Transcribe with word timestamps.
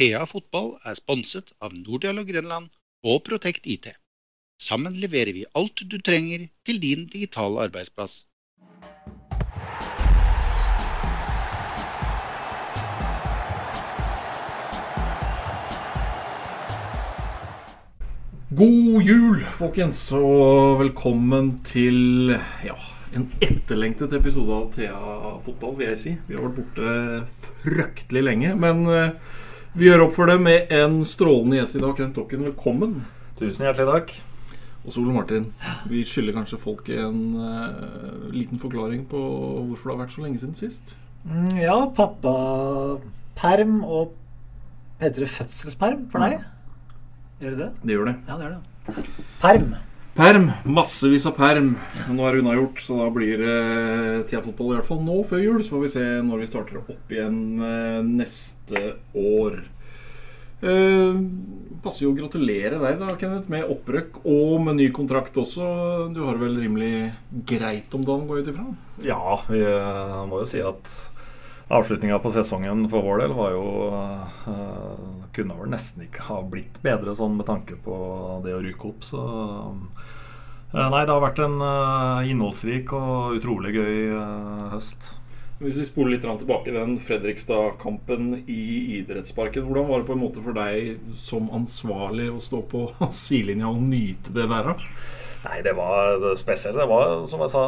Thea 0.00 0.22
fotball 0.24 0.70
er 0.88 0.94
sponset 0.96 1.50
av 1.60 1.74
Nordialog 1.76 2.30
Grenland 2.32 2.70
og 3.04 3.18
Protect 3.26 3.66
IT. 3.68 3.90
Sammen 4.56 4.94
leverer 4.96 5.34
vi 5.36 5.42
alt 5.60 5.82
du 5.92 5.98
trenger 6.00 6.46
til 6.64 6.78
din 6.80 7.02
digitale 7.12 7.66
arbeidsplass. 7.66 8.22
God 18.56 19.04
jul, 19.04 19.44
folkens, 19.60 20.00
og 20.16 20.80
velkommen 20.80 21.52
til 21.68 22.32
ja, 22.64 22.78
en 23.12 23.28
etterlengtet 23.44 24.16
episode 24.16 24.56
av 24.62 24.72
Thea 24.78 25.36
fotball, 25.44 25.76
vil 25.76 25.92
jeg 25.92 26.02
si. 26.06 26.16
Vi 26.24 26.40
har 26.40 26.48
vært 26.48 26.58
borte 26.62 27.52
fryktelig 27.66 28.24
lenge, 28.30 28.56
men 28.64 28.82
eh, 28.88 29.38
vi 29.78 29.86
gjør 29.86 30.06
opp 30.06 30.16
for 30.16 30.30
det 30.30 30.38
med 30.42 30.72
en 30.74 31.00
strålende 31.06 31.60
gjest 31.60 31.76
i 31.78 31.82
dag. 31.82 31.94
Kent 31.98 32.16
Dokken, 32.18 32.44
velkommen. 32.48 33.00
Tusen 33.38 33.66
hjertelig 33.66 33.90
takk. 33.90 34.14
Og 34.80 34.94
Sol 34.94 35.10
Martin, 35.12 35.50
vi 35.90 36.02
skylder 36.08 36.38
kanskje 36.38 36.58
folk 36.62 36.88
en 36.94 37.20
uh, 37.36 38.30
liten 38.32 38.60
forklaring 38.62 39.04
på 39.10 39.20
hvorfor 39.20 39.90
det 39.90 39.94
har 39.94 40.00
vært 40.06 40.14
så 40.16 40.24
lenge 40.24 40.40
siden 40.40 40.56
sist. 40.56 40.94
Mm, 41.28 41.52
ja, 41.60 41.76
pappaperm 41.98 43.82
og 43.84 44.16
Heter 45.00 45.24
det 45.24 45.30
fødselsperm 45.32 46.02
for 46.12 46.20
deg? 46.20 46.42
Gjør 47.40 47.54
det 47.54 47.60
det? 47.62 47.68
Det 47.80 47.94
gjør 47.94 48.08
det. 48.10 48.16
Ja, 48.28 48.34
det 48.36 48.44
gjør 48.44 48.56
det. 48.58 49.04
Perm. 49.40 49.70
Perm. 50.20 50.50
Massevis 50.68 51.24
av 51.24 51.32
perm. 51.38 51.70
Nå 52.12 52.24
er 52.28 52.34
det 52.34 52.42
unnagjort, 52.42 52.80
så 52.84 52.98
da 52.98 53.06
blir 53.14 53.40
det 53.40 53.60
TIA-fotball 54.28 54.74
i 54.74 54.76
hvert 54.76 54.88
fall 54.90 54.98
nå 55.00 55.14
før 55.30 55.40
jul. 55.40 55.60
Så 55.64 55.72
får 55.72 55.84
vi 55.86 55.92
se 55.94 56.02
når 56.26 56.42
vi 56.42 56.48
starter 56.50 56.80
opp 56.82 57.14
igjen 57.14 57.38
eh, 57.64 58.00
neste 58.04 58.82
år. 59.16 59.62
Uh, 60.60 61.16
passer 61.80 62.04
jo 62.04 62.10
å 62.12 62.18
gratulere 62.18 62.76
deg 62.82 62.98
da, 63.00 63.14
Kenneth, 63.16 63.48
med 63.48 63.70
opprøkk 63.72 64.18
og 64.28 64.58
med 64.66 64.76
ny 64.76 64.90
kontrakt 64.92 65.38
også. 65.40 65.64
Du 66.12 66.20
har 66.26 66.36
det 66.36 66.44
vel 66.44 66.60
rimelig 66.66 66.92
greit 67.48 67.96
om 67.96 68.04
dagen, 68.04 68.28
går 68.28 68.42
jeg 68.42 68.44
ut 68.44 68.52
ifra? 68.52 68.66
Ja, 69.06 69.38
eh, 69.56 70.18
må 70.28 70.42
jo 70.42 70.50
si 70.52 70.60
at 70.60 70.92
avslutninga 71.70 72.18
på 72.18 72.32
sesongen 72.34 72.84
for 72.90 73.06
vår 73.06 73.22
del 73.22 73.34
var 73.36 73.54
jo 73.54 73.66
uh, 73.94 75.28
Kunne 75.34 75.56
vel 75.60 75.70
nesten 75.70 76.06
ikke 76.06 76.26
ha 76.26 76.40
blitt 76.42 76.80
bedre 76.82 77.14
sånn 77.14 77.36
med 77.38 77.46
tanke 77.46 77.78
på 77.84 77.94
det 78.44 78.56
å 78.56 78.62
ryke 78.64 78.88
opp. 78.90 79.06
Så 79.06 79.20
uh, 79.20 80.88
nei, 80.90 81.04
det 81.04 81.14
har 81.14 81.22
vært 81.22 81.42
en 81.44 81.56
uh, 81.62 82.26
innholdsrik 82.26 82.90
og 82.96 83.38
utrolig 83.38 83.76
gøy 83.78 84.18
høst. 84.74 85.14
Hvis 85.60 85.76
vi 85.76 85.84
spoler 85.84 86.14
litt 86.14 86.24
tilbake 86.24 86.72
den 86.72 86.94
Fredrikstad-kampen 87.04 88.46
i 88.48 88.62
idrettsparken. 88.96 89.66
Hvordan 89.68 89.90
var 89.90 90.00
det 90.00 90.08
på 90.08 90.14
en 90.16 90.22
måte 90.22 90.42
for 90.42 90.56
deg 90.56 91.16
som 91.20 91.50
ansvarlig 91.52 92.30
å 92.32 92.40
stå 92.40 92.62
på 92.70 92.86
sidelinja 93.26 93.68
og 93.68 93.82
nyte 93.84 94.32
det 94.34 94.48
der? 94.48 94.72
Nei, 95.40 95.62
det 95.64 95.72
var 95.72 96.20
spesielt. 96.36 96.76
Det 96.76 96.86
var 96.88 97.22
som 97.28 97.40
jeg 97.40 97.52
sa, 97.52 97.62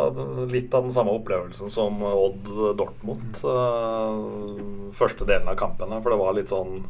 litt 0.50 0.74
av 0.76 0.84
den 0.84 0.92
samme 0.92 1.14
opplevelsen 1.16 1.72
som 1.72 2.02
Odd 2.04 2.50
Dortmund. 2.76 3.40
Uh, 3.40 4.92
første 4.96 5.24
delen 5.28 5.48
av 5.48 5.56
kampen. 5.60 5.94
For 6.02 6.12
det 6.12 6.20
var 6.20 6.36
litt 6.36 6.52
sånn 6.52 6.82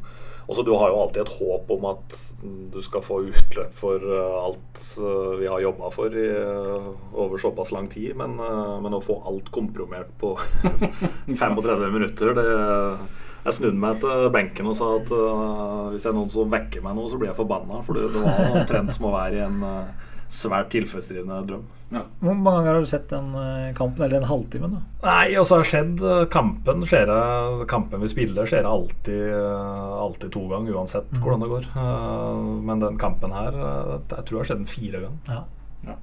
også 0.51 0.65
Du 0.67 0.73
har 0.75 0.91
jo 0.91 0.97
alltid 0.99 1.21
et 1.23 1.37
håp 1.39 1.69
om 1.71 1.85
at 1.87 2.15
du 2.43 2.81
skal 2.83 3.05
få 3.07 3.21
utløp 3.31 3.77
for 3.79 4.03
uh, 4.03 4.41
alt 4.43 4.81
uh, 4.99 5.39
vi 5.39 5.47
har 5.47 5.63
jobba 5.63 5.93
for 5.95 6.11
i, 6.19 6.27
over 7.15 7.39
såpass 7.39 7.71
lang 7.71 7.87
tid. 7.87 8.17
Men, 8.19 8.35
men, 8.83 8.99
å 8.99 9.01
få 9.01 9.21
alt 9.31 9.55
komprimert 9.55 10.11
på 10.19 10.35
35 11.31 11.87
minutter, 11.95 12.35
det 12.35 12.49
jeg 13.43 13.57
snudde 13.57 13.79
meg 13.83 14.03
til 14.03 14.29
benken 14.35 14.69
og 14.71 14.77
sa 14.79 14.89
at 15.01 15.09
hvis 15.11 16.05
det 16.05 16.11
er 16.11 16.15
noen 16.15 16.29
som 16.31 16.51
vekker 16.51 16.83
meg 16.83 16.95
nå, 16.95 17.09
så 17.11 17.19
blir 17.19 17.33
jeg 17.33 17.39
forbanna. 17.39 17.81
For 17.87 17.99
det 17.99 18.11
var 18.15 18.59
omtrent 18.61 18.95
som 18.95 19.09
å 19.09 19.15
være 19.15 19.41
i 19.41 19.47
en 19.47 19.65
svært 20.33 20.71
tilfredsstillende 20.73 21.43
drøm. 21.49 21.65
Ja. 21.93 22.03
Hvor 22.23 22.37
mange 22.39 22.63
ganger 22.63 22.79
har 22.79 22.85
du 22.85 22.89
sett 22.89 23.11
den 23.11 23.35
eh, 23.37 23.73
kampen, 23.77 24.01
eller 24.01 24.23
den 24.23 24.29
halvtime? 24.31 24.70
da? 24.73 24.81
Nei, 25.05 25.35
og 25.37 25.45
så 25.48 25.59
har 25.59 25.69
skjedd 25.69 26.01
eh, 26.01 26.23
kampen 26.33 26.87
skjer 26.89 27.13
Kampen 27.69 28.01
vi 28.01 28.09
spiller, 28.09 28.48
skjer 28.48 28.69
alltid, 28.69 29.27
eh, 29.29 29.91
alltid 30.07 30.33
to 30.33 30.47
ganger, 30.48 30.79
uansett 30.79 31.11
mm. 31.13 31.21
hvordan 31.21 31.45
det 31.45 31.51
går. 31.53 31.69
Men 32.65 32.85
den 32.85 33.01
kampen 33.01 33.35
her, 33.37 33.59
jeg 33.59 34.07
tror 34.09 34.31
det 34.33 34.41
har 34.41 34.51
skjedd 34.53 34.63
den 34.65 34.73
fire 34.73 35.05
ganger. 35.05 35.21
Ja. 35.29 35.91
ja. 35.91 35.98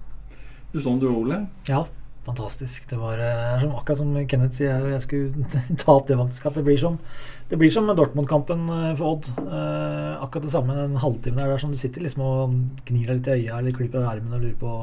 Du 0.74 0.82
sånn 0.86 1.02
du, 1.02 1.10
Ole? 1.10 1.42
Ja, 1.70 1.88
fantastisk. 2.30 2.88
Det 2.90 3.02
var 3.02 3.20
som, 3.62 3.76
akkurat 3.76 4.00
som 4.00 4.16
Kenneth 4.30 4.58
sier, 4.62 4.88
jeg 4.94 5.04
skulle 5.06 5.50
ta 5.82 5.98
opp 5.98 6.08
det 6.08 6.18
faktisk, 6.22 6.48
at 6.50 6.58
det 6.62 6.66
blir 6.70 6.80
som 6.80 6.98
som 7.50 7.88
Dortmund-kampen 7.88 8.70
eh, 8.70 8.96
for 8.96 9.06
Odd. 9.16 9.30
Eh, 9.38 10.24
akkurat 10.24 10.44
det 10.44 10.52
samme 10.52 10.76
den 10.76 10.98
halvtimen 10.98 11.40
der, 11.40 11.48
der 11.48 11.58
som 11.58 11.72
du 11.72 11.78
sitter 11.78 12.02
liksom 12.02 12.22
og 12.22 12.54
gnir 12.86 13.08
deg 13.08 13.18
litt 13.18 13.28
i 13.28 13.32
øya 13.32 13.60
eller 13.60 13.72
klyper 13.74 14.00
deg 14.00 14.06
i 14.06 14.12
armen 14.12 14.34
og 14.34 14.42
lurer 14.42 14.60
på 14.60 14.74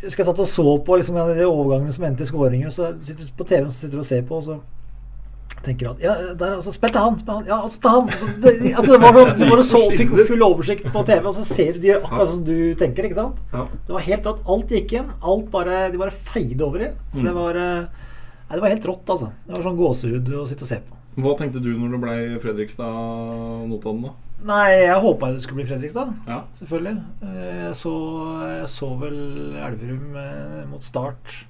Jeg 0.00 0.08
husker 0.08 0.24
jeg 0.24 0.26
satt 0.26 0.40
og 0.40 0.48
så 0.48 0.78
på 0.84 0.96
liksom, 0.96 1.16
de 1.16 1.46
overgangene 1.46 1.92
som 1.92 2.04
endte 2.04 2.26
i 2.26 2.26
skåringer, 2.26 2.66
og 2.66 2.72
så 2.72 2.90
sitter 3.00 3.24
du 3.24 3.36
på 3.38 3.46
TV-en 3.48 3.70
og 3.70 3.72
sitter 3.72 3.98
og 3.98 4.06
ser 4.06 4.26
på, 4.28 4.36
og 4.36 4.44
så 4.44 4.58
tenker 5.66 5.90
at 5.90 6.02
Ja, 6.04 6.14
der, 6.38 6.56
altså, 6.58 6.72
spill 6.74 6.92
til 6.94 7.04
han! 7.04 7.18
Spil 7.20 7.38
han 7.38 7.50
ja, 7.50 7.58
altså 7.58 7.80
til 7.82 7.94
han! 7.94 8.10
Altså, 8.14 8.30
det, 8.44 8.54
altså, 8.70 8.92
det 8.92 9.12
var, 9.18 9.30
du 9.38 9.44
bare 9.48 9.66
så, 9.66 9.82
fikk 9.98 10.14
full 10.30 10.46
oversikt 10.46 10.88
på 10.94 11.04
TV, 11.08 11.28
og 11.30 11.36
så 11.38 11.44
ser 11.48 11.76
du 11.76 11.84
de 11.84 11.94
akkurat 11.98 12.32
som 12.32 12.42
du 12.46 12.56
tenker, 12.80 13.08
ikke 13.08 13.20
sant? 13.20 13.40
Ja. 13.52 13.66
Det 13.86 13.96
var 13.96 14.08
helt 14.08 14.28
rått. 14.30 14.42
Alt 14.54 14.74
gikk 14.76 14.96
inn. 14.98 15.14
Alt 15.20 15.48
bare, 15.52 15.86
de 15.92 16.00
bare 16.00 16.18
feide 16.34 16.66
over 16.66 16.84
i. 16.86 16.90
Så 17.14 17.20
det 17.20 17.30
mm. 17.30 17.38
var 17.38 17.60
eh, 17.60 18.02
Nei, 18.44 18.58
det 18.58 18.60
var 18.60 18.74
helt 18.74 18.90
rått, 18.90 19.08
altså. 19.14 19.30
Det 19.46 19.56
var 19.56 19.64
sånn 19.64 19.78
gåsehud 19.78 20.28
å 20.36 20.44
sitte 20.50 20.66
og 20.66 20.70
se 20.70 20.82
på. 20.84 21.00
Hva 21.24 21.32
tenkte 21.38 21.62
du 21.62 21.70
når 21.78 21.94
du 21.94 21.98
ble 22.02 22.14
Fredrikstad-Notodden, 22.42 24.04
da? 24.08 24.14
Nei, 24.44 24.68
jeg 24.82 25.00
håpa 25.00 25.30
det 25.32 25.44
skulle 25.44 25.62
bli 25.62 25.68
Fredrikstad. 25.70 26.10
Ja. 26.28 26.42
Selvfølgelig. 26.58 26.96
Eh, 27.24 27.70
så, 27.78 27.94
jeg 28.50 28.68
så 28.74 28.90
vel 29.00 29.18
Elverum 29.56 30.18
eh, 30.20 30.62
mot 30.68 30.84
start 30.84 31.44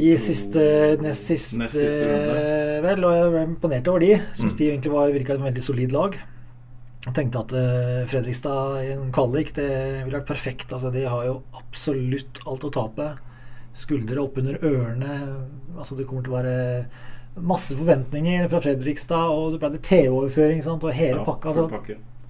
i 0.00 0.12
siste, 0.16 0.62
nest 1.04 1.26
siste, 1.28 1.58
nest 1.60 1.76
siste 1.76 2.12
vel, 2.84 3.04
og 3.04 3.16
jeg 3.16 3.32
ble 3.34 3.42
imponert 3.50 3.90
over 3.92 4.04
de. 4.04 4.14
Syns 4.38 4.54
mm. 4.54 4.58
de 4.60 4.68
egentlig 4.70 4.92
var, 4.94 5.10
virka 5.12 5.34
et 5.36 5.44
veldig 5.44 5.64
solid 5.64 5.92
lag. 5.92 6.16
Jeg 7.02 7.16
tenkte 7.18 7.42
at 7.42 7.52
uh, 7.56 8.08
Fredrikstad 8.10 8.78
i 8.84 8.92
en 8.94 9.10
kvalik 9.14 9.52
det 9.56 9.68
ville 10.04 10.16
vært 10.16 10.30
perfekt. 10.30 10.72
Altså, 10.72 10.92
de 10.94 11.02
har 11.04 11.26
jo 11.26 11.40
absolutt 11.58 12.40
alt 12.46 12.66
å 12.68 12.72
tape. 12.72 13.08
Skuldre 13.76 14.22
oppunder 14.22 14.60
ørene. 14.64 15.18
Altså, 15.76 15.98
det 15.98 16.06
kommer 16.08 16.24
til 16.24 16.32
å 16.32 16.38
være 16.38 16.56
masse 17.52 17.76
forventninger 17.76 18.48
fra 18.52 18.60
Fredrikstad, 18.64 19.32
og 19.32 19.54
det 19.54 19.60
ble 19.60 19.72
det 19.74 19.84
TV-overføring 19.88 20.64
og 20.72 20.88
hele 20.92 21.20
ja, 21.20 21.26
pakka. 21.26 21.54
Så, 21.56 21.68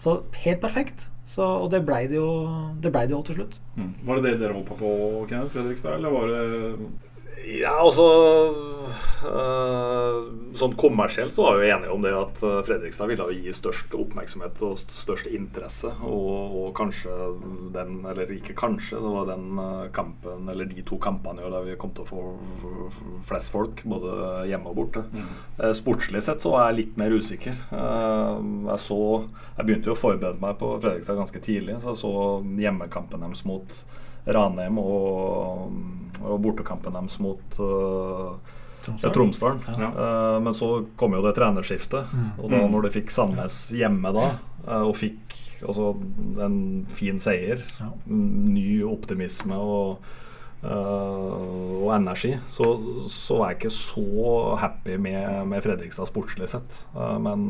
så, 0.03 0.19
helt 0.45 0.63
perfekt. 0.63 1.09
Så, 1.33 1.47
og 1.47 1.71
det 1.73 1.85
blei 1.87 2.05
det 2.11 2.19
jo 2.19 2.31
det 2.83 2.91
ble 2.93 3.07
det 3.07 3.15
jo 3.15 3.23
til 3.27 3.39
slutt. 3.41 3.57
Mm. 3.77 3.95
Var 4.09 4.19
det 4.19 4.25
det 4.27 4.35
dere 4.43 4.59
håpa 4.59 4.77
på, 4.79 4.93
Kenneth 5.31 5.55
Fredrikstad, 5.55 5.99
eller 5.99 6.15
var 6.15 6.33
det 6.33 7.12
ja, 7.43 7.73
altså 7.81 8.05
øh, 9.27 10.19
Sånn 10.59 10.75
kommersielt 10.79 11.33
så 11.35 11.47
var 11.47 11.61
vi 11.61 11.71
enige 11.73 11.95
om 11.95 12.03
det 12.05 12.13
at 12.15 12.43
eh, 12.45 12.59
Fredrikstad 12.67 13.09
ville 13.09 13.27
gi 13.33 13.55
størst 13.57 13.95
oppmerksomhet 13.97 14.61
og 14.67 14.77
størst 14.83 15.31
interesse. 15.33 15.89
Og, 16.05 16.59
og, 16.61 16.69
kanskje 16.77 17.15
den, 17.73 18.03
eller 18.09 18.31
ikke 18.37 18.57
kanskje, 18.59 19.01
det 19.01 19.15
var 19.15 19.31
den 19.31 19.63
eh, 19.63 19.89
kampen, 19.97 20.45
eller 20.53 20.69
de 20.69 20.85
to 20.87 21.01
kampene 21.03 21.49
der 21.49 21.67
vi 21.67 21.79
kom 21.81 21.95
til 21.97 22.05
å 22.05 22.11
få 22.11 22.91
flest 23.29 23.53
folk, 23.55 23.81
både 23.89 24.45
hjemme 24.51 24.71
og 24.71 24.79
borte. 24.83 25.07
Mm. 25.09 25.33
Sportslig 25.79 26.23
sett 26.27 26.45
så 26.45 26.53
var 26.53 26.69
jeg 26.69 26.81
litt 26.83 27.01
mer 27.01 27.17
usikker. 27.17 27.57
Jeg 27.73 28.79
så 28.83 29.01
Jeg 29.57 29.67
begynte 29.67 29.91
jo 29.91 29.97
å 29.97 29.99
forberede 29.99 30.41
meg 30.43 30.57
på 30.61 30.75
Fredrikstad 30.83 31.19
ganske 31.19 31.43
tidlig, 31.45 31.81
så 31.81 31.93
jeg 31.93 32.03
så 32.05 32.15
hjemmekampen 32.61 33.25
deres 33.25 33.45
mot 33.49 33.83
Ranheim 34.27 34.79
og, 34.79 35.73
og 36.23 36.43
bortekampen 36.43 36.95
deres 36.95 37.19
mot 37.23 37.59
uh, 37.63 38.37
Tromsdalen. 38.83 39.63
Ja. 39.67 39.91
Uh, 39.95 40.39
men 40.43 40.55
så 40.55 40.71
kom 40.99 41.17
jo 41.17 41.23
det 41.25 41.35
trenerskiftet. 41.39 42.11
Mm. 42.13 42.29
Og 42.39 42.51
da 42.53 42.65
når 42.71 42.89
de 42.89 42.95
fikk 42.99 43.15
Sandnes 43.15 43.59
hjemme 43.75 44.15
da, 44.15 44.29
uh, 44.67 44.83
og 44.89 44.97
fikk 44.99 45.37
altså, 45.63 45.93
en 46.43 46.59
fin 46.95 47.21
seier, 47.23 47.63
ja. 47.79 47.91
ny 48.07 48.83
optimisme 48.87 49.59
og, 49.59 50.13
og 50.63 51.89
energi, 51.97 52.37
så, 52.47 52.69
så, 53.11 53.39
var 53.41 53.51
jeg 53.51 53.57
ikke 53.59 53.73
så 53.75 54.05
happy 54.63 54.95
med, 54.95 55.49
med 55.51 55.65
Fredrikstad 55.65 56.07
sportslig 56.07 56.47
sett. 56.53 56.77
men 56.95 57.49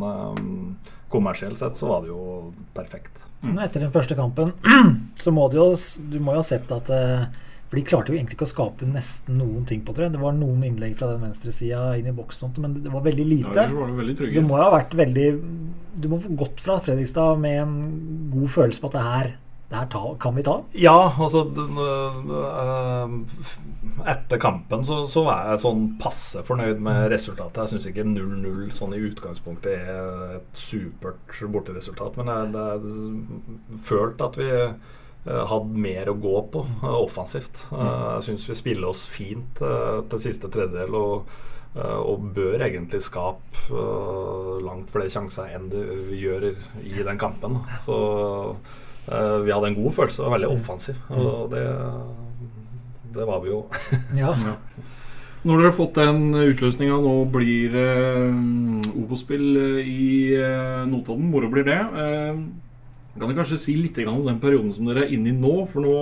kommersielt 1.12 1.58
sett 1.58 1.76
så 1.76 1.88
var 1.90 2.02
det 2.02 2.10
jo 2.12 2.50
perfekt. 2.74 3.24
Mm. 3.42 3.58
Etter 3.60 3.84
den 3.84 3.92
første 3.92 4.16
kampen 4.18 4.52
så 5.22 5.32
må 5.34 5.48
du 5.50 5.58
jo 5.58 5.70
Du 6.12 6.20
må 6.22 6.36
jo 6.36 6.42
ha 6.42 6.46
sett 6.46 6.70
at 6.72 6.90
eh, 6.94 7.24
For 7.68 7.78
de 7.78 7.84
klarte 7.88 8.12
jo 8.12 8.18
egentlig 8.18 8.36
ikke 8.38 8.46
å 8.46 8.52
skape 8.52 8.88
nesten 8.88 9.38
noen 9.40 9.66
ting 9.68 9.82
på 9.84 9.94
tre. 9.96 10.08
Det 10.12 10.20
var 10.20 10.36
noen 10.36 10.62
innlegg 10.68 10.94
fra 10.98 11.10
den 11.10 11.24
venstresida 11.24 11.96
inn 11.98 12.10
i 12.10 12.16
boksen, 12.16 12.52
men 12.62 12.78
det 12.84 12.92
var 12.92 13.04
veldig 13.04 13.26
lite. 13.28 13.54
Ja, 13.56 13.68
var 13.72 13.92
det 13.92 13.98
veldig 14.00 14.32
du 14.36 14.42
må 14.46 14.58
ha 14.60 14.68
vært 14.74 14.96
veldig 14.98 15.28
Du 16.02 16.08
må 16.12 16.20
få 16.22 16.34
gått 16.44 16.60
fra 16.64 16.78
Fredrikstad 16.84 17.40
med 17.42 17.62
en 17.64 17.78
god 18.32 18.52
følelse 18.58 18.82
på 18.82 18.92
at 18.92 18.98
det 18.98 19.06
her 19.08 19.32
det 19.72 19.80
her 19.80 19.90
ta, 19.92 20.02
kan 20.20 20.36
vi 20.36 20.44
ta? 20.46 20.54
Ja, 20.78 20.96
altså 21.10 21.42
øh, 21.48 23.14
Etter 24.08 24.40
kampen 24.40 24.84
så, 24.86 25.02
så, 25.10 25.24
var 25.26 25.50
jeg 25.50 25.62
sånn 25.64 25.84
passe 26.00 26.42
fornøyd 26.46 26.80
med 26.82 27.08
resultatet. 27.12 27.60
Jeg 27.64 27.74
syns 27.74 27.90
ikke 27.90 28.06
0-0 28.08 28.72
sånn 28.74 28.96
i 28.96 29.02
utgangspunktet 29.08 29.72
er 29.76 30.36
et 30.38 30.58
supert 30.58 31.42
borteresultat, 31.52 32.18
men 32.20 32.32
jeg, 32.32 32.50
jeg 32.56 33.80
følte 33.90 34.28
at 34.28 34.40
vi 34.40 34.50
hadde 35.22 35.82
mer 35.84 36.10
å 36.10 36.18
gå 36.18 36.34
på 36.50 36.64
offensivt. 36.90 37.66
Jeg 37.70 38.26
syns 38.26 38.48
vi 38.50 38.58
spiller 38.58 38.90
oss 38.90 39.04
fint 39.06 39.60
til 39.62 40.22
siste 40.24 40.50
tredjedel. 40.50 40.98
og 40.98 41.32
og 41.72 42.26
bør 42.36 42.60
egentlig 42.66 43.00
skape 43.00 43.78
langt 44.60 44.90
flere 44.92 45.08
sjanser 45.12 45.54
enn 45.56 45.70
det 45.72 45.84
vi 46.10 46.18
gjør 46.20 46.50
i 46.84 47.04
den 47.06 47.20
kampen. 47.20 47.62
Så 47.86 47.96
vi 49.02 49.50
hadde 49.50 49.68
en 49.72 49.76
god 49.76 49.94
følelse 49.96 50.22
og 50.22 50.34
veldig 50.36 50.48
mm. 50.52 50.56
offensiv. 50.60 50.98
Og 51.10 51.50
det, 51.50 51.62
det 53.16 53.28
var 53.28 53.42
vi 53.42 53.50
jo. 53.50 53.64
ja. 54.22 54.30
ja. 54.30 54.56
Når 55.42 55.58
dere 55.58 55.70
har 55.72 55.74
fått 55.74 55.96
den 55.98 56.36
utløsninga, 56.38 56.96
nå 57.02 57.14
blir 57.34 57.72
uh, 57.74 58.90
Obos-spill 59.00 59.46
eh, 59.58 59.88
i 59.90 60.10
uh, 60.38 60.84
Notodden. 60.86 61.32
Moro 61.32 61.48
blir 61.50 61.66
det. 61.66 61.78
Uh, 61.82 62.38
kan 63.16 63.26
dere 63.26 63.40
kanskje 63.40 63.58
si 63.60 63.74
litt 63.74 63.98
om 64.06 64.22
den 64.28 64.38
perioden 64.40 64.70
som 64.76 64.86
dere 64.86 65.08
er 65.08 65.16
inne 65.16 65.32
i 65.32 65.34
nå? 65.34 65.66
For 65.72 65.82
nå 65.82 65.96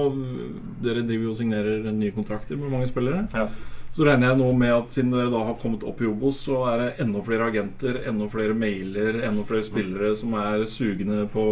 dere 0.84 1.06
driver 1.08 1.30
jo 1.30 1.32
og 1.32 1.40
signerer 1.40 1.88
nye 1.88 2.12
kontrakter 2.14 2.60
med 2.60 2.68
mange 2.74 2.90
spillere. 2.92 3.24
Ja. 3.32 3.48
Så 3.90 4.04
regner 4.06 4.30
jeg 4.30 4.38
nå 4.38 4.48
med 4.54 4.70
at 4.70 4.92
siden 4.94 5.10
dere 5.10 5.32
da 5.32 5.40
har 5.48 5.56
kommet 5.58 5.82
opp 5.86 5.98
i 6.00 6.06
Obos, 6.06 6.44
så 6.46 6.60
er 6.70 6.76
det 6.78 6.90
enda 7.02 7.22
flere 7.26 7.48
agenter, 7.50 7.98
enda 8.06 8.28
flere 8.30 8.54
mailer, 8.54 9.18
enda 9.26 9.42
flere 9.48 9.66
spillere 9.66 10.12
som 10.18 10.36
er 10.38 10.62
sugne 10.70 11.24
på 11.32 11.46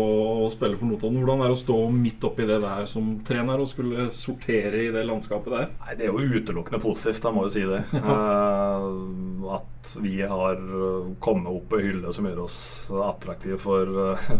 å 0.47 0.47
spille 0.55 0.79
for 0.79 0.87
Notodden. 0.87 1.19
Hvordan 1.19 1.43
er 1.43 1.51
det 1.51 1.57
å 1.57 1.63
stå 1.65 1.79
midt 1.95 2.27
oppi 2.29 2.47
det 2.47 2.61
der 2.63 2.87
som 2.91 3.17
trener 3.27 3.59
og 3.59 3.73
skulle 3.73 4.07
sortere 4.15 4.85
i 4.85 4.93
det 4.95 5.03
landskapet 5.09 5.57
der? 5.57 5.73
Nei, 5.83 5.97
Det 5.99 6.07
er 6.07 6.15
jo 6.15 6.39
utelukkende 6.39 6.83
positivt, 6.83 7.27
jeg 7.27 7.35
må 7.35 7.49
jo 7.49 7.55
si 7.57 7.67
det. 7.67 7.83
uh, 8.07 9.51
at 9.59 9.97
vi 10.05 10.21
har 10.23 10.63
kommet 11.25 11.51
opp 11.51 11.69
på 11.73 11.83
hylle 11.83 12.15
som 12.15 12.29
gjør 12.29 12.45
oss 12.47 12.61
attraktive 13.09 13.59
for 13.63 13.99
uh, 14.15 14.39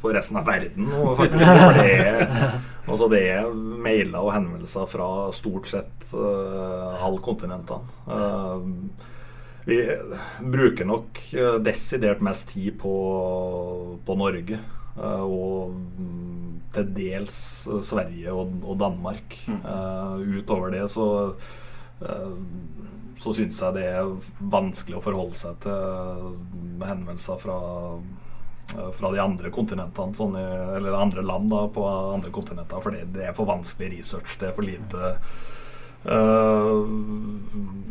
for 0.00 0.14
resten 0.14 0.38
av 0.38 0.46
verden. 0.48 0.88
Og 0.94 1.16
faktisk, 1.18 1.44
for 1.44 1.78
det, 1.78 2.48
altså 2.86 3.08
det 3.14 3.22
er 3.34 3.52
mailer 3.84 4.22
og 4.22 4.32
henvendelser 4.34 4.88
fra 4.90 5.10
stort 5.36 5.70
sett 5.70 6.10
uh, 6.14 6.98
alle 7.04 7.22
kontinentene. 7.24 7.94
Uh, 8.06 8.66
vi 9.68 9.82
bruker 10.40 10.88
nok 10.88 11.22
uh, 11.36 11.56
desidert 11.62 12.22
mest 12.24 12.54
tid 12.54 12.78
på, 12.80 12.94
på 14.06 14.18
Norge. 14.18 14.60
Uh, 14.98 15.22
og 15.22 15.74
til 16.74 16.88
dels 16.94 17.34
Sverige 17.86 18.34
og, 18.34 18.58
og 18.62 18.78
Danmark. 18.80 19.38
Mm. 19.48 19.62
utover 20.38 20.70
det 20.74 20.84
så 20.92 21.06
så 23.18 23.32
syns 23.34 23.58
jeg 23.64 23.74
det 23.74 23.86
er 23.88 24.10
vanskelig 24.52 24.98
å 24.98 25.02
forholde 25.02 25.34
seg 25.34 25.56
til 25.64 26.84
henvendelser 26.86 27.40
fra 27.42 27.56
Eh, 27.96 28.27
fra 28.68 29.12
de 29.14 29.20
andre 29.22 29.50
kontinentene, 29.54 30.16
sånn 30.16 30.36
i, 30.38 30.46
eller 30.76 30.96
andre 30.98 31.24
land 31.24 31.48
da, 31.52 31.64
på 31.72 31.84
andre 31.88 32.32
kontinenter. 32.34 32.82
For 32.84 32.94
det 32.94 33.24
er 33.24 33.36
for 33.36 33.48
vanskelig 33.48 33.94
research. 33.96 34.36
Det 34.40 34.50
er 34.50 34.56
for 34.56 34.66
lite 34.66 35.14
uh, 36.08 36.82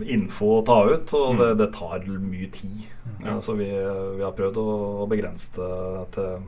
info 0.05 0.51
å 0.59 0.65
ta 0.67 0.77
ut, 0.85 1.15
og 1.17 1.41
det, 1.41 1.49
det 1.63 1.71
tar 1.77 2.05
mye 2.21 2.51
tid. 2.53 2.85
Ja. 3.23 3.39
så 3.41 3.55
vi, 3.57 3.71
vi, 3.71 4.21
har 4.21 4.35
prøvd 4.37 4.59
å, 4.61 4.67
å 5.01 5.09
begrense 5.09 5.49
det 5.57 6.05
til 6.13 6.45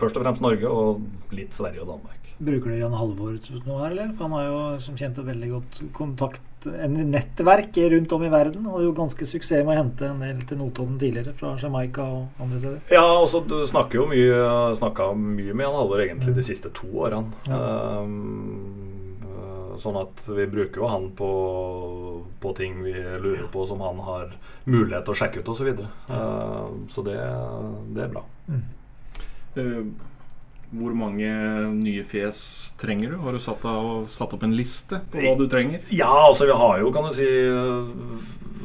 først 0.00 0.18
og 0.18 0.24
fremst 0.24 0.44
Norge 0.44 0.68
og 0.68 1.34
litt 1.36 1.56
Sverige 1.56 1.84
og 1.84 1.94
Danmark. 1.94 2.28
Bruker 2.40 2.72
du 2.72 2.76
Jan 2.80 2.96
Halvor 2.96 3.36
nå 3.36 3.78
her, 3.82 3.90
eller? 3.90 4.12
For 4.16 4.26
han 4.26 4.36
har 4.36 4.46
jo 4.46 4.60
som 4.84 4.96
kjent 4.96 5.18
et 5.20 5.28
veldig 5.28 5.50
godt 5.54 5.80
kontakt 5.96 6.44
en 6.66 6.96
nettverk 7.12 7.76
rundt 7.92 8.12
om 8.12 8.24
i 8.24 8.32
verden. 8.32 8.66
Og 8.70 8.84
jo 8.84 8.92
ganske 8.96 9.26
suksess 9.28 9.64
med 9.64 9.74
å 9.74 9.80
hente 9.82 10.10
en 10.10 10.22
del 10.24 10.42
til 10.48 10.60
Notodden 10.60 10.98
tidligere, 11.00 11.34
fra 11.38 11.54
Jamaica 11.60 12.04
og 12.04 12.42
andre 12.42 12.60
steder. 12.60 12.80
Ja, 12.92 13.04
altså 13.06 13.42
du 13.46 13.58
snakker 13.68 14.02
jo 14.02 14.08
mye 14.10 14.74
snakka 14.78 15.12
mye 15.16 15.54
med 15.54 15.66
Jan 15.66 15.78
Halvor 15.78 16.04
egentlig 16.04 16.36
de 16.36 16.46
siste 16.46 16.72
to 16.76 16.90
årene. 17.06 17.32
Ja. 17.48 17.60
Um, 18.00 18.90
sånn 19.80 19.96
at 19.96 20.26
vi 20.28 20.44
bruker 20.50 20.82
jo 20.82 20.90
han 20.92 21.08
på, 21.16 21.30
på, 22.42 22.52
ting 22.58 22.82
vi 22.84 22.92
lurer 22.92 23.46
på 23.52 23.64
som 23.68 23.80
han 23.80 24.02
har 24.04 24.34
mulighet 24.66 25.06
til 25.06 25.14
å 25.14 25.18
sjekke 25.22 25.40
ut 25.40 25.48
osv. 25.48 25.62
Så, 25.62 25.68
videre. 25.70 25.88
uh, 26.10 26.68
så 26.92 27.04
det, 27.06 27.16
det, 27.96 28.04
er 28.04 28.12
bra. 28.12 28.24
Mm. 28.50 28.66
Uh, 30.70 30.76
hvor 30.78 30.94
mange 30.94 31.30
nye 31.74 32.04
fjes 32.06 32.42
trenger 32.78 33.14
du? 33.14 33.16
Har 33.24 33.34
du 33.34 33.42
satt, 33.42 33.64
av, 33.66 34.06
satt, 34.12 34.36
opp 34.36 34.44
en 34.46 34.54
liste 34.54 35.00
på 35.10 35.24
hva 35.24 35.32
du 35.38 35.48
trenger? 35.50 35.82
Ja, 35.90 36.12
altså 36.28 36.46
vi 36.46 36.54
har 36.54 36.78
jo, 36.78 36.92
kan 36.94 37.08
du 37.08 37.16
si 37.16 37.26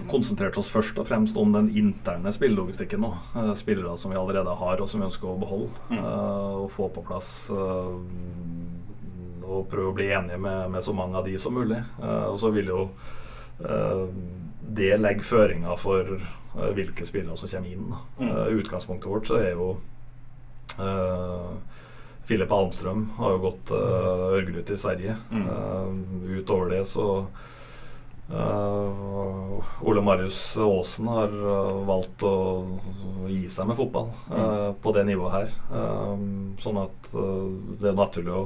konsentrert 0.10 0.57
oss 0.60 0.69
først 0.72 0.98
og 1.02 1.07
fremst 1.10 1.38
om 1.40 1.54
den 1.56 1.69
interne 1.78 2.31
spillelogistikken 2.34 3.04
nå. 3.04 3.12
Eh, 3.36 3.52
spillere 3.57 3.96
som 3.98 4.13
vi 4.13 4.19
allerede 4.19 4.54
har, 4.60 4.81
og 4.81 4.90
som 4.90 5.02
vi 5.02 5.07
ønsker 5.10 5.31
å 5.31 5.40
beholde. 5.42 5.72
Mm. 5.90 6.00
Uh, 6.00 6.63
og 6.63 6.72
få 6.75 6.90
på 6.94 7.04
plass 7.06 7.30
uh, 7.54 7.96
og 9.46 9.68
prøve 9.72 9.92
å 9.92 9.98
bli 9.98 10.10
enige 10.13 10.40
med, 10.42 10.72
med, 10.74 10.84
så 10.86 10.94
mange 10.96 11.18
av 11.19 11.28
de 11.28 11.38
som 11.42 11.54
mulig. 11.56 11.81
Uh, 12.01 12.28
og 12.34 12.40
så 12.42 12.54
vil 12.54 12.74
jo 12.74 12.88
det 14.75 14.98
legge 15.00 15.24
føringer 15.24 15.78
for 15.80 16.10
hvilke 16.75 17.06
spillere 17.08 17.38
som 17.40 17.48
kommer 17.48 17.72
inn. 17.72 17.94
Mm. 18.19 18.31
utgangspunktet 18.60 19.08
vårt 19.08 19.30
så 19.30 19.38
er 19.40 19.54
jo 19.56 19.69
Filip 22.25 22.51
Almstrøm 22.51 23.10
har 23.19 23.36
jo 23.36 23.44
gått 23.44 23.74
uh, 23.75 24.31
Ørgerud 24.33 24.63
til 24.66 24.80
Sverige. 24.81 25.18
Mm. 25.30 25.45
Uh, 25.45 26.39
utover 26.39 26.72
det 26.74 26.81
så 26.89 27.07
uh, 28.31 29.86
Ole 29.86 30.01
Marius 30.01 30.39
Aasen 30.57 31.10
har 31.13 31.36
uh, 31.36 31.83
valgt 31.86 32.25
å 32.25 32.33
gi 33.30 33.45
seg 33.51 33.69
med 33.69 33.77
fotball 33.77 34.10
mm. 34.31 34.81
på 34.81 34.95
det 34.95 35.06
nivået 35.10 35.36
her. 35.36 35.54
sånn 36.62 36.81
at 36.81 37.10
det 37.13 37.89
er 37.92 37.98
naturlig 37.98 38.33
å 38.33 38.44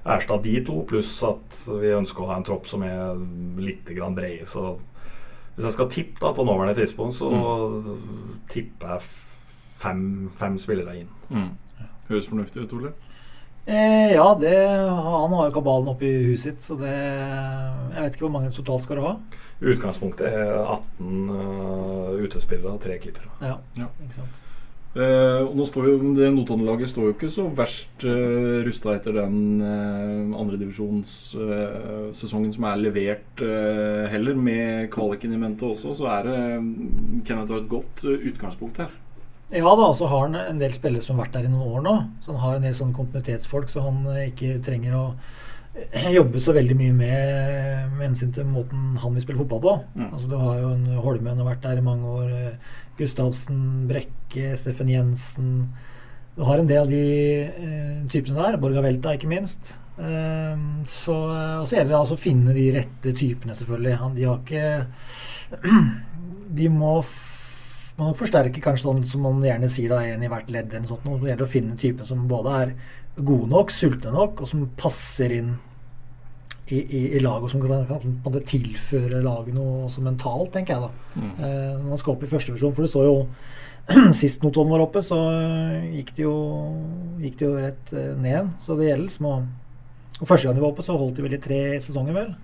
erstatte 0.00 0.46
de 0.48 0.60
to, 0.64 0.80
pluss 0.88 1.12
at 1.26 1.58
vi 1.68 1.92
ønsker 1.94 2.24
å 2.24 2.30
ha 2.30 2.38
en 2.40 2.46
tropp 2.46 2.66
som 2.70 2.82
er 2.86 3.18
litt 3.60 3.90
grann 3.94 4.16
bred. 4.16 4.46
Så 4.48 4.78
hvis 5.54 5.66
jeg 5.66 5.76
skal 5.76 5.90
tippe 5.92 6.22
da 6.22 6.32
på 6.34 6.46
nåværende 6.46 6.78
tidspunkt, 6.78 7.18
så 7.18 7.30
mm. 7.30 8.38
tipper 8.50 8.94
jeg 8.94 9.08
fem, 9.82 10.02
fem 10.40 10.58
spillere 10.62 11.02
inn. 11.02 11.10
Mm. 11.30 11.50
Høres 12.10 12.30
fornuftig 12.30 12.64
ut, 12.64 12.74
Ole? 12.78 12.92
Eh, 13.70 14.10
ja, 14.16 14.26
det, 14.40 14.56
han 15.06 15.34
har 15.36 15.46
jo 15.46 15.54
kabalen 15.54 15.92
oppe 15.92 16.08
i 16.08 16.24
huset 16.32 16.48
sitt, 16.48 16.64
så 16.66 16.74
det 16.80 16.90
Jeg 16.90 18.02
vet 18.02 18.16
ikke 18.16 18.26
hvor 18.26 18.34
mange 18.34 18.50
totalt 18.54 18.82
skal 18.82 18.98
du 18.98 19.04
ha? 19.06 19.14
Utgangspunktet 19.60 20.26
er 20.26 20.56
18 20.58 21.30
uh, 21.30 21.36
eh, 21.36 22.24
utespillere 22.24 22.74
og 22.74 22.82
tre 22.82 22.98
keepere. 22.98 23.30
Ja, 23.44 23.56
ja. 23.78 23.86
ikke 24.02 24.16
sant. 24.16 24.40
Eh, 24.90 25.44
og 25.44 25.52
nå 25.54 25.62
står 25.68 25.84
jo, 25.86 25.98
det 26.16 26.32
Notodden-laget 26.34 26.88
står 26.90 27.04
jo 27.04 27.12
ikke 27.14 27.28
så 27.30 27.44
verst 27.54 28.02
eh, 28.02 28.66
rusta 28.66 28.90
etter 28.96 29.12
den 29.20 29.62
eh, 29.62 30.34
andredivisjonssesongen 30.34 32.50
eh, 32.50 32.54
som 32.56 32.64
er 32.66 32.76
levert 32.80 33.40
uh, 33.44 34.10
heller. 34.10 34.34
Med 34.34 34.90
kvaliken 34.90 35.32
i 35.36 35.38
mente 35.38 35.62
også, 35.68 35.94
så 36.00 36.04
er 36.16 36.22
det 36.26 36.40
Kenneth 37.28 37.52
har 37.52 37.60
et 37.62 37.70
godt 37.70 38.02
utgangspunkt 38.02 38.82
her. 38.82 38.90
Ja 39.50 39.76
da, 39.76 39.94
så 39.94 40.06
har 40.06 40.28
han 40.28 40.36
en 40.38 40.60
del 40.60 40.74
spillere 40.74 41.02
som 41.02 41.16
har 41.16 41.26
vært 41.26 41.38
der 41.40 41.48
i 41.48 41.50
noen 41.50 41.74
år 41.74 41.86
nå. 41.86 41.94
Så 42.22 42.34
han 42.34 42.42
har 42.44 42.56
en 42.56 42.66
del 42.68 42.74
sånn 42.76 42.92
kontinuitetsfolk, 42.94 43.70
så 43.70 43.82
han 43.82 44.04
eh, 44.12 44.28
ikke 44.30 44.60
trenger 44.62 44.94
å 44.94 45.04
eh, 45.74 46.10
jobbe 46.14 46.42
så 46.42 46.54
veldig 46.54 46.76
mye 46.78 46.94
med 46.94 47.96
med 47.96 48.04
hensyn 48.06 48.30
til 48.34 48.46
måten 48.48 48.94
han 49.02 49.16
vil 49.16 49.24
spille 49.24 49.40
fotball 49.42 49.62
på. 49.64 49.72
Mm. 49.96 50.06
Altså 50.12 50.30
Du 50.30 50.36
har 50.38 50.60
jo 50.60 50.70
en 50.76 50.86
Holmen 51.02 51.42
har 51.42 51.48
vært 51.50 51.66
der 51.66 51.80
i 51.80 51.84
mange 51.84 52.14
år. 52.20 52.30
Eh, 52.30 52.76
Gustavsen, 53.00 53.64
Brekke, 53.90 54.54
Steffen 54.60 54.92
Jensen. 54.92 55.50
Du 56.36 56.44
har 56.46 56.60
en 56.60 56.68
del 56.68 56.84
av 56.84 56.90
de 56.92 57.04
uh, 57.50 58.08
typene 58.12 58.36
der. 58.36 58.58
Borga 58.60 58.82
Velta, 58.84 59.14
ikke 59.16 59.28
minst. 59.28 59.72
Uh, 59.96 60.84
så, 60.88 61.16
og 61.16 61.64
så 61.64 61.78
gjelder 61.78 61.94
det 61.94 61.98
altså 61.98 62.16
å 62.16 62.20
finne 62.20 62.54
de 62.56 62.66
rette 62.76 63.14
typene, 63.16 63.56
selvfølgelig. 63.56 63.96
Han, 64.02 64.14
de 64.16 64.28
har 64.28 64.38
ikke 64.44 65.64
De 66.60 66.68
må 66.72 66.98
man 68.00 68.16
forsterker 68.18 68.64
kanskje 68.64 68.86
sånn 68.88 69.02
som 69.08 69.24
man 69.26 69.42
gjerne 69.44 69.68
sier, 69.70 69.92
da, 69.92 70.00
en 70.04 70.24
i 70.24 70.30
hvert 70.30 70.50
ledd. 70.52 70.74
eller 70.74 70.88
sånt, 70.88 71.04
Det 71.04 71.30
gjelder 71.30 71.46
å 71.46 71.54
finne 71.54 71.76
typen 71.80 72.08
som 72.08 72.28
både 72.30 72.54
er 72.62 72.74
gode 73.16 73.50
nok, 73.52 73.72
sultne 73.74 74.12
nok, 74.14 74.40
og 74.40 74.48
som 74.48 74.68
passer 74.80 75.34
inn 75.36 75.54
i, 76.70 76.78
i, 76.78 77.00
i 77.18 77.22
laget, 77.22 77.48
og 77.48 77.50
som 77.50 77.62
kan, 77.64 77.86
kan, 77.88 78.18
kan 78.24 78.44
tilføre 78.46 79.22
laget 79.24 79.56
noe 79.56 79.86
også 79.88 80.04
mentalt, 80.06 80.52
tenker 80.54 80.76
jeg. 80.76 80.88
da. 80.88 81.14
Mm. 81.16 81.32
Eh, 81.32 81.72
når 81.80 81.88
man 81.88 82.02
skal 82.02 82.14
opp 82.14 82.24
i 82.24 82.30
første 82.30 82.54
versjon, 82.54 82.76
For 82.76 82.86
det 82.86 82.92
står 82.92 83.08
jo 83.08 83.16
Sist 84.20 84.44
Notodden 84.44 84.70
var 84.70 84.84
oppe, 84.84 85.02
så 85.02 85.18
gikk 85.90 86.14
det 86.14 86.28
jo, 86.28 86.36
gikk 87.18 87.40
det 87.40 87.48
jo 87.48 87.56
rett 87.58 87.96
eh, 87.96 88.12
ned. 88.14 88.54
Så 88.62 88.78
det 88.78 88.90
gjelder 88.90 89.08
liksom 89.08 89.32
å 89.32 89.40
og 90.20 90.28
Første 90.28 90.48
gang 90.48 90.58
de 90.58 90.62
var 90.62 90.74
oppe, 90.74 90.84
så 90.84 90.98
holdt 91.00 91.16
de 91.16 91.24
vel 91.24 91.36
i 91.36 91.40
tre 91.40 91.60
sesonger, 91.80 92.12
vel? 92.12 92.34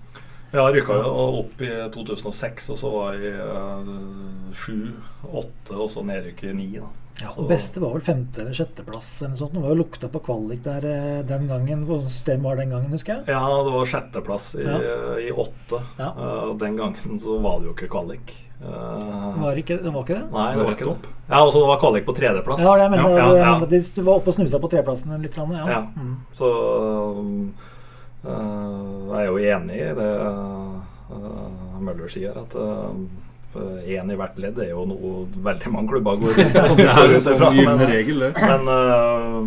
Ja, 0.56 0.66
rykka 0.72 0.94
jo 1.02 1.24
opp 1.42 1.60
i 1.60 1.72
2006, 1.94 2.70
og 2.72 2.78
så 2.80 2.92
var 2.94 3.18
jeg 3.20 3.34
uh, 3.36 3.90
sju, 4.56 4.78
åtte, 5.28 5.74
og 5.76 5.90
så 5.92 6.04
nedrykk 6.06 6.46
i 6.48 6.54
ni. 6.56 6.70
da. 6.80 6.88
Ja, 7.16 7.30
og 7.32 7.46
Beste 7.48 7.80
var 7.80 7.94
vel 7.94 8.02
femte- 8.04 8.42
eller 8.42 8.52
sjetteplass. 8.56 9.22
eller 9.24 9.36
sånt. 9.38 9.54
Det 9.56 9.62
var 9.62 9.72
jo 9.72 9.78
lukta 9.78 10.08
på 10.12 10.20
kvalik 10.20 10.60
der 10.66 10.84
eh, 10.84 11.22
den 11.24 11.46
gangen. 11.48 11.86
Hvordan 11.88 12.10
systemet 12.12 12.44
var 12.44 12.58
den 12.60 12.74
gangen, 12.74 12.90
husker 12.92 13.14
jeg? 13.14 13.24
Ja, 13.32 13.40
det 13.64 13.72
var 13.72 13.88
sjetteplass 13.88 14.50
i, 14.58 14.66
Ja. 14.66 14.80
i 15.24 15.30
åtte. 15.32 15.80
Ja. 15.96 16.10
Uh, 16.12 16.50
og 16.50 16.58
den 16.60 16.76
gangen 16.76 17.16
så 17.22 17.38
var 17.40 17.62
det 17.62 17.70
jo 17.70 17.76
ikke 17.76 17.88
kvalik. 17.94 18.34
Uh, 18.60 19.32
Var 19.42 19.56
ikke, 19.60 19.78
det 19.84 19.92
var 19.92 20.04
ikke 20.04 20.14
det? 20.16 20.26
Nei, 20.32 20.44
det 20.56 20.64
var 20.64 20.76
ikke 20.76 20.90
opp. 20.92 21.00
det. 21.04 21.14
Ja, 21.28 21.40
og 21.44 21.50
så 21.52 21.64
var 21.68 21.80
kvalik 21.80 22.04
på 22.06 22.14
tredjeplass. 22.16 22.60
Ja, 22.60 22.74
det 22.76 22.84
jeg 22.84 22.90
mener, 22.90 23.16
Ja, 23.16 23.32
jeg 23.32 23.80
ja. 23.80 23.80
Du 23.96 24.02
var 24.02 24.12
oppe 24.20 24.32
og 24.32 24.36
snusa 24.36 24.60
på 24.60 24.70
treplassen 24.72 25.16
litt. 25.24 25.36
Ja. 25.36 25.66
Ja. 25.72 25.80
Mm. 25.96 26.14
Så 26.36 26.52
øh, 26.52 27.24
jeg 28.26 29.20
er 29.20 29.28
jo 29.30 29.38
enig 29.54 29.78
i 29.80 29.94
det 30.00 30.10
øh, 30.26 31.82
Møller 31.86 32.10
sier, 32.10 32.34
at 32.40 32.56
én 33.86 34.10
i 34.12 34.16
hvert 34.18 34.38
ledd 34.40 34.58
er 34.60 34.72
jo 34.72 34.84
noe 34.88 35.10
veldig 35.44 35.70
mange 35.72 35.92
klubber 35.94 36.18
går 36.20 36.32
ut 36.40 36.56
sånn 36.70 36.80
ifra. 36.82 37.52
Men, 37.56 37.84
det. 37.84 38.32
men, 38.36 38.72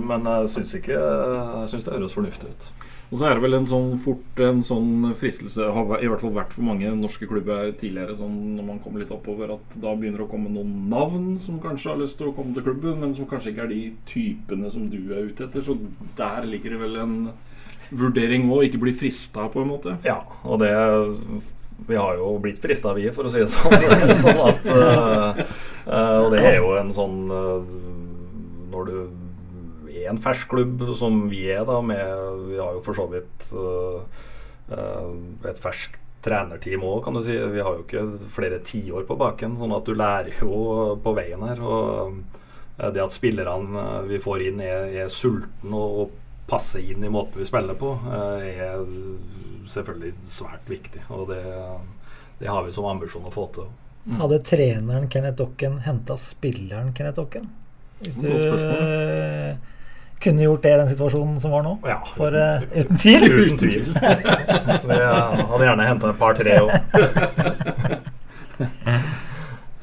men 0.09 0.29
jeg 0.31 0.53
syns 0.55 0.77
ikke 0.79 0.95
Jeg 0.95 1.67
syns 1.73 1.85
det 1.85 1.97
høres 1.97 2.15
fornuftig 2.17 2.53
ut. 2.53 2.69
Og 3.09 3.17
så 3.17 3.25
er 3.25 3.37
det 3.37 3.41
vel 3.41 3.57
en 3.57 3.65
sånn 3.69 3.93
fort 4.03 4.41
en 4.45 4.59
sånn 4.65 5.13
fristelse 5.17 5.65
Har 5.73 5.95
i 5.97 6.09
hvert 6.09 6.21
fall 6.21 6.35
vært 6.35 6.51
for 6.53 6.65
mange 6.67 6.91
norske 6.97 7.25
klubber 7.29 7.71
tidligere 7.79 8.17
sånn 8.19 8.35
når 8.57 8.67
man 8.67 8.81
kommer 8.83 9.01
litt 9.01 9.13
oppover, 9.13 9.55
at 9.55 9.77
da 9.81 9.95
begynner 9.97 10.21
det 10.21 10.27
å 10.27 10.31
komme 10.31 10.51
noen 10.53 10.89
navn 10.91 11.31
som 11.41 11.57
kanskje 11.63 11.89
har 11.89 12.01
lyst 12.01 12.19
til 12.19 12.29
å 12.29 12.35
komme 12.37 12.53
til 12.53 12.67
klubben, 12.67 12.99
men 13.01 13.15
som 13.17 13.29
kanskje 13.29 13.53
ikke 13.53 13.65
er 13.65 13.73
de 13.73 13.81
typene 14.09 14.69
som 14.73 14.85
du 14.93 14.99
er 15.07 15.31
ute 15.31 15.47
etter. 15.47 15.65
Så 15.65 15.77
der 16.19 16.45
ligger 16.49 16.75
det 16.75 16.81
vel 16.83 16.99
en 17.01 17.15
vurdering 17.95 18.49
òg, 18.51 18.67
ikke 18.67 18.81
bli 18.83 18.93
frista 18.97 19.47
på 19.51 19.63
en 19.63 19.71
måte. 19.71 19.95
Ja, 20.05 20.21
og 20.43 20.61
det 20.63 20.73
Vi 21.87 21.95
har 21.95 22.17
jo 22.19 22.33
blitt 22.43 22.59
frista, 22.59 22.91
vi, 22.93 23.07
for 23.15 23.25
å 23.25 23.31
si 23.31 23.39
det 23.39 23.47
sånn. 23.53 23.71
sånn 24.23 24.41
at, 24.43 24.67
øh, 24.67 25.39
og 26.25 26.27
det 26.33 26.43
er 26.43 26.57
jo 26.59 26.73
en 26.75 26.91
sånn 26.93 27.21
uh, 27.31 27.63
Når 28.69 28.89
du 28.89 28.97
er 29.93 30.09
en 30.11 30.19
fersk 30.21 30.51
klubb, 30.51 30.83
som 30.99 31.23
vi 31.31 31.45
er, 31.49 31.63
da 31.67 31.79
med 31.81 32.43
Vi 32.49 32.59
har 32.59 32.75
jo 32.75 32.83
for 32.85 32.99
så 32.99 33.07
vidt 33.09 33.47
uh, 33.55 34.03
et 35.47 35.63
ferskt 35.63 35.97
trenerteam 36.21 36.83
òg, 36.83 36.99
kan 37.05 37.15
du 37.15 37.23
si. 37.23 37.31
Vi 37.31 37.63
har 37.63 37.77
jo 37.77 37.85
ikke 37.85 38.03
flere 38.35 38.59
tiår 38.67 39.05
på 39.07 39.15
baken, 39.17 39.55
sånn 39.57 39.71
at 39.71 39.87
du 39.87 39.95
lærer 39.95 40.41
jo 40.43 40.97
på 40.99 41.13
veien 41.15 41.45
her. 41.47 41.61
Og 41.63 42.19
det 42.93 43.01
at 43.01 43.15
spillerne 43.15 43.85
vi 44.07 44.19
får 44.19 44.43
inn, 44.49 44.59
er, 44.63 44.91
er 44.99 45.13
sultne 45.13 45.79
og, 45.79 46.01
og 46.03 46.28
passer 46.49 46.83
inn 46.83 47.03
i 47.03 47.11
måten 47.13 47.39
vi 47.39 47.47
spiller 47.47 47.77
på, 47.79 47.93
øh, 48.09 48.47
er 48.49 48.83
selvfølgelig 49.69 50.13
svært 50.29 50.69
viktig. 50.69 51.03
Og 51.13 51.29
det, 51.29 51.43
det 52.41 52.49
har 52.49 52.65
vi 52.65 52.73
som 52.75 52.89
ambisjon 52.89 53.29
å 53.29 53.33
få 53.33 53.47
til. 53.55 53.69
Hadde 54.19 54.39
treneren 54.47 55.09
Kenneth 55.11 55.37
Dokken 55.37 55.81
henta 55.85 56.15
spilleren 56.17 56.93
Kenneth 56.97 57.19
Dokken? 57.19 57.49
Hvis 57.99 58.15
du 58.15 58.29
eh, 58.31 59.57
kunne 60.23 60.43
gjort 60.43 60.63
det 60.63 60.71
i 60.71 60.77
den 60.79 60.89
situasjonen 60.89 61.39
som 61.43 61.51
var 61.51 61.65
nå? 61.67 61.75
Ja, 61.87 61.99
For 62.15 62.31
uh, 62.31 62.63
uten 62.71 62.97
tvil. 62.99 63.25
Uten 63.43 63.59
tvil. 63.59 63.91
Det 63.93 64.99
hadde 65.03 65.65
gjerne 65.67 65.89
henta 65.89 66.13
et 66.13 66.19
par-tre 66.19 66.57
òg. 66.63 66.71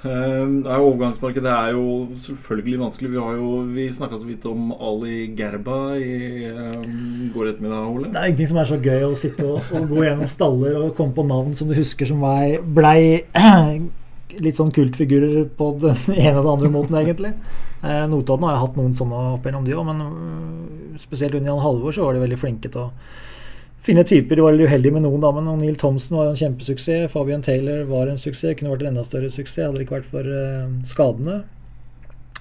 Eh, 0.07 0.71
er 0.71 0.83
Overgangsmarkedet 0.85 1.51
er 1.51 1.73
jo 1.75 1.85
selvfølgelig 2.23 2.79
vanskelig. 2.85 3.11
Vi 3.11 3.19
jo 3.41 3.51
Vi 3.75 3.87
snakka 3.97 4.19
så 4.21 4.27
vidt 4.29 4.45
om 4.47 4.71
Ali 4.77 5.27
Gerba 5.39 5.79
i 5.99 6.47
eh, 6.47 6.87
går 7.35 7.51
ettermiddag, 7.53 7.89
Ole. 7.91 8.11
Det 8.13 8.21
er 8.23 8.31
ingenting 8.31 8.51
som 8.53 8.61
er 8.63 8.71
så 8.71 8.79
gøy 8.83 9.07
å 9.09 9.15
sitte 9.19 9.47
og, 9.49 9.67
og 9.75 9.89
gå 9.91 10.05
gjennom 10.07 10.31
staller 10.31 10.79
og 10.85 10.95
komme 10.99 11.17
på 11.17 11.27
navn 11.27 11.55
som 11.59 11.69
du 11.71 11.75
husker 11.79 12.07
som 12.09 12.23
vei- 12.23 12.61
blei 12.63 13.25
litt 14.45 14.59
sånn 14.59 14.73
kultfigurer 14.75 15.47
på 15.57 15.71
den 15.83 15.97
ene 16.27 16.37
og 16.39 16.45
den 16.45 16.53
andre 16.57 16.71
måten, 16.75 16.99
egentlig. 17.01 17.33
Eh, 17.83 18.05
Notodden 18.11 18.47
har 18.49 18.57
jeg 18.57 18.65
hatt 18.67 18.77
noen 18.81 18.95
sånne 18.97 19.23
opp 19.37 19.47
gjennom 19.47 19.65
de 19.67 19.75
òg, 19.77 19.87
men 19.91 20.05
øh, 20.07 21.01
spesielt 21.03 21.35
under 21.39 21.53
Jan 21.55 21.63
Halvor 21.65 21.95
så 21.97 22.07
var 22.07 22.17
de 22.17 22.25
veldig 22.27 22.39
flinke 22.43 22.71
til 22.73 22.87
å 22.87 22.91
finne 23.87 24.05
typer. 24.07 24.37
De 24.39 24.45
var 24.45 24.53
litt 24.57 24.69
uheldige 24.69 24.93
med 24.97 25.05
noen, 25.07 25.23
da, 25.23 25.31
men 25.37 25.51
Neil 25.61 25.77
Thomsen 25.81 26.17
var 26.19 26.31
en 26.33 26.39
kjempesuksess. 26.39 27.11
Fabian 27.13 27.45
Taylor 27.47 27.85
var 27.91 28.11
en 28.11 28.19
suksess. 28.21 28.57
Kunne 28.59 28.73
vært 28.75 28.83
en 28.87 28.93
enda 28.95 29.05
større 29.07 29.31
suksess 29.33 29.65
hadde 29.69 29.79
det 29.79 29.87
ikke 29.87 30.01
vært 30.01 30.11
for 30.11 30.27
uh, 30.27 30.73
skadene. 30.91 31.37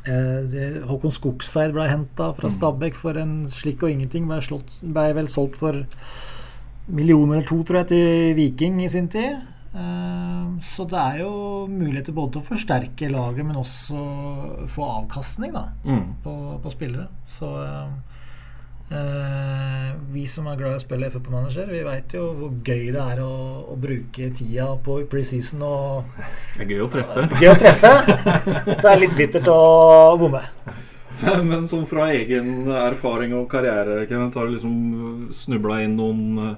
Eh, 0.05 0.39
det, 0.51 0.65
Håkon 0.85 1.13
Skogseid 1.15 1.71
ble 1.73 1.87
henta 1.89 2.27
fra 2.37 2.51
Stabæk 2.53 2.97
for 2.99 3.17
en 3.17 3.45
slikk 3.49 3.81
og 3.87 3.89
ingenting. 3.95 4.27
Ble, 4.29 4.37
slått, 4.45 4.75
ble 4.85 5.07
vel 5.17 5.29
solgt 5.31 5.57
for 5.61 5.79
millioner 6.85 7.39
eller 7.39 7.47
to, 7.49 7.63
tror 7.65 7.81
jeg, 7.81 7.87
til 7.95 8.35
Viking 8.37 8.83
i 8.85 8.89
sin 8.93 9.07
tid. 9.09 9.39
Eh, 9.75 10.43
så 10.75 10.85
det 10.87 10.99
er 11.01 11.23
jo 11.23 11.31
muligheter 11.71 12.13
både 12.15 12.35
til 12.35 12.43
å 12.43 12.49
forsterke 12.51 13.09
laget, 13.11 13.47
men 13.49 13.57
også 13.63 14.03
få 14.75 14.85
avkastning 15.01 15.55
da, 15.57 15.65
Mm. 15.85 16.05
på, 16.23 16.35
på 16.63 16.71
spillere. 16.73 17.07
Så 17.27 17.49
eh, 18.91 18.95
eh, 18.95 19.91
vi 20.13 20.25
som 20.27 20.47
er 20.47 20.59
glad 20.59 20.75
i 20.75 20.79
å 20.79 20.83
spille 20.83 21.09
FFP-manager, 21.09 21.69
vi 21.71 21.83
veit 21.85 22.13
jo 22.15 22.27
hvor 22.37 22.53
gøy 22.65 22.91
det 22.95 23.01
er 23.01 23.21
å, 23.23 23.31
å 23.71 23.75
bruke 23.79 24.29
tida 24.37 24.67
på 24.85 24.99
preseason 25.11 25.63
og 25.65 26.19
Det 26.55 26.65
er 26.65 26.71
gøy 26.75 26.85
å 26.85 26.91
treffe. 26.93 27.27
Gøy 27.41 27.51
å 27.51 27.57
treffe. 27.59 27.93
Så 28.79 28.89
er 28.89 28.93
det 28.93 29.01
litt 29.05 29.17
bittert 29.19 29.49
å 29.51 29.59
bomme. 30.21 30.43
Men 31.49 31.67
som 31.71 31.85
fra 31.87 32.09
egen 32.13 32.69
erfaring 32.75 33.35
og 33.37 33.49
karriere, 33.51 34.03
Kenneth, 34.09 34.37
har 34.37 34.47
du 34.49 34.55
liksom 34.57 35.29
snubla 35.35 35.81
inn 35.85 35.95
noen 35.99 36.23
eh, 36.43 36.55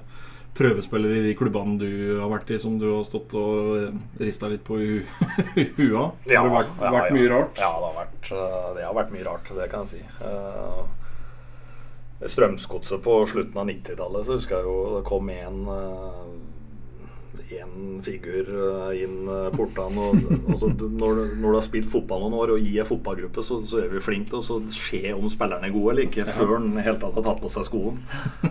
prøvespillere 0.58 1.20
i 1.20 1.26
de 1.28 1.34
klubbene 1.38 1.78
du 1.78 1.90
har 2.18 2.30
vært 2.32 2.50
i, 2.50 2.58
som 2.58 2.78
du 2.80 2.88
har 2.90 3.04
stått 3.06 3.34
og 3.38 4.18
rista 4.18 4.50
litt 4.50 4.64
på 4.66 4.78
hu- 4.80 5.04
hua? 5.78 6.08
Ja, 6.26 6.32
det 6.32 6.40
har 6.40 6.50
vært, 6.54 6.72
ja, 6.82 6.94
vært 6.96 7.10
ja. 7.12 7.16
mye 7.18 7.28
rart? 7.34 7.60
Ja, 7.62 7.70
det 7.78 7.90
har 7.90 7.98
vært, 8.00 8.30
eh, 8.32 8.70
det 8.78 8.86
har 8.88 8.96
vært 8.98 9.12
mye 9.14 9.28
rart, 9.28 9.52
det 9.60 9.68
kan 9.72 9.86
jeg 9.86 9.92
si. 9.94 10.02
Uh, 10.22 10.82
Strømsgodset 12.18 13.02
på 13.04 13.18
slutten 13.30 13.60
av 13.62 13.68
90-tallet, 13.68 14.26
så 14.26 14.38
husker 14.38 14.58
jeg 14.58 14.66
jo 14.66 14.78
det 14.96 15.04
kom 15.06 15.28
en 15.30 15.60
en 17.62 18.02
figur 18.04 18.48
eh, 18.52 19.02
inn 19.04 19.28
eh, 19.28 19.48
portene. 19.56 20.04
Og, 20.10 20.28
og 20.52 20.58
så 20.60 20.68
når, 20.76 21.16
du- 21.18 21.34
når 21.40 21.48
du 21.48 21.56
har 21.56 21.64
spilt 21.66 21.88
fotball 21.92 22.20
noen 22.26 22.36
år 22.38 22.52
og 22.56 22.60
i 22.68 22.74
en 22.82 22.88
fotballgruppe, 22.88 23.42
så, 23.46 23.58
så 23.66 23.80
er 23.82 23.88
vi 23.94 24.02
flinke 24.04 24.28
til 24.34 24.42
å 24.42 24.60
se 24.74 25.00
om 25.16 25.26
spillerne 25.32 25.66
er 25.70 25.74
god 25.74 25.90
eller 25.94 26.06
ikke, 26.08 26.26
før 26.36 26.52
han 26.58 26.76
helt 26.84 27.00
tatt 27.02 27.16
har 27.18 27.26
tatt 27.30 27.40
på 27.42 27.52
seg 27.56 27.66
skoen. 27.70 27.98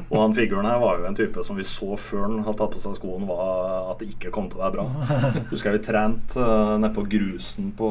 Og 0.10 0.18
han 0.24 0.34
figuren 0.38 0.66
her 0.70 0.82
var 0.82 1.00
jo 1.04 1.08
en 1.12 1.20
type 1.20 1.44
som 1.46 1.60
vi 1.60 1.68
så 1.68 1.94
før 2.00 2.26
han 2.26 2.42
hadde 2.48 2.58
tatt 2.64 2.74
på 2.76 2.84
seg 2.88 2.98
skoen, 2.98 3.28
var 3.30 3.92
at 3.94 4.02
det 4.02 4.10
ikke 4.16 4.34
kom 4.36 4.50
til 4.50 4.60
å 4.62 4.66
være 4.66 4.78
bra. 4.80 4.88
Husker 5.52 5.72
jeg 5.72 5.80
vi 5.80 5.86
trente 5.92 6.42
uh, 6.42 6.76
nedpå 6.82 7.06
grusen 7.12 7.72
på, 7.78 7.90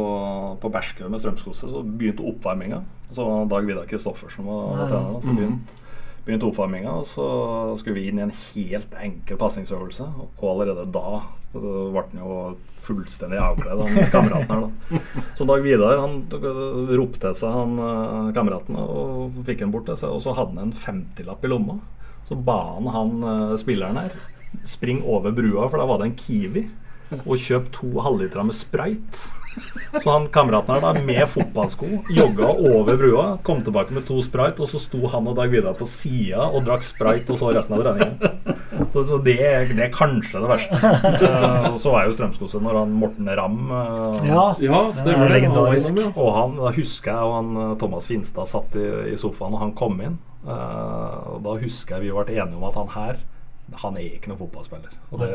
på 0.63 0.71
Berskø 0.75 1.09
med 1.13 1.23
Strømskose, 1.23 1.71
så 1.73 1.83
begynte 1.87 2.27
oppvarminga. 2.27 2.83
Så 3.15 3.23
var 3.23 3.45
Dag 3.51 3.67
Vidar 3.69 3.87
Kristoffersen 3.87 4.47
var, 4.49 4.73
var 4.81 4.89
trener. 4.91 5.21
Så 5.23 5.31
Mhm. 5.31 5.37
begynte 5.39 5.83
begynte 6.27 6.49
oppvarminga, 6.49 6.93
og 7.01 7.07
så 7.07 7.27
skulle 7.79 8.01
vi 8.01 8.09
inn 8.11 8.19
i 8.19 8.25
en 8.27 8.35
helt 8.35 8.95
enkel 8.99 9.39
pasningsøvelse. 9.41 10.07
Og 10.27 10.47
allerede 10.51 10.87
da 10.93 11.21
ble 11.57 12.03
han 12.03 12.19
jo 12.21 12.39
fullstendig 12.87 13.39
avkledd, 13.41 13.83
han 13.83 14.11
kameraten 14.15 14.53
her. 14.53 14.67
da. 14.67 15.03
Så 15.39 15.47
Dag 15.49 15.63
Vidar 15.65 16.03
han 16.03 16.25
ropte 16.99 17.23
til 17.23 17.37
seg 17.39 17.55
han 17.55 17.77
eh, 17.83 18.33
kameraten 18.37 18.79
og 18.83 19.39
fikk 19.47 19.65
han 19.65 19.75
bort 19.75 19.89
til 19.91 19.99
seg, 19.99 20.13
og 20.13 20.23
så 20.25 20.35
hadde 20.37 20.59
han 20.59 20.71
en 20.71 20.81
50-lapp 20.85 21.47
i 21.47 21.53
lomma. 21.53 21.79
Så 22.27 22.39
ba 22.39 22.59
han 22.77 22.91
han 22.95 23.15
eh, 23.23 23.55
spilleren 23.63 24.03
her 24.03 24.19
springe 24.67 25.05
over 25.07 25.35
brua, 25.37 25.67
for 25.69 25.81
da 25.81 25.87
var 25.89 26.01
det 26.01 26.11
en 26.11 26.19
Kiwi, 26.19 26.67
og 27.25 27.37
kjøpe 27.39 27.71
to 27.75 27.91
halvlitere 28.03 28.45
med 28.49 28.57
sprayt. 28.57 29.27
Så 30.03 30.11
han 30.11 30.27
kameraten 30.29 30.75
her 30.75 30.83
da, 30.85 30.91
med 31.07 31.23
fotballsko, 31.33 31.87
jogga 32.13 32.51
over 32.53 32.99
brua, 33.01 33.23
kom 33.47 33.63
tilbake 33.65 33.95
med 33.97 34.05
to 34.05 34.19
sprayt, 34.21 34.59
og 34.61 34.69
så 34.69 34.77
sto 34.83 35.01
han 35.09 35.31
og 35.31 35.39
Dag 35.39 35.49
Vidar 35.55 35.73
på 35.79 35.87
sida 35.89 36.45
og 36.51 36.67
drakk 36.67 36.85
sprayt 36.85 37.31
og 37.33 37.39
så 37.41 37.55
resten 37.57 37.79
av 37.79 37.85
treninga. 37.87 38.33
Så, 38.93 39.07
så 39.09 39.17
det, 39.25 39.39
det 39.73 39.87
er 39.87 39.95
kanskje 39.95 40.43
det 40.43 40.51
verste. 40.51 40.81
Eh, 41.27 41.69
og 41.71 41.79
så 41.81 41.95
var 41.95 42.05
jo 42.05 42.13
Strømskose 42.19 42.61
når 42.61 42.77
han 42.83 42.93
Morten 43.01 43.31
Ramm 43.39 43.71
eh, 43.73 44.27
Ja, 44.29 44.45
Ja, 44.61 44.83
det 44.91 45.01
stemmer 45.01 45.33
er 45.33 45.47
det. 45.97 46.05
og 46.13 46.29
han, 46.37 46.59
da 46.61 46.75
husker 46.77 47.15
jeg 47.15 47.31
og 47.31 47.35
han, 47.39 47.51
eh, 47.63 47.73
Thomas 47.81 48.11
Finstad 48.11 48.51
satt 48.53 48.77
i, 48.77 48.85
i 49.15 49.17
sofaen, 49.21 49.57
og 49.57 49.63
han 49.65 49.73
kom 49.79 49.97
inn. 50.05 50.19
Eh, 50.45 51.17
og 51.33 51.41
Da 51.49 51.57
husker 51.65 51.97
jeg 51.97 52.11
vi 52.11 52.13
ble 52.13 52.37
enige 52.37 52.61
om 52.61 52.69
at 52.69 52.77
han 52.83 52.93
her 52.99 53.25
Han 53.83 53.97
er 53.99 54.05
ikke 54.15 54.31
noen 54.31 54.39
fotballspiller. 54.39 54.93
Og 55.11 55.19
det 55.21 55.31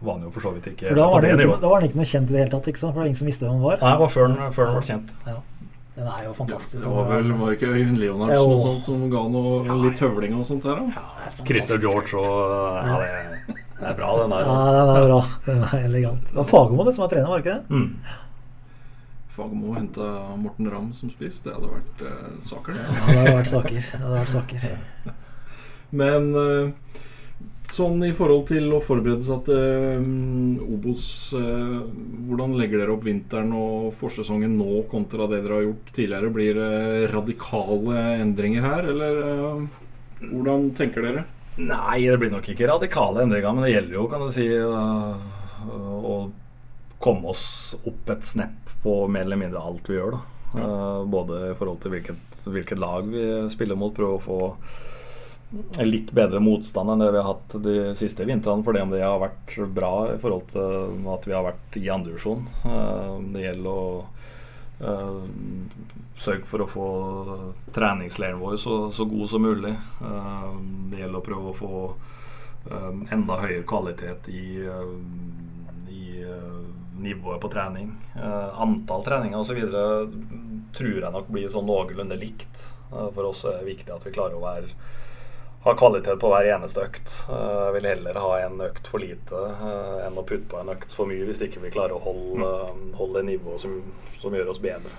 var 0.00 0.14
han 0.14 0.22
jo 0.24 0.30
for 0.32 0.40
så 0.40 0.50
vidt 0.54 0.66
ikke 0.72 0.88
For 0.88 0.96
da 0.98 1.08
var, 1.12 1.20
det 1.20 1.34
det 1.36 1.44
ikke, 1.44 1.58
da 1.60 1.68
var 1.68 1.80
han 1.82 1.88
ikke 1.90 1.98
noe 2.00 2.08
kjent 2.08 2.30
i 2.30 2.32
det 2.32 2.40
hele 2.40 2.52
tatt, 2.54 2.68
ikke 2.72 2.80
sant? 2.80 2.94
for 2.94 2.96
det 2.96 3.02
var 3.04 3.10
ingen 3.10 3.18
som 3.20 3.28
visste 3.28 3.44
hvem 3.44 3.58
han 3.58 3.66
var. 3.66 3.76
Nei, 3.82 3.90
det 3.92 4.00
var 4.04 4.12
før 4.14 4.24
han, 4.30 4.52
før 4.56 4.70
han 4.70 4.78
ble 4.78 4.86
kjent. 4.88 5.12
Ja. 5.28 5.36
Den 5.94 6.08
er 6.10 6.22
jo 6.24 6.32
fantastisk. 6.34 6.80
Det 6.82 6.90
var 6.90 7.04
vel 7.12 7.28
var 7.38 7.52
ikke 7.54 7.68
Øyvind 7.70 7.98
Leonardsen 8.02 8.34
Jo. 8.40 8.46
og 8.54 8.62
sånt 8.64 8.88
som 8.88 9.04
ga 9.12 9.20
noe 9.30 9.76
litt 9.84 10.00
høvling 10.02 10.32
og 10.40 10.46
sånt 10.48 10.64
der? 10.66 10.80
da? 10.80 11.44
Christer 11.46 11.78
George 11.84 12.18
og 12.18 12.88
ja, 12.88 12.96
det, 12.98 13.60
det 13.78 13.86
er 13.92 13.94
bra, 14.00 14.08
den 14.24 14.34
der. 14.34 14.40
Ja, 14.48 14.56
Altså. 14.56 14.74
den 14.74 14.96
er 14.96 15.06
bra. 15.06 15.20
Den 15.46 15.62
er 15.68 15.84
elegant. 15.90 16.26
Det 16.32 16.40
var 16.40 16.48
Fagermo 16.50 16.88
som 16.90 17.04
var 17.04 17.12
trener, 17.12 17.28
var 17.30 17.38
det 17.38 17.44
ikke 17.44 17.58
det? 17.60 17.64
Mm. 17.70 18.22
Fagermo 19.36 19.74
henta 19.76 20.08
Morten 20.40 20.70
Ramm 20.72 20.90
som 20.94 21.10
spiss. 21.14 21.38
Det 21.44 21.54
hadde 21.54 21.70
vært 21.76 22.02
eh, 22.06 22.26
saker, 22.48 22.72
det. 22.74 22.82
Ja, 22.88 23.06
det 23.06 23.18
hadde 23.20 23.36
vært 23.38 23.52
saker. 23.52 23.78
Det 23.78 24.02
hadde 24.02 24.18
vært 24.18 24.34
saker. 24.34 24.66
Men 26.02 26.28
eh, 26.42 27.00
sånn 27.74 28.02
i 28.06 28.12
forhold 28.16 28.46
til 28.50 28.70
å 28.74 28.80
forberede 28.84 29.26
seg 29.26 29.44
til 29.48 29.98
um, 30.00 30.56
Obos. 30.76 31.06
Uh, 31.36 31.82
hvordan 32.28 32.56
legger 32.58 32.82
dere 32.82 32.94
opp 32.94 33.06
vinteren 33.06 33.52
og 33.58 33.94
forsesongen 34.00 34.56
nå 34.58 34.84
kontra 34.90 35.28
det 35.30 35.42
dere 35.44 35.58
har 35.58 35.66
gjort 35.66 35.90
tidligere? 35.96 36.32
Blir 36.34 36.60
det 36.60 37.08
radikale 37.12 38.04
endringer 38.22 38.64
her, 38.64 38.90
eller 38.94 39.20
uh, 39.24 39.64
hvordan 40.30 40.70
tenker 40.78 41.06
dere? 41.06 41.26
Nei, 41.60 42.00
det 42.06 42.18
blir 42.22 42.32
nok 42.34 42.48
ikke 42.50 42.70
radikale 42.70 43.26
endringer, 43.26 43.54
men 43.54 43.66
det 43.66 43.74
gjelder 43.74 43.98
jo, 43.98 44.06
kan 44.10 44.24
du 44.24 44.32
si, 44.34 44.48
å 44.58 46.16
komme 47.04 47.30
oss 47.30 47.76
opp 47.84 48.10
et 48.10 48.26
snepp 48.26 48.72
på 48.82 48.96
mer 49.12 49.28
eller 49.28 49.38
mindre 49.38 49.62
alt 49.62 49.90
vi 49.90 50.00
gjør. 50.00 50.16
da. 50.16 50.22
Ja. 50.54 50.66
både 51.10 51.38
i 51.50 51.54
forhold 51.58 51.80
til 51.82 51.90
hvilket, 51.90 52.34
hvilket 52.46 52.78
lag 52.78 53.08
vi 53.10 53.24
spiller 53.50 53.78
mot, 53.78 53.94
prøve 53.94 54.20
å 54.20 54.22
få 54.22 54.36
litt 55.84 56.12
bedre 56.12 56.40
motstand 56.40 56.90
enn 56.90 57.02
det 57.02 57.10
vi 57.12 57.20
har 57.20 57.28
hatt 57.34 57.54
de 57.62 57.76
siste 57.98 58.24
vintrene. 58.24 58.72
det 58.72 58.82
om 58.82 58.90
det 58.90 59.02
har 59.02 59.20
vært 59.22 59.56
bra 59.74 60.14
i 60.14 60.18
forhold 60.18 60.48
til 60.50 61.08
at 61.14 61.28
vi 61.28 61.34
har 61.34 61.46
vært 61.46 61.78
i 61.78 61.88
andredivisjon. 61.90 62.46
Eh, 62.64 63.14
det 63.34 63.44
gjelder 63.44 63.70
å 63.70 63.86
uh, 64.84 65.22
sørge 66.18 66.48
for 66.50 66.64
å 66.64 66.70
få 66.70 66.88
treningsleiren 67.74 68.42
vår 68.42 68.58
så, 68.62 68.78
så, 68.90 69.06
god 69.08 69.30
som 69.30 69.46
mulig. 69.46 69.74
Uh, 70.00 70.54
det 70.90 71.04
gjelder 71.04 71.20
å 71.20 71.28
prøve 71.30 71.52
å 71.52 71.58
få 71.58 71.86
enda 73.12 73.34
høyere 73.42 73.66
kvalitet 73.68 74.24
i, 74.32 74.64
i 75.92 76.04
nivået 76.96 77.42
på 77.42 77.50
trening. 77.52 77.90
antall 78.16 79.04
treninger 79.04 79.36
osv. 79.36 79.58
tror 80.72 80.96
jeg 81.02 81.12
nok 81.12 81.28
blir 81.28 81.52
sånn 81.52 81.68
noenlunde 81.68 82.16
likt. 82.16 82.62
for 82.88 83.28
oss 83.28 83.44
er 83.44 83.58
det 83.58 83.68
viktig 83.68 83.92
at 83.92 84.06
vi 84.08 84.14
klarer 84.16 84.38
å 84.38 84.46
være 84.46 84.72
ha 85.64 85.74
kvalitet 85.78 86.18
på 86.20 86.30
hver 86.32 86.50
eneste 86.54 86.82
økt. 86.84 87.12
Eh, 87.28 87.60
jeg 87.66 87.74
vil 87.78 87.88
heller 87.88 88.20
ha 88.20 88.32
en 88.44 88.60
økt 88.66 88.88
for 88.90 89.00
lite 89.02 89.44
uh, 89.60 90.00
enn 90.04 90.18
å 90.20 90.26
putte 90.26 90.50
på 90.50 90.60
en 90.60 90.72
økt 90.74 90.92
for 90.92 91.08
mye 91.08 91.24
hvis 91.24 91.40
ikke 91.46 91.62
vi 91.64 91.72
klarer 91.74 91.96
å 91.96 92.04
holde, 92.04 92.50
mm. 92.76 92.90
holde 92.98 93.20
det 93.22 93.30
nivået 93.32 93.64
som, 93.64 93.78
som, 94.20 94.36
gjør 94.36 94.52
oss 94.52 94.62
bedre. 94.62 94.92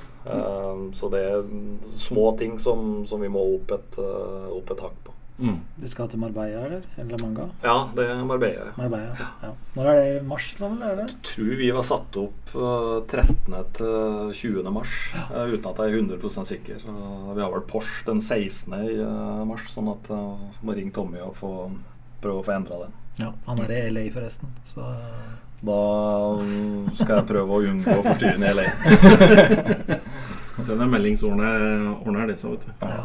Så 0.97 1.05
det 1.13 1.19
er 1.21 1.43
små 1.85 2.31
ting 2.39 2.55
som, 2.57 3.03
som 3.05 3.21
vi 3.21 3.29
må 3.29 3.43
opp 3.59 3.75
et, 3.75 3.99
opp 4.01 4.71
et 4.73 4.81
hakk 4.81 4.95
på. 5.05 5.13
Mm. 5.37 5.57
Du 5.75 5.87
skal 5.91 6.07
til 6.07 6.19
Marbella, 6.19 6.61
eller? 6.63 6.83
Eller 6.95 7.19
Manga? 7.19 7.45
Ja, 7.63 7.89
det 7.95 8.05
er 8.07 8.21
Marbella. 8.23 8.71
Marbella 8.77 9.15
ja. 9.19 9.27
Ja. 9.43 9.49
Når 9.75 9.89
er 9.91 9.97
det 9.99 10.05
i 10.13 10.21
mars? 10.29 10.47
Sånn, 10.55 10.77
eller 10.79 11.01
er? 11.03 11.09
Jeg 11.11 11.23
tror 11.27 11.55
vi 11.59 11.71
var 11.75 11.87
satt 11.87 12.19
opp 12.21 12.53
uh, 12.55 13.01
13. 13.03 13.57
til 13.75 14.31
20. 14.39 14.69
mars, 14.75 14.93
ja. 15.11 15.25
uh, 15.33 15.51
uten 15.51 15.67
at 15.71 15.81
jeg 15.83 15.91
er 15.91 16.05
100% 16.05 16.51
sikker. 16.51 16.85
Vi 16.85 17.43
har 17.43 17.51
vel 17.51 17.65
Porsche 17.67 18.05
den 18.07 18.23
16. 18.23 18.77
i 18.79 18.93
uh, 19.01 19.43
mars, 19.49 19.67
sånn 19.73 19.91
at 19.91 20.11
jeg 20.13 20.61
må 20.63 20.77
ringe 20.77 20.95
Tommy 20.95 21.19
og 21.25 21.35
få, 21.41 21.51
prøve 22.23 22.39
å 22.39 22.47
få 22.47 22.55
endra 22.55 22.85
den. 22.85 22.95
Ja, 23.19 23.33
Han 23.49 23.59
er 23.63 23.75
i 23.75 23.81
LA, 23.91 24.05
forresten. 24.15 24.55
Så 24.71 24.87
da 25.65 25.81
skal 26.99 27.19
jeg 27.19 27.27
prøve 27.27 27.59
å 27.59 27.61
unngå 27.73 27.99
forstyrrende 28.05 28.51
i 28.51 28.55
LA. 28.55 28.65
Send 30.65 30.79
en 30.79 30.91
melding, 30.91 31.19
så 31.19 31.27
ordner 31.35 32.31
det 32.31 32.39
seg, 32.39 32.55
vet 32.55 32.67
du. 32.67 32.87
Ja. 32.87 33.03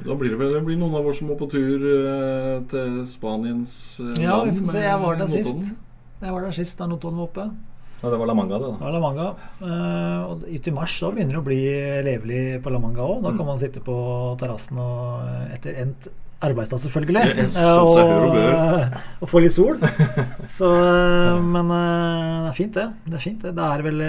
Da 0.00 0.14
blir 0.16 0.32
det 0.32 0.38
vel 0.40 0.54
det 0.56 0.62
blir 0.64 0.78
noen 0.80 0.94
av 0.96 1.10
oss 1.10 1.20
som 1.20 1.28
må 1.28 1.36
på 1.40 1.50
tur 1.52 1.82
uh, 1.84 2.62
til 2.70 3.02
Spaniens 3.10 3.74
uh, 4.00 4.14
ja, 4.16 4.38
land. 4.40 4.48
Ja, 4.48 4.54
vi 4.54 4.64
får 4.64 4.72
se. 4.72 4.86
Jeg 4.86 5.02
var 5.02 5.20
der 5.20 5.30
sist. 5.34 5.68
Jeg 6.22 6.32
var 6.32 6.46
der 6.46 6.56
sist 6.56 6.80
da 6.80 6.88
Notodden 6.88 7.20
var 7.20 7.28
oppe. 7.28 7.46
Ja, 8.02 8.10
det 8.10 8.18
var 8.18 8.26
La 8.26 8.34
Manga, 8.34 8.58
det. 8.58 8.70
da. 8.72 8.78
Det 8.78 8.86
var 8.86 8.96
La 8.96 9.02
Manga. 9.02 9.28
Uh, 9.60 10.32
og 10.32 10.48
ut 10.48 10.72
i 10.72 10.74
mars 10.74 10.96
da 11.02 11.12
begynner 11.12 11.36
det 11.36 11.42
å 11.42 11.46
bli 11.46 11.60
levelig 12.08 12.42
på 12.64 12.72
La 12.72 12.80
Manga 12.82 13.04
òg. 13.04 13.20
Da 13.20 13.34
mm. 13.34 13.38
kan 13.38 13.50
man 13.52 13.62
sitte 13.62 13.84
på 13.84 13.96
terrassen 14.40 14.80
og 14.82 15.52
etter 15.52 15.80
endt 15.84 16.10
arbeidsdag, 16.42 16.80
selvfølgelig. 16.82 17.26
Yes, 17.38 17.56
og, 17.62 18.00
og, 18.00 18.94
og, 19.20 19.28
få 19.30 19.44
litt 19.44 19.54
sol. 19.54 19.76
Så, 20.56 20.72
men 21.38 21.70
det 21.70 22.48
er 22.48 22.56
fint, 22.56 22.74
det. 22.80 22.88
Det 23.06 23.18
er 23.20 23.26
fint 23.28 23.44
det. 23.44 23.52
Det 23.60 23.68
er 23.68 23.84
vel 23.86 24.06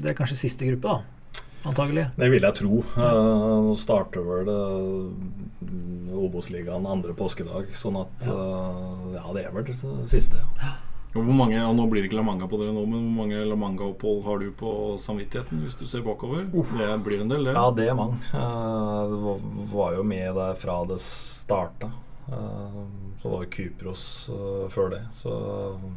Det 0.00 0.14
er 0.14 0.16
kanskje 0.16 0.38
siste 0.46 0.70
gruppe, 0.70 0.94
da 0.94 1.19
antagelig? 1.68 2.08
Det 2.16 2.28
vil 2.32 2.46
jeg 2.46 2.58
tro. 2.60 2.82
Uh, 2.96 3.70
nå 3.70 3.74
starter 3.80 4.24
vel 4.24 4.50
uh, 4.50 6.20
Obos-ligaen 6.20 6.86
andre 6.88 7.14
påskedag, 7.16 7.72
sånn 7.76 7.98
at 8.00 8.28
uh, 8.28 9.10
ja, 9.16 9.26
det 9.36 9.46
er 9.46 9.54
vel 9.54 9.66
det 9.68 9.76
siste. 10.10 10.40
Ja. 10.60 10.76
Hvor 11.10 11.26
mange, 11.26 11.56
ja, 11.56 11.66
Nå 11.74 11.88
blir 11.90 12.04
det 12.04 12.10
ikke 12.10 12.20
La 12.20 12.22
Manga 12.22 12.46
på 12.46 12.60
dere 12.60 12.70
nå, 12.70 12.84
men 12.86 13.00
hvor 13.08 13.16
mange 13.24 13.40
La 13.42 13.56
Manga-opphold 13.58 14.20
har 14.28 14.38
du 14.38 14.52
på 14.54 14.74
samvittigheten 15.02 15.64
hvis 15.64 15.74
du 15.80 15.82
ser 15.90 16.04
bakover? 16.06 16.44
Det 16.46 16.90
blir 17.02 17.24
en 17.24 17.32
del, 17.32 17.48
det? 17.48 17.56
Ja, 17.56 17.64
det 17.74 17.88
er 17.90 17.98
mange. 17.98 18.20
Uh, 18.30 19.10
det 19.10 19.66
var 19.72 19.96
jo 19.98 20.06
med 20.06 20.38
der 20.38 20.54
fra 20.60 20.78
det 20.86 21.00
starta. 21.02 21.90
Uh, 22.30 22.84
så 23.22 23.28
var 23.28 23.40
det 23.44 23.54
Kypros 23.54 24.30
uh, 24.32 24.68
før 24.70 24.88
det. 24.94 25.00
Så 25.12 25.30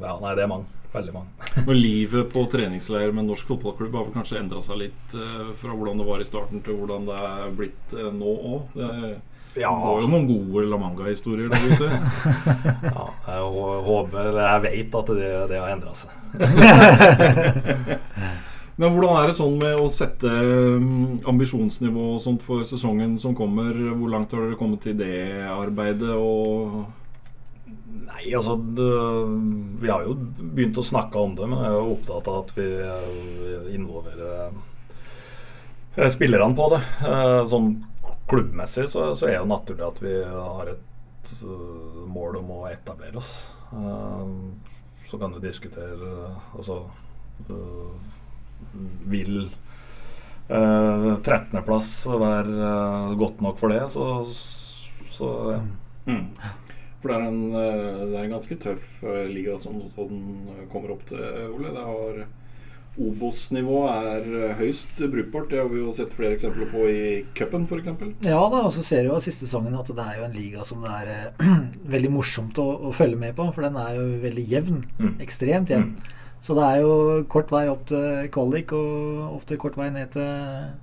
ja, 0.01 0.19
nei, 0.21 0.35
det 0.35 0.43
er 0.45 0.49
mange. 0.51 0.65
Veldig 0.93 1.13
mange. 1.13 1.29
Og 1.67 1.73
livet 1.75 2.31
på 2.33 2.45
treningsleir 2.53 3.13
med 3.15 3.29
norsk 3.29 3.47
fotballklubb 3.49 3.93
har 3.97 4.07
vel 4.07 4.15
kanskje 4.17 4.39
endra 4.41 4.61
seg 4.65 4.81
litt 4.85 5.13
uh, 5.17 5.53
fra 5.61 5.71
hvordan 5.73 6.01
det 6.01 6.09
var 6.09 6.19
i 6.23 6.27
starten 6.29 6.65
til 6.65 6.79
hvordan 6.79 7.05
det 7.09 7.19
er 7.19 7.55
blitt 7.59 7.95
nå 8.17 8.31
òg? 8.53 8.61
Det 9.53 9.61
var 9.61 9.99
jo 10.01 10.07
noen 10.09 10.25
gode 10.25 10.65
La 10.65 10.77
Manga-historier 10.81 11.51
der 11.51 11.61
ute. 11.69 11.89
ja, 12.89 13.05
jeg 13.27 13.43
håper 13.85 14.31
eller 14.31 14.47
Jeg 14.47 14.63
vet 14.65 14.97
at 14.97 15.13
det, 15.13 15.29
det 15.51 15.61
har 15.61 15.69
endra 15.75 15.93
seg. 16.01 16.09
Men 18.81 18.95
hvordan 18.95 19.19
er 19.19 19.29
det 19.29 19.37
sånn 19.37 19.59
med 19.61 19.77
å 19.77 19.89
sette 19.93 20.29
um, 20.29 21.19
ambisjonsnivå 21.29 22.07
og 22.15 22.23
sånt 22.23 22.41
for 22.45 22.65
sesongen 22.65 23.19
som 23.21 23.35
kommer? 23.37 23.69
Hvor 23.69 24.09
langt 24.09 24.33
har 24.33 24.47
dere 24.47 24.57
kommet 24.57 24.87
i 24.89 24.95
det 24.97 25.17
arbeidet? 25.45 26.09
og 26.17 26.83
Nei, 27.93 28.31
altså 28.33 28.55
det, 28.57 28.87
Vi 29.81 29.91
har 29.91 30.05
jo 30.07 30.15
begynt 30.17 30.79
å 30.81 30.85
snakke 30.85 31.21
om 31.21 31.35
det, 31.37 31.45
men 31.49 31.61
jeg 31.61 31.69
er 31.69 31.77
jo 31.77 31.93
opptatt 31.93 32.29
av 32.31 32.39
at 32.41 32.53
vi 32.57 32.65
involverer 33.75 34.55
eh, 35.97 36.09
spillerne 36.13 36.57
på 36.57 36.69
det. 36.73 36.81
Eh, 37.05 37.41
sånn 37.51 37.69
klubbmessig 38.29 38.87
så, 38.89 39.11
så 39.13 39.27
er 39.27 39.35
det 39.35 39.41
jo 39.43 39.51
naturlig 39.51 39.85
at 39.85 40.01
vi 40.01 40.15
har 40.25 40.73
et 40.73 41.33
uh, 41.43 42.01
mål 42.09 42.41
om 42.41 42.51
å 42.57 42.59
etablere 42.71 43.21
oss. 43.21 43.53
Så 45.09 45.19
kan 45.21 45.33
du 45.33 45.39
diskutere 45.41 46.09
Altså 46.53 46.83
Vil 49.09 49.45
13.-plass 50.49 51.91
være 52.19 52.73
godt 53.17 53.39
nok 53.41 53.61
for 53.61 53.73
det, 53.73 53.85
så, 53.93 54.09
så 55.15 55.29
ja. 55.55 55.61
Mm. 56.09 56.27
For 57.03 57.11
det 57.11 57.17
er, 57.17 57.25
en, 57.27 57.41
eh, 57.59 58.05
det 58.07 58.15
er 58.15 58.23
en 58.23 58.37
ganske 58.37 58.55
tøff 58.63 59.03
eh, 59.03 59.25
liga 59.27 59.57
som 59.59 59.75
Notodden 59.75 60.21
eh, 60.53 60.63
kommer 60.71 60.93
opp 60.95 61.03
til, 61.09 61.19
Ole. 61.51 61.73
Det 61.75 61.83
har 61.83 62.23
Obos-nivå 63.03 63.79
er 63.89 64.55
høyst 64.59 65.01
brukbart. 65.01 65.49
Det 65.51 65.59
har 65.59 65.67
vi 65.67 65.81
jo 65.81 65.91
sett 65.97 66.13
flere 66.15 66.37
eksempler 66.37 66.69
på 66.71 66.85
i 66.87 67.03
cupen 67.35 67.65
f.eks. 67.67 67.89
Ja 68.23 68.39
da, 68.53 68.61
og 68.61 68.71
så 68.75 68.85
ser 68.85 69.03
vi 69.03 69.11
jo 69.11 69.19
siste 69.25 69.49
sesongen 69.49 69.75
at 69.75 69.91
det 69.91 70.05
er 70.05 70.21
jo 70.21 70.27
en 70.29 70.37
liga 70.37 70.63
som 70.67 70.85
det 70.85 70.93
er 71.01 71.51
veldig 71.95 72.13
morsomt 72.13 72.61
å, 72.63 72.69
å, 72.87 72.93
følge 72.95 73.19
med 73.19 73.35
på. 73.35 73.49
For 73.51 73.67
den 73.67 73.79
er 73.81 73.97
jo 73.97 74.05
veldig 74.23 74.45
jevn. 74.53 74.83
Mm. 75.01 75.15
Ekstremt 75.27 75.73
jevn. 75.75 75.97
Mm. 75.97 76.19
Så 76.43 76.55
det 76.57 76.63
er 76.67 76.81
jo 76.83 76.95
kort 77.31 77.51
vei 77.53 77.65
opp 77.71 77.85
til 77.87 78.27
kvalik, 78.33 78.73
og 78.75 79.37
ofte 79.39 79.59
kort 79.59 79.77
vei 79.79 79.89
ned 79.95 80.11
til 80.15 80.73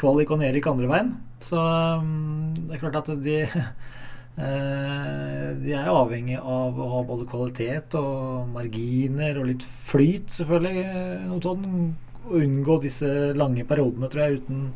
kvalik 0.00 0.32
og 0.34 0.42
nedrykk 0.42 0.72
andre 0.72 0.90
veien. 0.90 1.12
Så 1.46 1.60
um, 1.60 2.56
det 2.56 2.74
er 2.74 2.82
klart 2.82 2.98
at 3.04 3.12
de 3.22 3.38
Eh, 4.36 5.44
de 5.62 5.72
er 5.72 5.86
avhengig 5.88 6.36
av 6.36 6.76
å 6.76 6.86
ha 6.90 6.98
både 7.08 7.24
kvalitet 7.30 7.94
og 7.96 8.50
marginer 8.52 9.38
og 9.40 9.46
litt 9.48 9.64
flyt, 9.88 10.28
selvfølgelig, 10.36 10.82
eh, 10.84 11.22
Notodden. 11.30 11.94
Og 12.26 12.34
unngå 12.42 12.80
disse 12.82 13.08
lange 13.38 13.64
periodene, 13.64 14.10
tror 14.10 14.24
jeg, 14.24 14.40
uten, 14.42 14.66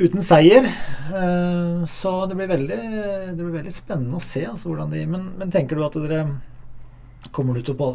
uten 0.00 0.26
seier. 0.26 0.66
Eh, 0.66 1.86
så 1.92 2.16
det 2.26 2.38
blir 2.40 2.50
veldig, 2.50 2.80
det 3.30 3.38
blir 3.38 3.58
veldig 3.60 3.74
spennende 3.76 4.18
å 4.18 4.24
se 4.24 4.42
altså, 4.48 4.72
hvordan 4.72 4.90
de 4.96 5.06
men, 5.06 5.30
men, 5.38 5.52
tenker 5.54 5.76
du 5.76 5.86
at 5.86 5.98
dere 6.00 6.24
Kommer 7.32 7.56
du 7.56 7.62
til 7.62 7.74
å 7.74 7.92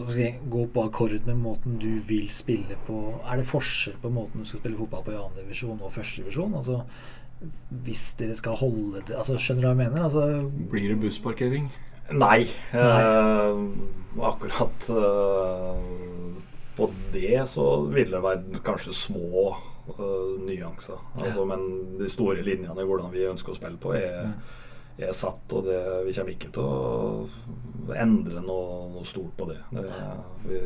gå 0.51 0.65
på 0.73 0.83
akkord 0.87 1.13
med 1.25 1.37
måten 1.37 1.77
du 1.81 2.01
vil 2.07 2.29
spille 2.33 2.77
på? 2.87 2.97
Er 3.25 3.41
det 3.41 3.47
forskjell 3.49 3.97
på 4.01 4.11
måten 4.13 4.41
du 4.41 4.49
skal 4.49 4.63
spille 4.63 4.79
fotball 4.79 5.03
på 5.05 5.13
i 5.13 5.19
annen 5.19 5.39
divisjon 5.39 5.79
og 5.81 5.93
første 5.93 6.23
divisjon? 6.23 6.55
Altså, 6.57 6.81
hvis 7.85 8.11
dere 8.19 8.35
skal 8.37 8.59
holde 8.59 9.01
det 9.07 9.15
altså, 9.17 9.37
Skjønner 9.41 9.63
du 9.63 9.67
hva 9.67 9.73
jeg 9.73 9.81
mener? 9.81 10.03
Altså, 10.05 10.25
Blir 10.71 10.91
det 10.91 10.99
bussparkering? 11.01 11.71
Nei. 12.11 12.47
Nei. 12.73 13.01
Eh, 13.01 13.61
akkurat 14.27 14.89
eh, 14.91 15.83
på 16.77 16.89
det 17.13 17.43
så 17.49 17.67
vil 17.91 18.11
det 18.11 18.23
være 18.23 18.61
kanskje 18.65 18.93
små 18.95 19.45
eh, 19.95 20.33
nyanser. 20.47 20.99
Altså, 21.17 21.45
Men 21.45 21.65
de 21.99 22.09
store 22.11 22.43
linjene 22.45 22.81
i 22.81 22.87
hvordan 22.89 23.13
vi 23.13 23.29
ønsker 23.29 23.53
å 23.53 23.57
spille 23.57 23.79
på, 23.81 23.95
er, 23.97 24.33
er 24.99 25.13
satt. 25.17 25.45
Og 25.55 25.67
det, 25.67 25.81
vi 26.07 26.15
kommer 26.17 26.35
ikke 26.35 26.53
til 26.55 26.63
å 26.63 27.93
endre 27.97 28.43
noe, 28.45 28.87
noe 28.95 29.05
stort 29.07 29.35
på 29.37 29.49
det. 29.51 29.59
det 29.75 29.85
vi, 30.47 30.63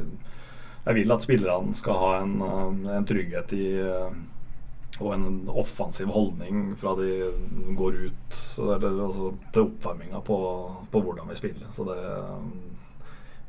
jeg 0.86 0.98
vil 1.00 1.16
at 1.16 1.26
spillerne 1.26 1.74
skal 1.78 1.98
ha 1.98 2.10
en, 2.22 2.40
en 2.94 3.08
trygghet 3.10 3.54
i 3.58 3.68
og 5.00 5.12
en 5.12 5.50
offensiv 5.52 6.08
holdning 6.16 6.70
fra 6.80 6.94
de 6.96 7.10
går 7.76 7.98
ut 8.08 8.38
eller, 8.64 8.86
er 8.86 9.02
altså, 9.08 9.32
til 9.52 9.66
oppvarminga 9.66 10.22
på, 10.24 10.38
på, 10.92 11.02
hvordan 11.04 11.28
vi 11.30 11.36
spiller. 11.36 11.68
Så 11.76 11.84
det, 11.90 11.98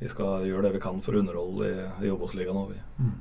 vi 0.01 0.11
skal 0.11 0.47
gjøre 0.49 0.67
det 0.67 0.75
vi 0.77 0.83
kan 0.83 0.99
for 1.05 1.15
å 1.15 1.23
underholde 1.23 1.71
i, 1.71 1.87
i 2.07 2.11
Obos-ligaen 2.11 2.59
òg, 2.59 2.75
vi. 2.75 2.83
Mm. 2.99 3.15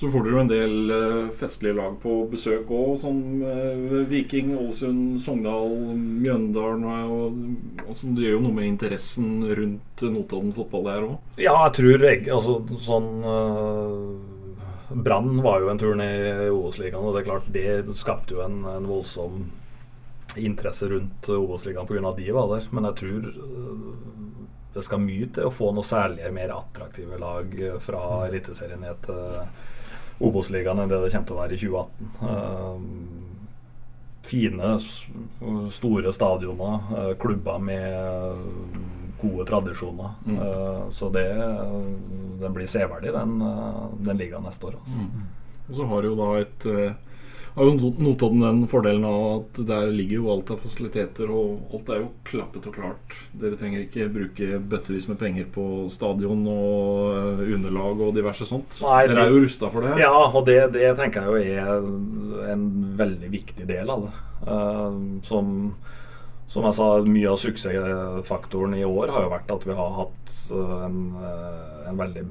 Så 0.00 0.08
får 0.08 0.22
dere 0.24 0.32
jo 0.32 0.40
en 0.40 0.48
del 0.48 0.92
uh, 0.94 1.32
festlige 1.36 1.76
lag 1.76 1.96
på 2.00 2.14
besøk 2.32 2.70
òg, 2.72 2.94
som 3.02 3.16
uh, 3.44 3.98
Viking, 4.08 4.54
Ålesund, 4.56 5.18
Sogndal, 5.20 5.74
Mjøndalen. 5.92 6.86
Og, 7.12 7.40
og, 7.84 7.90
som 7.98 8.14
det 8.16 8.24
gjør 8.24 8.38
jo 8.38 8.42
noe 8.46 8.56
med 8.56 8.70
interessen 8.70 9.42
rundt 9.58 10.04
Notodden 10.08 10.54
fotball 10.56 10.86
der 10.88 11.04
òg? 11.04 11.18
Ja, 11.44 11.52
jeg 11.66 11.74
tror 11.76 12.04
altså, 12.08 12.54
sånn 12.80 13.10
uh, 13.26 15.02
Brann 15.04 15.34
var 15.44 15.60
jo 15.60 15.68
en 15.68 15.80
tur 15.82 15.98
ned 16.00 16.46
i 16.46 16.48
Obos-ligaen, 16.48 17.04
og 17.04 17.12
det 17.12 17.20
er 17.20 17.28
klart 17.28 17.50
det 17.52 17.98
skapte 18.00 18.38
jo 18.38 18.40
en, 18.46 18.62
en 18.70 18.88
voldsom 18.88 19.42
interesse 20.40 20.88
rundt 20.88 21.28
Obos-ligaen 21.34 21.90
pga. 21.90 22.14
de 22.16 22.30
var 22.32 22.48
der. 22.54 22.70
Men 22.72 22.88
jeg 22.88 23.02
tror 23.02 23.28
det 24.72 24.86
skal 24.86 25.04
mye 25.04 25.28
til 25.28 25.50
å 25.50 25.52
få 25.52 25.74
noe 25.76 25.84
særlig 25.84 26.32
mer 26.32 26.54
attraktive 26.54 27.20
lag 27.20 27.52
fra 27.84 28.00
Eliteserien 28.30 28.80
ned 28.86 29.04
til 29.04 29.20
Obos-ligaen 30.20 30.82
enn 30.82 30.90
det 30.90 31.00
det 31.00 31.10
kommer 31.14 31.28
til 31.28 31.36
å 31.36 31.40
være 31.40 31.56
i 31.56 31.60
2018. 31.60 32.10
Uh, 32.20 32.30
eh, 32.30 32.78
fine, 34.30 34.72
store 35.74 36.12
stadioner, 36.14 36.90
uh, 36.92 37.12
klubber 37.18 37.62
med 37.64 38.42
gode 39.20 39.46
tradisjoner. 39.48 40.12
Mm. 40.24 40.38
Så 40.96 41.10
det 41.12 41.26
den 42.40 42.54
blir 42.56 42.68
severdig, 42.70 43.10
den, 43.12 43.34
den 44.00 44.16
ligaen 44.16 44.46
neste 44.48 44.70
år. 44.70 44.78
Altså. 44.80 45.02
Mm. 45.02 45.26
Og 45.66 45.74
så 45.76 45.88
har 45.90 46.06
jo 46.08 46.14
da 46.16 46.28
et 46.40 46.64
har 47.54 47.66
jo 47.66 47.90
Notodden 47.98 48.44
den 48.44 48.60
fordelen 48.70 49.04
av 49.06 49.24
at 49.32 49.58
der 49.66 49.90
ligger 49.92 50.20
jo 50.20 50.30
alt 50.34 50.52
av 50.54 50.62
fasiliteter, 50.62 51.30
og 51.34 51.74
alt 51.74 51.90
er 51.90 52.02
jo 52.04 52.08
klappet 52.28 52.68
og 52.70 52.76
klart. 52.76 53.16
Dere 53.40 53.58
trenger 53.58 53.84
ikke 53.84 54.08
bruke 54.14 54.60
bøttevis 54.70 55.08
med 55.10 55.18
penger 55.20 55.48
på 55.54 55.64
stadion 55.92 56.44
og 56.50 57.10
eh, 57.16 57.44
underlag 57.56 58.04
og 58.06 58.14
diverse 58.16 58.46
sånt. 58.48 58.78
Nei, 58.84 59.02
Dere 59.10 59.26
er 59.26 59.34
jo 59.34 59.44
rusta 59.44 59.70
for 59.72 59.86
det. 59.86 59.96
Ja, 60.02 60.14
og 60.14 60.46
det, 60.46 60.60
det, 60.76 60.92
tenker 61.00 61.26
jeg 61.26 61.30
jo 61.30 61.60
er 61.66 62.52
en 62.54 62.66
veldig 63.00 63.32
viktig 63.32 63.66
del 63.68 63.90
av 63.90 64.06
det. 64.06 64.14
Uh, 64.40 64.94
som, 65.26 65.50
som 66.48 66.64
jeg 66.64 66.78
sa, 66.78 66.86
mye 67.04 67.34
av 67.34 67.42
suksessfaktoren 67.42 68.78
i 68.78 68.86
år 68.86 69.12
har 69.12 69.26
jo 69.26 69.34
vært 69.34 69.52
at 69.52 69.66
vi 69.68 69.76
har 69.76 69.98
hatt 69.98 70.36
en, 70.86 71.02
en 71.90 71.98
veldig 71.98 72.24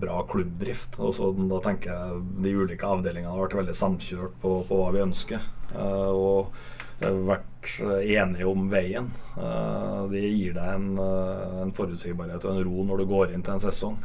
bra 0.00 0.22
klubbdrift. 0.30 0.98
Og 1.02 1.14
så 1.18 1.30
da 1.38 1.60
tenker 1.64 1.92
jeg 1.92 2.24
De 2.44 2.54
ulike 2.56 2.88
avdelingene 2.88 3.34
har 3.34 3.46
vært 3.46 3.60
veldig 3.62 3.76
samkjørt 3.76 4.38
på, 4.42 4.54
på 4.68 4.80
hva 4.80 4.90
vi 4.94 5.04
ønsker. 5.04 5.44
Uh, 5.74 6.10
og 6.12 6.58
vært 6.98 7.74
enige 8.02 8.46
om 8.48 8.68
veien. 8.72 9.10
Uh, 9.36 10.08
det 10.10 10.24
gir 10.24 10.56
deg 10.56 10.70
en, 10.72 10.88
uh, 10.98 11.60
en, 11.62 11.74
forutsigbarhet 11.76 12.46
og 12.46 12.56
en 12.56 12.64
ro 12.66 12.86
når 12.88 13.02
du 13.02 13.12
går 13.12 13.34
inn 13.34 13.44
til 13.46 13.54
en 13.54 13.62
sesong. 13.62 14.00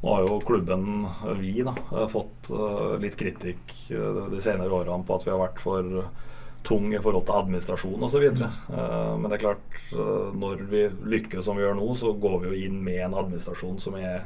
nå 0.00 0.14
har 0.14 0.24
jo 0.24 0.40
klubben, 0.48 1.04
vi, 1.38 1.60
da, 1.62 1.74
fått 2.08 2.48
litt 3.02 3.18
kritikk 3.20 3.74
de 3.90 4.40
senere 4.40 4.72
årene 4.72 5.04
på 5.04 5.18
at 5.18 5.26
vi 5.26 5.32
har 5.34 5.42
vært 5.42 5.60
for 5.60 5.90
tung 6.64 6.88
i 6.94 7.00
forhold 7.04 7.26
til 7.28 7.36
administrasjon 7.36 8.06
osv. 8.08 8.24
Men 8.32 9.28
det 9.28 9.36
er 9.36 9.42
klart, 9.44 9.76
når 10.40 10.64
vi 10.72 10.86
lykkes 11.14 11.44
som 11.44 11.60
vi 11.60 11.66
gjør 11.66 11.76
nå, 11.76 11.90
så 12.00 12.14
går 12.16 12.38
vi 12.40 12.48
jo 12.48 12.70
inn 12.70 12.80
med 12.84 13.04
en 13.04 13.18
administrasjon 13.20 13.76
som 13.84 13.98
er 14.00 14.24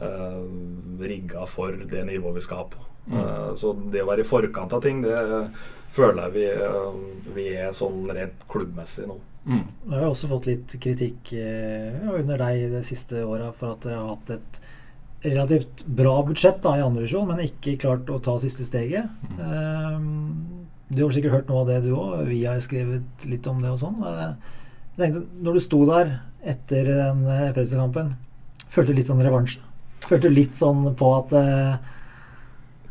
uh, 0.00 0.42
rigga 1.00 1.46
for 1.50 1.76
det 1.90 2.04
nivået 2.08 2.38
vi 2.40 2.44
skal 2.46 2.68
på. 2.72 2.86
Mm. 3.06 3.18
Uh, 3.18 3.54
så 3.54 3.72
det 3.92 4.02
å 4.02 4.10
være 4.10 4.24
i 4.24 4.28
forkant 4.28 4.74
av 4.74 4.82
ting, 4.84 5.02
det 5.04 5.16
føler 5.96 6.26
jeg 6.26 6.34
vi, 6.36 6.46
uh, 6.58 7.34
vi 7.36 7.48
er 7.54 7.74
sånn 7.76 8.06
rent 8.12 8.46
klubbmessig 8.50 9.06
nå. 9.08 9.18
Mm. 9.46 9.62
Jeg 9.62 9.94
har 9.94 10.08
også 10.08 10.30
fått 10.30 10.48
litt 10.50 10.74
kritikk 10.82 11.30
uh, 11.38 12.16
under 12.16 12.42
deg 12.42 12.72
de 12.74 12.82
siste 12.86 13.22
åra 13.22 13.52
for 13.56 13.76
at 13.76 13.86
dere 13.86 14.00
har 14.00 14.16
hatt 14.16 14.34
et 14.38 14.62
relativt 15.26 15.84
bra 15.98 16.18
budsjett 16.26 16.58
da, 16.62 16.76
i 16.76 16.84
andredivisjon, 16.84 17.30
men 17.30 17.46
ikke 17.46 17.78
klart 17.82 18.10
å 18.12 18.20
ta 18.22 18.36
siste 18.42 18.66
steget. 18.66 19.08
Mm. 19.32 20.66
du 20.92 21.00
har 21.02 21.14
sikkert 21.14 21.32
hørt 21.32 21.48
noe 21.50 21.64
av 21.64 21.70
det, 21.70 21.80
du 21.86 21.96
òg. 21.96 22.28
Vi 22.28 22.44
har 22.44 22.60
skrevet 22.62 23.24
litt 23.26 23.48
om 23.50 23.58
det 23.62 23.72
og 23.72 23.80
sånn. 23.80 23.96
Jeg 24.06 25.00
tenkte, 25.00 25.24
når 25.42 25.56
du 25.56 25.64
sto 25.64 25.80
der 25.88 26.12
etter 26.46 26.92
den 26.92 27.24
Fredrikstad-kampen, 27.26 28.12
følte 28.70 28.92
du 28.92 29.00
litt 29.00 29.10
sånn 29.10 29.24
revansje? 29.24 29.65
Følte 30.06 30.30
du 30.30 30.34
litt 30.36 30.58
sånn 30.58 30.84
på 30.98 31.12
at 31.16 31.32
uh, 31.34 31.94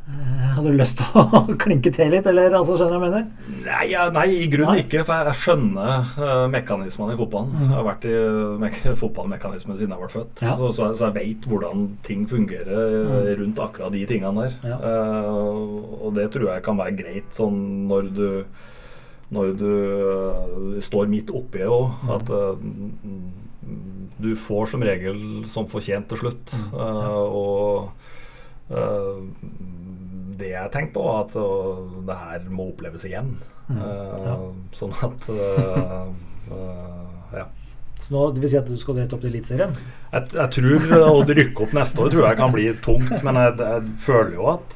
hadde 0.06 0.70
du 0.70 0.78
lyst 0.78 1.00
til 1.00 1.16
å 1.18 1.40
klinke 1.64 1.90
til 1.94 2.12
litt, 2.14 2.28
eller 2.30 2.54
altså, 2.54 2.76
skjønner 2.78 3.00
du 3.00 3.02
hva 3.02 3.08
jeg 3.08 3.14
mener? 3.16 3.64
Nei, 3.66 3.86
ja, 3.90 4.04
nei 4.14 4.26
i 4.36 4.50
grunnen 4.52 4.84
ikke. 4.84 5.02
For 5.08 5.32
jeg 5.32 5.40
skjønner 5.42 6.12
uh, 6.20 6.44
mekanismene 6.54 7.16
i 7.16 7.20
fotballen. 7.20 7.56
Mm. 7.56 7.64
Jeg 7.66 7.74
har 7.80 7.88
vært 7.90 8.06
i 8.10 8.14
mek 8.62 8.78
fotballmekanismen 9.04 9.80
siden 9.80 9.96
jeg 9.96 10.04
ble 10.04 10.12
født. 10.14 10.46
Ja. 10.46 10.54
Så, 10.60 10.72
så, 10.78 10.92
så, 10.94 11.10
jeg 11.10 11.18
vet 11.18 11.50
hvordan 11.50 11.90
ting 12.06 12.28
fungerer 12.30 12.96
mm. 13.10 13.18
rundt 13.42 13.66
akkurat 13.66 13.96
de 13.96 14.06
tingene 14.12 14.46
der. 14.46 14.62
Ja. 14.76 14.80
Uh, 14.86 16.00
og 16.06 16.16
det 16.20 16.30
tror 16.36 16.52
jeg 16.52 16.66
kan 16.70 16.80
være 16.80 16.98
greit 17.02 17.36
sånn 17.36 17.60
når 17.90 18.16
du 18.16 18.30
når 19.34 19.56
du 19.58 19.72
uh, 19.74 20.82
står 20.86 21.10
midt 21.10 21.34
oppi 21.34 21.66
òg. 21.66 22.06
At 22.14 22.30
At 22.30 22.62
du 24.18 24.36
får 24.40 24.66
som 24.72 24.84
regel 24.86 25.18
som 25.52 25.68
fortjent 25.70 26.08
til 26.12 26.22
slutt. 26.24 26.56
Uh, 26.74 27.26
og 27.26 27.90
uh, 28.72 29.20
det 30.40 30.52
jeg 30.54 30.72
tenkte 30.74 30.96
på, 30.98 31.04
var 31.08 31.26
at 31.26 31.36
uh, 31.40 32.00
det 32.08 32.18
her 32.22 32.48
må 32.52 32.70
oppleves 32.72 33.08
igjen. 33.08 33.36
Mm. 33.68 33.82
Ja. 33.82 34.40
Sånn 34.78 34.98
at 35.06 35.30
Ja. 37.36 37.46
Så 38.06 38.12
nå, 38.14 38.26
det 38.36 38.42
vil 38.44 38.52
si 38.52 38.58
at 38.60 38.68
du 38.70 38.76
skal 38.78 39.00
rett 39.00 39.14
opp 39.16 39.24
til 39.24 39.32
Eliteserien? 39.32 39.72
Jeg, 40.12 40.28
jeg, 40.36 40.50
tror 40.54 41.08
å 41.08 41.24
rykke 41.26 41.64
opp 41.66 41.74
neste 41.74 42.04
år 42.04 42.12
tror 42.14 42.28
jeg 42.28 42.38
kan 42.38 42.54
bli 42.54 42.66
tungt, 42.86 43.16
men 43.26 43.40
jeg, 43.40 43.56
jeg 43.64 43.96
føler 44.04 44.36
jo 44.36 44.46
at 44.52 44.76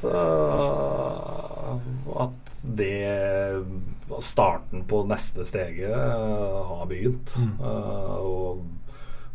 at 2.24 2.64
det 2.76 3.62
starten 4.24 4.82
på 4.90 5.04
neste 5.08 5.46
steget 5.46 5.94
har 5.94 6.88
begynt. 6.90 7.30
Mm. 7.38 7.54
og 7.60 8.64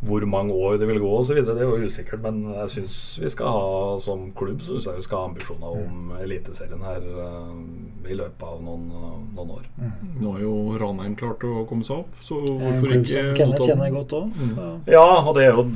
hvor 0.06 0.26
mange 0.30 0.54
år 0.54 0.78
det 0.82 0.88
vil 0.88 1.00
gå 1.02 1.12
osv., 1.20 1.40
det 1.46 1.56
er 1.56 1.64
jo 1.64 1.86
usikkert. 1.86 2.22
Men 2.24 2.42
jeg 2.54 2.70
syns 2.76 2.98
vi 3.22 3.32
skal 3.34 3.52
ha 3.52 4.00
som 4.04 4.30
klubb 4.38 4.62
synes 4.66 4.88
jeg 4.88 5.00
vi 5.00 5.06
skal 5.06 5.22
ha 5.22 5.30
ambisjoner 5.32 5.80
om 5.82 6.00
mm. 6.10 6.16
Eliteserien 6.26 6.86
her 6.86 7.06
uh, 7.18 8.10
i 8.10 8.18
løpet 8.18 8.46
av 8.46 8.62
noen, 8.66 8.88
uh, 8.94 9.16
noen 9.38 9.54
år. 9.60 9.70
Mm. 9.78 9.94
Nå 10.22 10.36
har 10.36 10.44
jo 10.46 10.56
Ranheim 10.82 11.16
klart 11.20 11.46
å 11.48 11.66
komme 11.70 11.88
seg 11.88 12.04
opp, 12.04 12.20
så 12.26 12.40
hvorfor 12.42 12.98
ikke 13.00 13.26
Kenneth 13.40 13.66
kjenner 13.66 13.96
godt 13.96 14.18
òg. 14.20 14.42
Mm. 14.42 14.60
Ja, 14.92 15.08
og 15.22 15.34
det 15.38 15.48
er 15.48 15.56
jo 15.56 15.68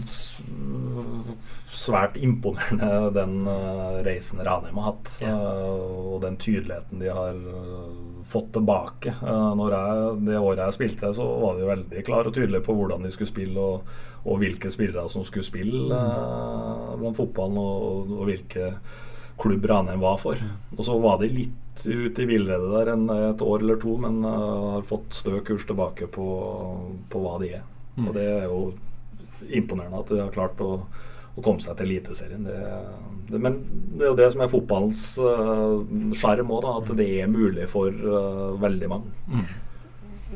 svært 1.69 2.17
imponerende 2.17 3.09
den 3.13 3.47
uh, 3.47 3.99
reisen 4.05 4.41
Ranheim 4.45 4.77
har 4.79 4.93
hatt. 4.93 5.11
Ja. 5.21 5.33
Uh, 5.35 6.15
og 6.15 6.21
den 6.25 6.37
tydeligheten 6.41 7.01
de 7.01 7.11
har 7.13 7.37
uh, 7.37 8.23
fått 8.29 8.51
tilbake. 8.57 9.13
Jeg, 9.13 10.15
det 10.25 10.39
året 10.39 10.63
jeg 10.63 10.77
spilte, 10.77 11.13
så 11.17 11.25
var 11.43 11.57
de 11.57 11.69
veldig 11.69 12.05
klare 12.07 12.31
og 12.31 12.37
tydelige 12.37 12.65
på 12.65 12.75
hvordan 12.77 13.05
de 13.05 13.13
skulle 13.13 13.31
spille, 13.31 13.61
og, 13.61 13.93
og 14.25 14.41
hvilke 14.41 14.71
spillere 14.73 15.09
som 15.09 15.25
skulle 15.25 15.47
spille 15.47 16.01
mm. 16.01 16.99
den 17.05 17.17
fotballen, 17.17 17.57
og, 17.57 18.11
og 18.19 18.27
hvilke 18.29 18.73
klubb 19.39 19.65
Ranheim 19.71 20.03
var 20.03 20.19
for. 20.21 20.41
Og 20.75 20.85
så 20.85 20.97
var 21.01 21.21
de 21.21 21.31
litt 21.31 21.85
ute 21.85 22.25
i 22.25 22.27
villrede 22.27 22.69
der 22.73 22.93
en, 22.93 23.07
et 23.31 23.41
år 23.41 23.63
eller 23.63 23.79
to, 23.81 23.95
men 24.03 24.21
har 24.27 24.85
fått 24.85 25.21
stø 25.21 25.39
kurs 25.47 25.65
tilbake 25.65 26.09
på, 26.11 26.27
på 27.09 27.23
hva 27.23 27.37
de 27.41 27.53
er. 27.61 27.65
Mm. 27.95 28.09
Og 28.09 28.17
det 28.17 28.25
er 28.29 28.49
jo 28.49 28.63
imponerende 29.47 30.03
at 30.03 30.11
de 30.11 30.19
har 30.21 30.35
klart 30.35 30.59
å 30.61 30.73
å 31.39 31.45
komme 31.45 31.63
seg 31.63 31.77
til 31.79 31.89
Eliteserien. 31.89 32.45
Det, 32.47 32.59
det, 33.31 33.41
men 33.41 33.57
det 33.95 34.05
er 34.05 34.11
jo 34.11 34.19
det 34.19 34.29
som 34.33 34.43
er 34.43 34.51
fotballens 34.51 35.01
sjarm 36.19 36.53
uh, 36.53 36.59
òg, 36.59 36.69
at 36.75 36.93
det 36.99 37.09
er 37.21 37.31
mulig 37.31 37.67
for 37.71 37.89
uh, 37.89 38.53
veldig 38.61 38.91
mange. 38.91 39.15
Mm. 39.31 39.47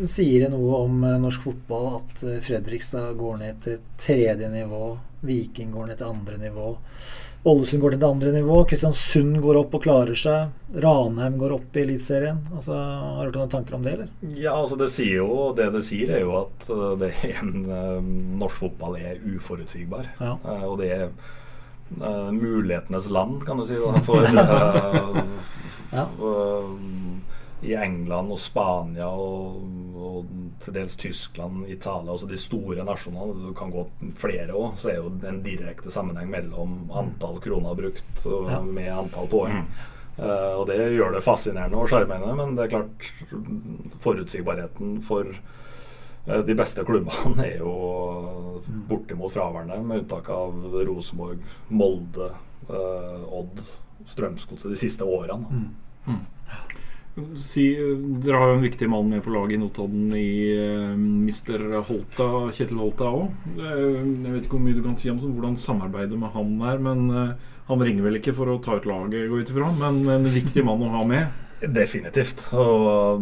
Sier 0.10 0.46
det 0.46 0.54
noe 0.56 0.84
om 0.88 1.04
uh, 1.06 1.18
norsk 1.22 1.50
fotball 1.50 2.00
at 2.00 2.24
Fredrikstad 2.46 3.14
går 3.20 3.42
ned 3.44 3.62
til 3.66 3.84
tredje 4.02 4.50
nivå, 4.50 4.96
Viking 5.24 5.72
går 5.76 5.92
ned 5.92 6.02
til 6.02 6.16
andre 6.16 6.40
nivå? 6.42 6.74
Ålesund 7.44 7.82
går 7.84 7.92
til 7.92 8.00
det 8.00 8.08
andre 8.08 8.32
nivå. 8.32 8.62
Kristiansund 8.70 9.42
går 9.44 9.58
opp 9.60 9.74
og 9.76 9.84
klarer 9.84 10.16
seg. 10.20 10.54
Ranheim 10.84 11.36
går 11.42 11.58
opp 11.58 11.76
i 11.76 11.84
Eliteserien. 11.84 12.40
Altså, 12.56 12.78
har 13.18 13.32
du 13.32 13.40
noen 13.40 13.52
tanker 13.52 13.76
om 13.76 13.84
det, 13.84 13.98
eller? 13.98 14.12
Ja, 14.40 14.54
altså 14.56 14.78
det 14.80 14.88
sier 14.94 15.20
jo 15.20 15.52
Det 15.58 15.68
det 15.76 15.84
sier, 15.84 16.14
er 16.16 16.24
jo 16.24 16.38
at 16.40 16.70
uh, 16.72 16.94
det 17.02 17.12
er 17.28 17.42
en 17.44 17.66
uh, 17.68 18.00
norsk 18.40 18.64
fotball 18.64 18.96
er 19.02 19.20
uforutsigbar. 19.28 20.08
Ja. 20.24 20.38
Uh, 20.46 20.68
og 20.72 20.78
det 20.80 20.92
er 20.96 21.08
mulighetenes 22.34 23.10
land, 23.12 23.44
kan 23.46 23.60
du 23.60 23.68
si, 23.70 23.76
da, 23.78 24.00
for 24.08 24.24
ja 25.98 26.06
i 27.64 27.74
England 27.76 28.34
og 28.34 28.40
Spania 28.42 29.08
og, 29.08 29.64
og, 29.96 30.36
til 30.64 30.76
dels 30.76 30.96
Tyskland, 31.00 31.66
Italia, 31.72 32.12
altså 32.12 32.28
de 32.28 32.40
store 32.40 32.86
nasjonene, 32.88 33.48
du 33.48 33.56
kan 33.58 33.72
gå 33.72 33.86
flere 34.20 34.52
òg, 34.52 34.78
så 34.80 34.92
er 34.92 35.00
jo 35.00 35.10
det 35.22 35.30
en 35.30 35.42
direkte 35.46 35.92
sammenheng 35.94 36.30
mellom 36.32 36.78
antall 36.92 37.40
kroner 37.44 37.76
brukt 37.80 38.28
ja. 38.28 38.62
med 38.64 38.92
antall 38.92 39.32
poeng. 39.32 39.64
Mm. 39.64 39.90
Uh, 40.14 40.60
og 40.60 40.68
det 40.70 40.78
gjør 40.94 41.16
det 41.16 41.24
fascinerende 41.26 41.80
og 41.80 41.90
sjarmerende, 41.90 42.36
men 42.38 42.52
det 42.58 42.68
er 42.68 42.74
klart 42.76 43.08
forutsigbarheten 44.04 45.00
for 45.08 45.26
uh, 45.26 46.42
de 46.46 46.56
beste 46.58 46.86
klubbene 46.86 47.48
er 47.48 47.64
jo 47.64 47.72
bortimot 48.92 49.34
fraværende, 49.34 49.80
med 49.82 50.04
unntak 50.04 50.30
av 50.30 50.78
Rosenborg, 50.86 51.42
Molde, 51.74 52.30
uh, 52.70 53.26
Odd, 53.40 53.66
Strømsgodset 54.14 54.70
de 54.76 54.78
siste 54.78 55.08
årene. 55.08 55.50
Mm. 55.50 56.14
Mm. 56.14 56.22
Si, 57.52 57.68
dere 58.24 58.40
har 58.42 58.50
jo 58.50 58.56
en 58.58 58.64
viktig 58.64 58.88
mann 58.90 59.12
med 59.12 59.22
på 59.22 59.30
laget 59.36 59.54
i 59.54 59.62
Notodden 59.62 60.16
i 60.18 60.30
uh, 60.58 60.96
Mr. 60.98 61.62
Holta, 61.86 62.30
Kjetil 62.58 62.80
Holta 62.82 63.12
òg. 63.14 63.36
Uh, 63.54 64.00
jeg 64.02 64.32
vet 64.32 64.48
ikke 64.48 64.58
hvor 64.58 64.64
mye 64.66 64.78
du 64.80 64.82
kan 64.82 64.98
si 64.98 65.12
om 65.14 65.20
sånn, 65.22 65.36
hvordan 65.38 65.60
samarbeidet 65.62 66.18
med 66.18 66.34
han 66.34 66.56
er. 66.72 66.82
Men 66.82 67.06
uh, 67.14 67.54
han 67.70 67.86
ringer 67.86 68.08
vel 68.08 68.18
ikke 68.18 68.34
for 68.34 68.50
å 68.50 68.58
ta 68.66 68.80
ut 68.80 68.90
laget, 68.90 69.30
går 69.30 69.46
ut 69.46 69.54
ifra. 69.54 69.70
Men 69.78 70.02
en 70.10 70.26
viktig 70.34 70.66
mann 70.66 70.82
å 70.88 70.90
ha 70.96 71.04
med. 71.14 71.40
Definitivt. 71.62 72.48
Og 72.58 73.22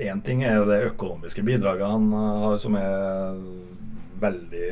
én 0.00 0.22
ting 0.24 0.46
er 0.46 0.62
det 0.70 0.84
økonomiske 0.92 1.42
bidraget 1.44 1.90
han 1.90 2.06
har, 2.14 2.54
som 2.62 2.78
er 2.78 3.42
veldig 4.22 4.68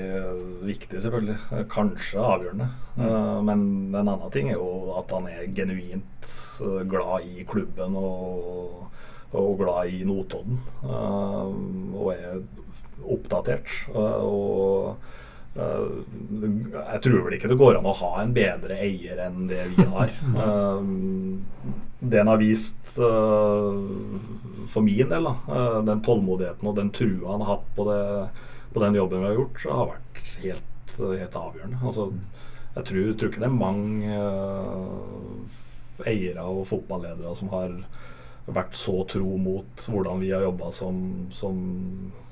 viktig, 0.68 1.02
selvfølgelig. 1.02 1.66
Kanskje 1.72 2.22
avgjørende. 2.22 2.70
Mm. 2.96 3.48
Men 3.48 3.64
en 3.90 4.06
annen 4.06 4.32
ting 4.34 4.50
er 4.52 4.58
jo 4.58 4.94
at 4.98 5.12
han 5.14 5.28
er 5.30 5.50
genuint 5.56 6.30
glad 6.90 7.24
i 7.24 7.44
klubben 7.48 7.96
og, 7.96 8.90
og 9.32 9.56
glad 9.60 9.94
i 9.94 10.04
Notodden. 10.04 10.60
Uh, 10.84 11.48
og 11.96 12.12
er 12.14 12.42
oppdatert. 13.10 13.70
Uh, 13.94 14.20
og 14.26 14.96
uh, 15.56 15.88
jeg 16.74 17.02
tror 17.06 17.24
vel 17.26 17.38
ikke 17.38 17.50
det 17.50 17.60
går 17.60 17.80
an 17.80 17.88
å 17.90 17.96
ha 18.02 18.12
en 18.22 18.34
bedre 18.36 18.78
eier 18.80 19.24
enn 19.26 19.48
det 19.50 19.64
vi 19.74 19.88
har. 19.94 20.12
det 22.10 22.22
han 22.22 22.30
har 22.30 22.40
vist 22.40 22.94
for 22.94 24.84
min 24.84 25.10
del, 25.10 25.26
da, 25.26 25.34
den 25.86 26.00
tålmodigheten 26.06 26.70
og 26.70 26.78
den 26.78 26.92
trua 26.94 27.34
han 27.34 27.42
har 27.44 27.56
hatt 27.56 27.68
på, 27.76 27.86
det, 27.90 28.00
på 28.74 28.82
den 28.84 28.98
jobben 28.98 29.24
vi 29.24 29.30
har 29.30 29.38
gjort, 29.38 29.64
har 29.70 29.90
vært 29.94 30.20
helt, 30.44 30.94
helt 30.98 31.40
avgjørende. 31.40 31.80
Altså, 31.82 32.10
jeg 32.76 32.86
tror, 32.90 33.10
tror, 33.18 33.32
ikke 33.32 33.42
det 33.42 33.48
er 33.48 33.56
mange 33.56 34.20
eiere 36.06 36.44
og 36.46 36.68
fotballedere 36.70 37.34
som 37.36 37.50
har 37.52 37.74
vært 38.50 38.78
så 38.78 39.02
tro 39.10 39.34
mot 39.38 39.84
hvordan 39.90 40.22
vi 40.22 40.30
har 40.32 40.46
jobba 40.46 40.70
som, 40.74 41.02
som, 41.34 41.60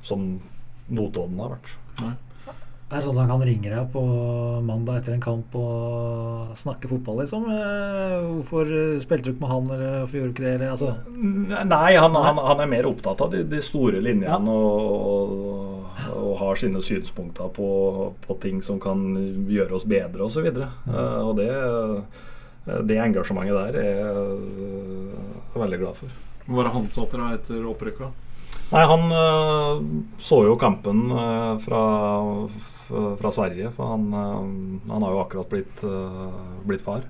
som 0.07 0.31
Notodden 0.89 1.43
har 1.43 1.59
vært. 1.59 1.77
Nei. 2.01 2.15
Er 2.89 3.03
det 3.03 3.05
sånn 3.05 3.19
at 3.19 3.27
han 3.27 3.35
kan 3.35 3.43
ringe 3.45 3.69
deg 3.69 3.89
på 3.93 4.03
mandag 4.65 5.03
etter 5.03 5.13
en 5.13 5.21
kamp 5.21 5.57
og 5.61 6.55
snakke 6.57 6.89
fotball, 6.89 7.19
liksom? 7.21 7.45
Eh, 7.53 8.15
hvorfor 8.39 8.71
spilte 9.03 9.27
du 9.27 9.35
ikke 9.35 9.43
med 9.43 9.53
han, 9.53 9.67
eller 9.75 9.99
hvorfor 9.99 10.17
gjorde 10.17 10.31
du 10.31 10.33
ikke 10.33 10.47
det? 10.47 10.53
Eller, 10.55 10.71
altså? 10.73 10.95
Nei, 11.69 11.91
han, 12.01 12.17
han, 12.17 12.41
han, 12.47 12.63
er 12.65 12.71
mer 12.73 12.89
opptatt 12.89 13.21
av 13.27 13.35
de, 13.35 13.43
de 13.45 13.61
store 13.61 14.01
linjene 14.01 14.25
ja. 14.25 14.39
og, 14.41 14.89
og, 14.97 15.68
og, 16.19 16.35
har 16.43 16.59
sine 16.61 16.83
synspunkter 16.85 17.49
på, 17.55 17.69
på, 18.27 18.39
ting 18.43 18.61
som 18.65 18.81
kan 18.83 19.07
gjøre 19.49 19.79
oss 19.79 19.87
bedre 19.89 20.27
osv. 20.27 20.51
Og, 20.51 20.59
så 20.59 20.93
uh, 20.93 21.23
og 21.29 21.39
det 21.39 21.53
Eh, 22.69 22.81
det 22.85 23.01
engasjementet 23.01 23.57
der 23.57 23.83
er 23.83 24.01
jeg 24.01 25.63
veldig 25.63 25.83
glad 25.83 26.01
for. 26.01 26.17
Hva 26.47 26.59
var 26.59 26.69
det 26.69 26.75
han 26.77 26.89
til 26.93 27.07
deg 27.13 27.39
etter 27.39 27.69
opprykka? 27.69 28.11
Nei, 28.69 28.83
Han 28.85 29.05
så 30.21 30.43
jo 30.45 30.57
kampen 30.61 31.07
fra, 31.65 31.83
fra, 32.89 33.31
Sverige, 33.33 33.71
for 33.77 33.95
han, 33.95 34.11
han, 34.13 35.05
har 35.05 35.15
jo 35.15 35.21
akkurat 35.23 35.49
blitt, 35.49 35.85
blitt 36.69 36.85
far. 36.85 37.07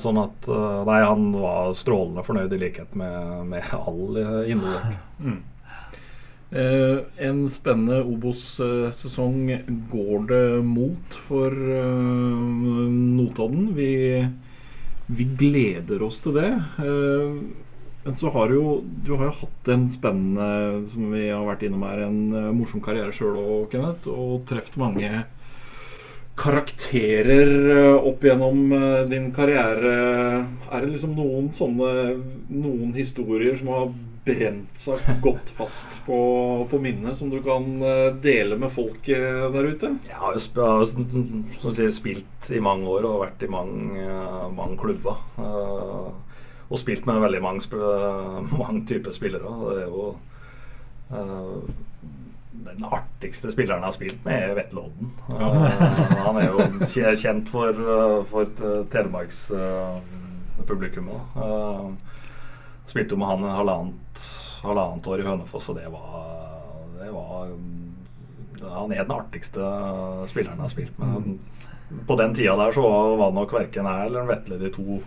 sånn 0.00 0.20
at 0.20 0.48
Nei, 0.88 0.98
han 1.04 1.28
var 1.36 1.74
strålende 1.76 2.24
fornøyd, 2.24 2.56
i 2.56 2.60
likhet 2.60 2.96
med, 2.96 3.52
med 3.52 3.68
all 3.76 4.16
innholdet. 4.48 4.96
Mm. 5.20 5.40
En 6.52 7.38
spennende 7.48 8.02
Obos-sesong 8.04 9.46
går 9.88 10.26
det 10.28 10.44
mot 10.66 11.16
for 11.28 11.54
Notodden. 12.92 13.70
Vi 13.78 13.92
vi 15.06 15.26
gleder 15.38 16.02
oss 16.06 16.20
til 16.24 16.36
det. 16.38 16.50
Eh, 16.82 17.42
men 18.02 18.16
så 18.18 18.30
har 18.34 18.50
jo 18.50 18.82
Du 19.04 19.14
har 19.16 19.28
jo 19.28 19.38
hatt 19.42 19.68
en 19.68 19.88
spennende, 19.90 20.88
som 20.90 21.12
vi 21.12 21.28
har 21.28 21.44
vært 21.46 21.62
innom 21.66 21.84
her, 21.86 22.06
en 22.06 22.34
eh, 22.34 22.50
morsom 22.54 22.82
karriere 22.82 23.14
sjøl 23.14 23.38
òg, 23.38 23.70
Kenneth. 23.72 24.08
Og 24.08 24.46
truffet 24.48 24.78
mange 24.80 25.24
karakterer 26.38 27.52
eh, 27.76 28.06
opp 28.08 28.24
gjennom 28.24 28.64
din 29.10 29.30
karriere. 29.36 29.96
Er 30.70 30.80
det 30.80 30.94
liksom 30.94 31.12
noen 31.18 31.52
sånne 31.56 31.92
Noen 32.52 32.90
historier 32.96 33.56
som 33.60 33.70
har 33.72 33.92
brent 34.22 34.78
seg 34.78 35.02
godt 35.22 35.50
fast 35.56 35.88
på, 36.06 36.16
på 36.70 36.80
minnet, 36.82 37.16
som 37.18 37.30
du 37.32 37.40
kan 37.42 37.66
eh, 37.82 38.08
dele 38.22 38.58
med 38.60 38.70
folk 38.74 39.08
eh, 39.10 39.46
der 39.54 39.70
ute? 39.72 39.94
Jeg 40.06 40.18
har 40.18 40.36
jo 40.36 40.42
som 40.42 41.74
sier, 41.74 41.90
spilt 41.94 42.50
i 42.54 42.62
mange 42.62 42.86
år 42.90 43.08
og 43.08 43.22
vært 43.24 43.42
i 43.42 43.50
mange, 43.50 43.98
eh, 44.02 44.44
mange 44.54 44.78
klubber. 44.80 45.18
og 46.72 46.78
spilt 46.80 47.06
med 47.06 47.20
veldig 47.20 47.42
mange, 47.42 47.82
mange 48.62 48.84
typer 48.88 49.14
spillere. 49.14 49.56
Det 49.66 49.82
er 49.82 49.90
jo 49.90 50.12
den 52.66 52.84
artigste 52.84 53.50
spilleren 53.52 53.82
jeg 53.82 53.88
har 53.90 53.96
spilt 53.96 54.24
med, 54.26 54.36
er 54.42 54.54
Vetle 54.58 54.80
Odden. 54.86 55.08
han 56.26 56.36
er 56.40 56.46
jo 56.48 56.56
kjent 57.20 57.46
for, 57.52 57.72
for 58.30 58.44
Telemarkspublikummet. 58.92 61.20
Uh, 61.36 61.90
Spilte 62.92 63.16
med 63.16 63.28
han 63.30 63.44
halvannet, 63.46 64.22
halvannet 64.62 65.06
år 65.06 65.20
i 65.22 65.26
Hønefoss, 65.26 65.68
og 65.70 65.76
det 65.78 65.88
var, 65.92 66.08
det 66.98 67.10
var 67.14 67.46
Han 68.74 68.92
er 68.92 69.04
den 69.04 69.14
artigste 69.14 69.60
spilleren 70.30 70.58
jeg 70.58 70.66
har 70.66 70.72
spilt 70.72 70.98
med. 70.98 71.08
På 72.08 72.14
den 72.18 72.34
tida 72.34 72.56
der 72.58 72.72
så 72.74 72.82
var 72.82 73.30
det 73.30 73.38
nok 73.38 73.52
verken 73.54 73.86
jeg 73.88 74.06
eller 74.08 74.28
Vetle 74.28 74.58
de 74.60 74.68
to 74.72 75.00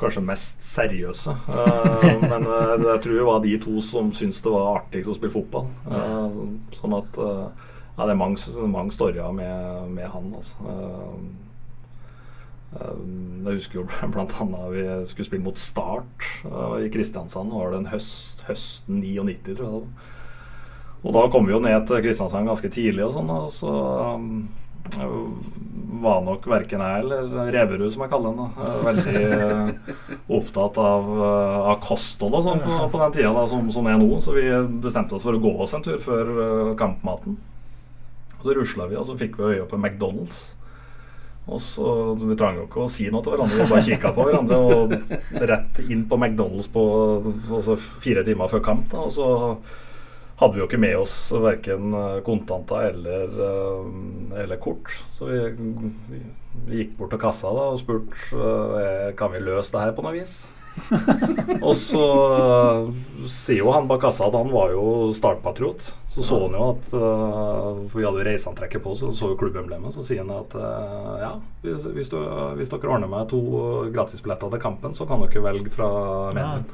kanskje 0.00 0.22
mest 0.24 0.64
seriøse. 0.64 1.34
Uh, 1.48 2.10
men 2.30 2.46
uh, 2.48 2.74
jeg 2.78 3.00
tror 3.04 3.14
det 3.14 3.28
var 3.28 3.44
de 3.44 3.54
to 3.62 3.78
som 3.84 4.12
syntes 4.16 4.42
det 4.44 4.52
var 4.52 4.80
artigst 4.80 5.12
å 5.12 5.16
spille 5.16 5.34
fotball. 5.34 5.70
Uh, 5.86 6.26
så, 6.34 6.48
sånn 6.80 6.98
at 6.98 7.20
ja, 7.94 8.02
det 8.02 8.10
er 8.10 8.18
mange, 8.18 8.54
mange 8.72 8.94
storyer 8.94 9.34
med, 9.34 9.90
med 9.94 10.08
han. 10.10 10.32
Altså. 10.34 10.72
Jeg 12.74 13.52
husker 13.52 13.78
jo 13.78 13.84
bl.a. 14.16 14.64
vi 14.72 14.88
skulle 15.06 15.28
spille 15.28 15.44
mot 15.44 15.60
Start 15.60 16.26
i 16.82 16.90
Kristiansand. 16.90 17.54
var 17.54 17.70
det 17.70 17.84
en 17.84 17.92
høst, 17.92 18.42
høsten 18.48 18.98
99, 18.98 19.54
tror 19.54 19.64
jeg. 19.68 20.10
Og 21.04 21.12
da 21.12 21.22
kom 21.28 21.46
vi 21.46 21.52
jo 21.52 21.60
ned 21.60 21.84
til 21.86 22.00
Kristiansand 22.02 22.48
ganske 22.48 22.70
tidlig, 22.72 23.04
og 23.04 23.12
sånn, 23.12 23.30
og 23.30 23.50
så 23.52 23.72
um, 24.16 24.46
var 26.04 26.20
nok 26.24 26.46
verken 26.50 26.82
jeg 26.84 27.04
eller 27.04 27.52
Reverud, 27.54 27.86
som 27.94 28.02
jeg 28.04 28.12
kaller 28.12 28.34
den, 28.36 28.50
veldig 28.84 29.22
uh, 29.30 29.94
opptatt 30.38 30.78
av, 30.82 31.08
av, 31.24 31.78
kosthold 31.84 32.36
og 32.38 32.44
sånn 32.44 32.60
på, 32.64 32.76
på, 32.92 33.00
den 33.00 33.14
tida 33.16 33.32
da, 33.36 33.46
som, 33.50 33.70
som 33.72 33.88
er 33.88 33.96
nå. 34.00 34.10
Så 34.24 34.34
vi 34.36 34.44
bestemte 34.84 35.16
oss 35.16 35.24
for 35.26 35.38
å 35.38 35.42
gå 35.42 35.54
oss 35.64 35.74
en 35.76 35.84
tur 35.86 36.02
før 36.02 36.74
kampmaten. 36.80 37.38
Så 38.44 38.52
rusla 38.52 38.90
vi, 38.90 38.98
og 39.00 39.08
så 39.08 39.16
fikk 39.16 39.38
vi 39.40 39.54
øye 39.54 39.70
på 39.70 39.80
McDonald's. 39.80 40.42
Og 41.44 41.60
så, 41.60 41.86
Vi 42.16 42.36
trang 42.40 42.56
jo 42.56 42.64
ikke 42.64 42.84
å 42.84 42.90
si 42.92 43.06
noe 43.12 43.24
til 43.24 43.34
hverandre, 43.34 43.60
vi 43.60 43.72
bare 43.72 43.84
kikka 43.84 44.12
på 44.16 44.24
hverandre. 44.28 44.58
Og 44.64 45.48
rett 45.52 45.80
inn 45.84 46.06
på 46.08 46.18
McDonald's 46.20 46.70
på 46.72 46.84
altså 47.52 47.76
fire 48.04 48.24
timer 48.24 48.52
før 48.52 48.64
kamp. 48.64 48.86
Da, 48.92 49.04
og 49.04 49.12
så 49.12 49.28
hadde 50.40 50.56
vi 50.56 50.62
jo 50.62 50.66
ikke 50.68 50.80
med 50.82 50.96
oss 50.98 51.14
verken 51.30 51.94
eh, 51.94 52.16
kontanter 52.26 52.88
eller, 52.90 53.36
uh, 53.38 54.40
eller 54.42 54.58
kort. 54.62 54.90
Så 55.14 55.30
vi, 55.30 55.38
vi, 56.10 56.24
gikk 56.80 56.96
bort 56.98 57.14
til 57.14 57.22
kassa 57.22 57.52
da, 57.54 57.70
og 57.74 57.80
spurte 57.82 58.34
uh, 58.34 59.14
kan 59.18 59.34
vi 59.34 59.42
løse 59.44 59.74
det 59.74 59.84
her 59.84 59.96
på 59.96 60.04
noe 60.06 60.16
vis 60.16 60.44
og 61.68 61.76
så 61.78 62.04
sier 63.30 63.60
jo 63.60 63.70
han 63.70 63.84
bak 63.86 64.00
kassa 64.02 64.26
at 64.26 64.34
han 64.34 64.48
var 64.50 64.72
jo 64.74 65.12
startpatriot. 65.14 65.84
Så 66.10 66.24
så 66.26 66.38
han 66.42 66.56
jo 66.58 66.64
at 66.72 66.88
For 66.90 67.94
vi 67.94 68.02
hadde 68.02 68.18
jo 68.18 68.26
reiseantrekket 68.26 68.82
på, 68.82 68.96
så 68.98 69.12
så 69.14 69.30
jo 69.30 69.36
klubbemblemet. 69.38 69.94
Så 69.94 70.02
sier 70.02 70.24
han 70.24 70.34
at 70.34 70.56
ja, 71.22 71.30
hvis, 71.62 71.86
hvis, 71.94 72.10
du, 72.10 72.18
hvis, 72.58 72.74
dere 72.74 72.90
ordner 72.90 73.12
meg 73.12 73.30
to 73.30 73.38
gratisbilletter 73.94 74.50
til 74.50 74.64
kampen, 74.66 74.98
så 74.98 75.06
kan 75.06 75.22
dere 75.22 75.46
velge 75.46 75.70
fra 75.78 75.92
menyen. 76.34 76.66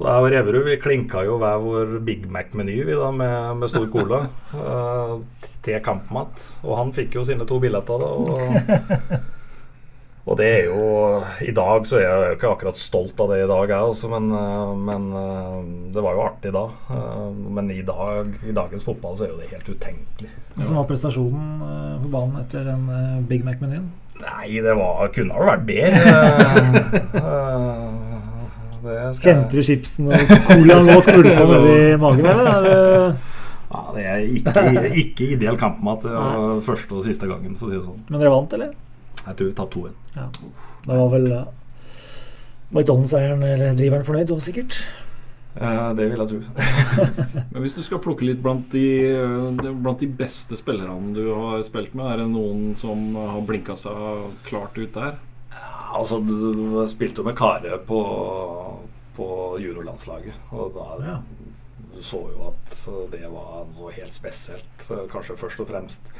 Så 0.00 0.06
jeg 0.08 0.24
og 0.24 0.30
Reverud 0.32 0.64
vi 0.64 0.78
klinka 0.80 1.20
jo 1.26 1.34
hver 1.36 1.58
vår 1.60 1.90
Big 2.06 2.22
Mac-meny 2.32 2.78
med, 2.88 3.56
med 3.60 3.68
stor 3.68 3.84
cola 3.92 4.22
til 5.60 5.82
kampmat. 5.84 6.40
Og 6.64 6.78
han 6.78 6.94
fikk 6.96 7.18
jo 7.18 7.24
sine 7.28 7.44
to 7.44 7.58
billetter 7.60 8.00
da. 8.00 8.08
Og 8.08 9.28
Og 10.30 10.36
det 10.38 10.46
er 10.46 10.66
jo 10.68 10.82
I 11.42 11.52
dag 11.56 11.86
så 11.88 11.96
er 11.98 12.02
jeg 12.04 12.18
jo 12.20 12.34
ikke 12.36 12.50
akkurat 12.52 12.78
stolt 12.78 13.20
av 13.24 13.32
det 13.32 13.38
i 13.42 13.48
dag, 13.50 13.72
jeg 13.72 13.88
også, 13.92 14.10
men, 14.12 14.28
eh, 14.36 14.74
men 14.88 15.06
eh, 15.16 15.56
det 15.94 16.04
var 16.04 16.14
jo 16.14 16.26
artig 16.26 16.52
da. 16.54 16.66
Men 17.56 17.70
i 17.72 17.80
dag, 17.86 18.36
i 18.46 18.54
dagens 18.54 18.84
fotball 18.86 19.16
så 19.18 19.26
er 19.26 19.32
jo 19.32 19.40
det 19.40 19.50
helt 19.54 19.72
utenkelig. 19.72 20.30
Hvordan 20.54 20.78
var 20.78 20.86
prestasjonen 20.90 21.48
på 22.04 22.12
banen 22.12 22.44
etter 22.44 22.68
den 22.68 23.26
Big 23.30 23.42
Mac-menyen? 23.48 23.90
Nei, 24.20 24.60
det 24.60 24.76
var, 24.76 25.08
kunne 25.16 25.34
ha 25.34 25.50
vært 25.54 25.66
bedre. 25.66 26.00
Kjente 29.20 29.56
du 29.56 29.62
chipsen 29.66 30.10
og 30.10 30.32
colaen 30.48 30.88
lå 30.88 30.96
og 30.98 31.04
skvulpa 31.04 31.44
nedi 31.50 31.76
magen, 32.04 32.30
eller? 32.32 32.50
Er 32.50 33.18
Ja, 33.70 33.82
det 33.94 34.04
er 34.10 34.22
ikke, 34.26 34.64
ikke 35.04 35.28
ideell 35.36 35.58
kampmat 35.60 36.06
var 36.08 36.62
første 36.66 36.96
og 36.98 37.04
siste 37.06 37.28
gangen, 37.30 37.54
for 37.58 37.68
å 37.68 37.70
si 37.70 37.78
det 37.78 37.84
sånn. 37.86 38.00
Men 38.08 38.22
dere 38.22 38.32
vant, 38.34 38.56
eller? 38.56 38.72
Jeg 39.20 39.36
tror 39.36 39.50
vi 39.50 39.54
tapte 39.58 39.84
2-1. 39.84 39.94
Ja. 40.16 40.26
Da 40.88 40.96
var 40.96 41.12
vel 41.12 41.28
uh, 41.30 41.44
McDonald's-eieren 42.72 43.44
eller 43.46 43.78
driveren 43.78 44.06
fornøyd 44.06 44.32
òg, 44.34 44.42
sikkert? 44.42 44.80
Eh, 45.58 45.88
det 45.98 46.06
vil 46.06 46.20
jeg 46.22 46.30
tro. 46.30 46.40
Men 47.52 47.64
hvis 47.64 47.74
du 47.74 47.82
skal 47.82 48.00
plukke 48.02 48.26
litt 48.26 48.42
blant 48.42 48.68
de, 48.70 48.84
eh, 49.10 49.72
blant 49.82 49.98
de 50.02 50.06
beste 50.06 50.58
spillerne 50.58 51.10
du 51.16 51.24
har 51.34 51.64
spilt 51.66 51.94
med, 51.98 52.06
er 52.06 52.22
det 52.22 52.28
noen 52.30 52.76
som 52.78 53.16
har 53.18 53.42
blinka 53.46 53.74
seg 53.80 54.30
klart 54.46 54.78
ut 54.78 54.94
der? 54.94 55.18
Altså, 55.90 56.20
du, 56.22 56.86
spilte 56.90 57.22
med 57.26 57.34
Kare 57.38 57.78
på, 57.86 58.00
på 59.16 59.26
juniorlandslaget, 59.62 60.34
og 60.54 60.74
da 60.76 60.88
Ja. 61.06 61.16
du 61.94 62.02
så 62.02 62.20
jo 62.30 62.46
at 62.52 62.76
det 63.12 63.26
var 63.32 63.64
noe 63.74 63.90
helt 63.92 64.14
spesielt. 64.14 64.86
eh, 64.90 65.06
Kanskje 65.10 65.36
først 65.36 65.60
og 65.60 65.68
fremst 65.68 66.12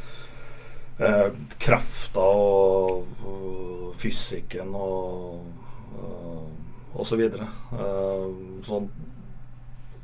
eh, 0.99 1.31
krafta 1.63 2.21
og, 2.21 3.07
og 3.25 3.95
fysikken 3.97 4.75
og, 4.75 5.47
eh, 5.95 6.51
og 6.95 7.07
så 7.07 7.17
videre. 7.17 7.47
Eh, 7.73 8.27
sånn 8.67 8.91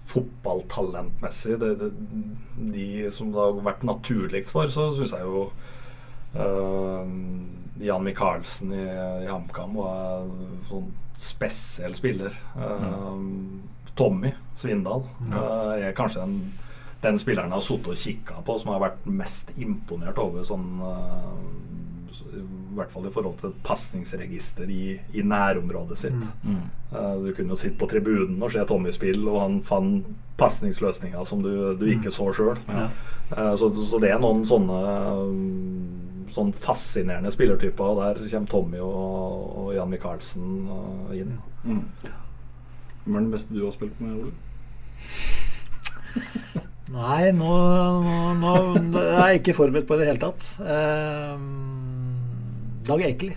fotballtalentmessig, 0.06 1.58
det, 1.60 1.72
det, 1.80 1.90
de 2.72 3.10
som 3.12 3.32
det 3.34 3.40
har 3.42 3.56
vært 3.66 3.82
naturligst 3.86 4.52
for, 4.54 4.70
så 4.70 4.88
syns 4.96 5.12
jeg 5.16 5.26
jo 5.26 5.48
eh, 5.48 5.54
Jan 7.86 8.04
Michaelsen 8.04 8.72
i, 8.72 8.84
i 9.24 9.28
HamKam 9.30 9.74
var 9.76 10.24
en 10.24 10.62
sånn 10.68 10.92
spesiell 11.20 11.94
spiller. 11.96 12.34
Mm. 12.56 13.62
Tommy 13.96 14.32
Svindal 14.54 15.02
eh, 15.32 15.86
er 15.88 15.94
kanskje 15.96 16.20
den, 16.20 16.40
den 17.02 17.18
spilleren 17.20 17.52
jeg 17.52 17.56
har 17.56 17.64
sittet 17.64 17.92
og 17.92 18.00
kikka 18.00 18.42
på 18.44 18.58
som 18.60 18.74
har 18.74 18.82
vært 18.82 19.06
mest 19.08 19.52
imponert 19.56 20.20
over 20.20 20.44
sånn 20.44 20.66
eh, 20.84 21.30
I 22.36 22.44
hvert 22.76 22.92
fall 22.92 23.08
i 23.08 23.12
forhold 23.14 23.40
til 23.40 23.54
pasningsregister 23.64 24.68
i, 24.68 24.98
i 25.16 25.24
nærområdet 25.24 25.96
sitt. 25.96 26.28
Eh, 26.44 27.14
du 27.24 27.32
kunne 27.32 27.56
jo 27.56 27.60
sitte 27.60 27.80
på 27.80 27.88
tribunen 27.88 28.36
og 28.42 28.52
se 28.52 28.64
Tommy 28.68 28.92
spille, 28.92 29.24
og 29.30 29.40
han 29.40 29.60
fant 29.64 30.12
pasningsløsninger 30.36 31.24
som 31.24 31.40
du, 31.40 31.72
du 31.80 31.86
ikke 31.88 32.12
så 32.12 32.28
sjøl. 32.36 32.58
Ja. 32.68 32.90
så, 33.56 33.70
så 33.72 34.00
det 34.02 34.10
er 34.12 34.20
noen 34.20 34.44
sånne 34.44 34.80
mm, 35.32 36.05
sånn 36.32 36.52
fascinerende 36.52 37.30
spillertyper. 37.32 37.84
og 37.84 38.00
Der 38.00 38.22
kommer 38.30 38.50
Tommy 38.50 38.80
og, 38.82 39.56
og 39.62 39.74
Jan 39.76 39.90
Michaelsen 39.92 40.46
inn. 41.16 41.36
Mm. 41.64 41.82
Hvem 43.04 43.14
er 43.16 43.20
den 43.20 43.32
beste 43.34 43.54
du 43.54 43.64
har 43.64 43.74
spilt 43.74 44.00
med, 44.02 44.16
Ole? 44.18 44.32
Nei, 46.96 47.32
nå, 47.34 47.54
nå, 48.38 48.52
nå 48.78 49.00
er 49.02 49.32
jeg 49.32 49.40
ikke 49.40 49.56
forberedt 49.58 49.88
på 49.88 49.96
det 49.98 50.04
i 50.04 50.06
det 50.06 50.12
hele 50.12 50.22
tatt. 50.22 50.44
Eh, 50.62 51.36
Dag 52.86 53.02
Ekeli. 53.08 53.34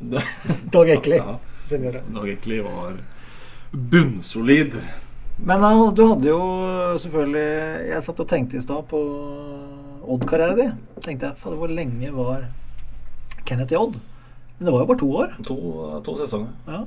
Dag 0.74 0.92
Ekeli. 0.94 1.18
Dag 1.70 2.28
Ekeli 2.30 2.60
var 2.64 3.00
bunnsolid. 3.70 4.78
Men 5.40 5.64
du 5.96 6.02
hadde 6.04 6.28
jo 6.28 6.40
selvfølgelig 7.00 7.86
Jeg 7.88 8.04
satt 8.04 8.18
og 8.20 8.28
tenkte 8.28 8.58
i 8.58 8.60
stad 8.60 8.82
på 8.90 8.98
Odd-karrieren 10.10 10.58
din. 10.58 10.72
Tenkte 11.04 11.26
jeg, 11.30 11.38
fader, 11.38 11.58
hvor 11.60 11.70
lenge 11.70 12.10
var 12.14 12.48
Kenneth 13.46 13.74
i 13.74 13.78
Odd? 13.78 13.94
Men 14.58 14.66
det 14.66 14.72
var 14.74 14.80
jo 14.82 14.88
bare 14.90 15.00
to 15.00 15.10
år. 15.22 15.28
To, 15.46 15.56
to 16.04 16.12
sesonger. 16.18 16.52
Ja. 16.66 16.80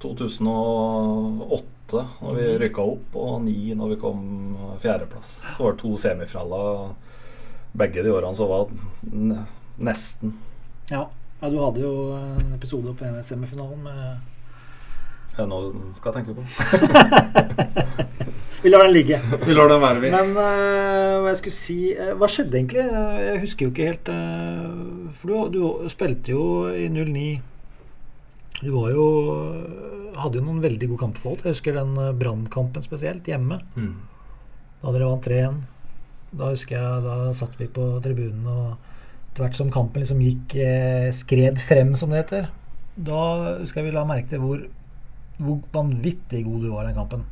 2008 0.00 2.04
når 2.22 2.32
vi 2.38 2.44
rykka 2.62 2.82
opp, 2.94 3.08
og 3.18 3.32
9 3.44 3.74
når 3.76 3.88
vi 3.92 3.98
kom 4.00 4.20
fjerdeplass. 4.82 5.28
Så 5.44 5.62
var 5.62 5.70
det 5.74 5.80
to 5.82 5.90
semifinaler 6.00 6.66
begge 7.72 8.02
de 8.02 8.12
årene, 8.14 8.36
så 8.36 8.46
var 8.50 8.66
nesten. 9.78 10.34
Ja. 10.90 11.08
ja, 11.40 11.50
du 11.50 11.58
hadde 11.60 11.80
jo 11.84 11.92
en 12.16 12.54
episode 12.56 12.94
på 12.94 13.04
denne 13.04 13.24
semifinalen 13.26 13.82
med 13.84 14.00
Er 15.36 15.42
det 15.44 15.50
noe 15.52 15.70
du 15.70 15.74
skal 15.94 16.12
tenke 16.16 16.34
på? 16.34 16.42
Vi 18.62 18.68
lar 18.70 18.84
den 18.84 18.92
ligge. 18.92 19.20
Vi 19.46 19.54
lar 19.54 19.70
den 19.70 19.80
være, 19.80 20.00
vi. 20.02 20.10
Men 20.12 20.34
uh, 20.36 21.20
hva 21.22 21.30
jeg 21.30 21.38
skulle 21.40 21.56
si 21.56 21.78
uh, 21.96 22.12
Hva 22.20 22.28
skjedde 22.28 22.58
egentlig? 22.58 22.82
Jeg 22.84 23.40
husker 23.44 23.66
jo 23.66 23.72
ikke 23.72 23.86
helt 23.88 24.10
uh, 24.12 25.14
For 25.16 25.30
du, 25.30 25.54
du 25.54 25.88
spilte 25.92 26.34
jo 26.34 26.44
i 26.68 26.90
09 26.92 27.24
Du 28.60 28.68
var 28.74 28.92
jo 28.92 29.06
Hadde 30.20 30.40
jo 30.40 30.44
noen 30.44 30.60
veldig 30.60 30.90
gode 30.90 31.00
kamper 31.00 31.24
for 31.24 31.32
Odd. 31.32 31.46
Jeg 31.46 31.56
husker 31.56 31.78
den 31.78 31.94
Brannkampen 32.20 32.84
spesielt, 32.84 33.28
hjemme. 33.30 33.60
Mm. 33.78 33.94
Da 34.82 34.92
dere 34.92 35.08
vant 35.08 35.28
3-1. 35.30 35.60
Da 36.36 36.50
husker 36.50 36.76
jeg 36.76 37.04
Da 37.06 37.16
satt 37.38 37.54
vi 37.56 37.70
på 37.72 37.86
tribunen, 38.04 38.44
og 38.44 39.30
etter 39.30 39.46
hvert 39.46 39.56
som 39.56 39.70
kampen 39.72 40.02
liksom 40.02 40.20
gikk 40.20 40.56
skred 41.16 41.62
frem, 41.62 41.94
som 41.96 42.10
det 42.12 42.24
heter, 42.24 42.48
da 42.98 43.22
jeg 43.62 43.86
vi 43.86 43.94
la 43.94 44.02
merke 44.04 44.34
til 44.34 44.42
hvor, 44.42 44.64
hvor 45.38 45.60
vanvittig 45.72 46.42
god 46.44 46.66
du 46.66 46.72
var 46.74 46.82
i 46.82 46.90
den 46.90 46.98
kampen. 46.98 47.22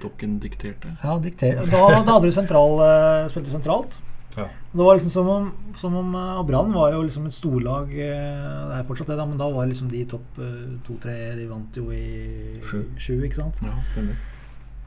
Dokken 0.00 0.38
dikterte. 0.40 0.94
Ja, 1.02 1.18
dikterte. 1.22 1.66
Da, 1.70 2.02
da 2.04 2.14
hadde 2.14 2.30
du 2.30 2.32
sentral, 2.32 2.78
eh, 2.84 3.28
spilte 3.30 3.50
du 3.50 3.54
sentralt. 3.56 3.98
Ja. 4.36 4.44
Det 4.72 4.78
var 4.86 4.94
liksom 4.96 5.10
som 5.10 5.28
om, 5.28 5.46
som 5.76 5.94
om 5.98 6.12
eh, 6.14 6.36
Og 6.38 6.46
Brann 6.46 6.72
var 6.72 6.92
jo 6.94 7.00
liksom 7.02 7.24
et 7.26 7.34
storlag 7.34 7.88
eh, 7.90 8.68
Det 8.70 8.76
er 8.76 8.84
fortsatt 8.86 9.08
det, 9.10 9.16
da, 9.18 9.24
men 9.26 9.40
da 9.40 9.48
var 9.50 9.66
liksom 9.66 9.88
de 9.90 10.04
topp 10.06 10.38
eh, 10.38 10.68
to-tre 10.86 11.16
De 11.34 11.48
vant 11.50 11.74
jo 11.80 11.88
i 11.90 12.60
Sju. 12.62 12.84
sju, 12.94 13.16
ikke 13.26 13.40
sant? 13.40 13.58
Ja, 13.66 13.74
stemmer. 13.90 14.14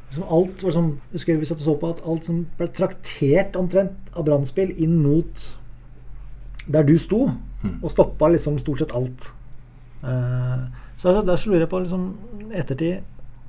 Liksom 0.08 0.30
alt 0.38 0.64
var 0.64 0.72
som, 0.78 0.88
husker 1.12 1.42
vi 1.42 1.50
satt 1.50 1.60
og 1.60 1.68
så 1.68 1.76
på 1.82 1.90
at 1.92 2.02
alt 2.08 2.30
som 2.32 2.40
ble 2.56 2.70
traktert 2.72 3.60
omtrent 3.60 4.16
av 4.16 4.24
Brannspill 4.30 4.72
inn 4.80 4.96
mot 5.04 5.50
der 6.68 6.84
du 6.88 6.96
sto, 6.98 7.26
Mm. 7.64 7.78
og 7.84 7.92
stoppa 7.92 8.28
liksom 8.28 8.58
stort 8.60 8.80
sett 8.82 8.92
alt. 8.96 9.30
Uh, 10.04 10.66
så 11.00 11.14
der, 11.14 11.22
der 11.30 11.38
så 11.40 11.48
lurer 11.50 11.62
jeg 11.64 11.70
på 11.72 11.80
liksom 11.80 12.02
ettertid 12.52 13.04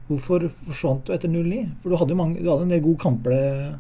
Hvorfor 0.09 0.49
forsvant 0.67 1.07
du 1.07 1.15
etter 1.15 1.31
0-9? 1.33 1.63
For 1.83 1.93
du 1.93 1.99
hadde 2.01 2.13
jo 2.15 2.19
mange, 2.21 2.43
du 2.43 2.51
hadde 2.51 2.67
en 2.67 2.75
del 2.75 2.85
gode 2.85 3.01
kamper 3.03 3.35
denne 3.35 3.79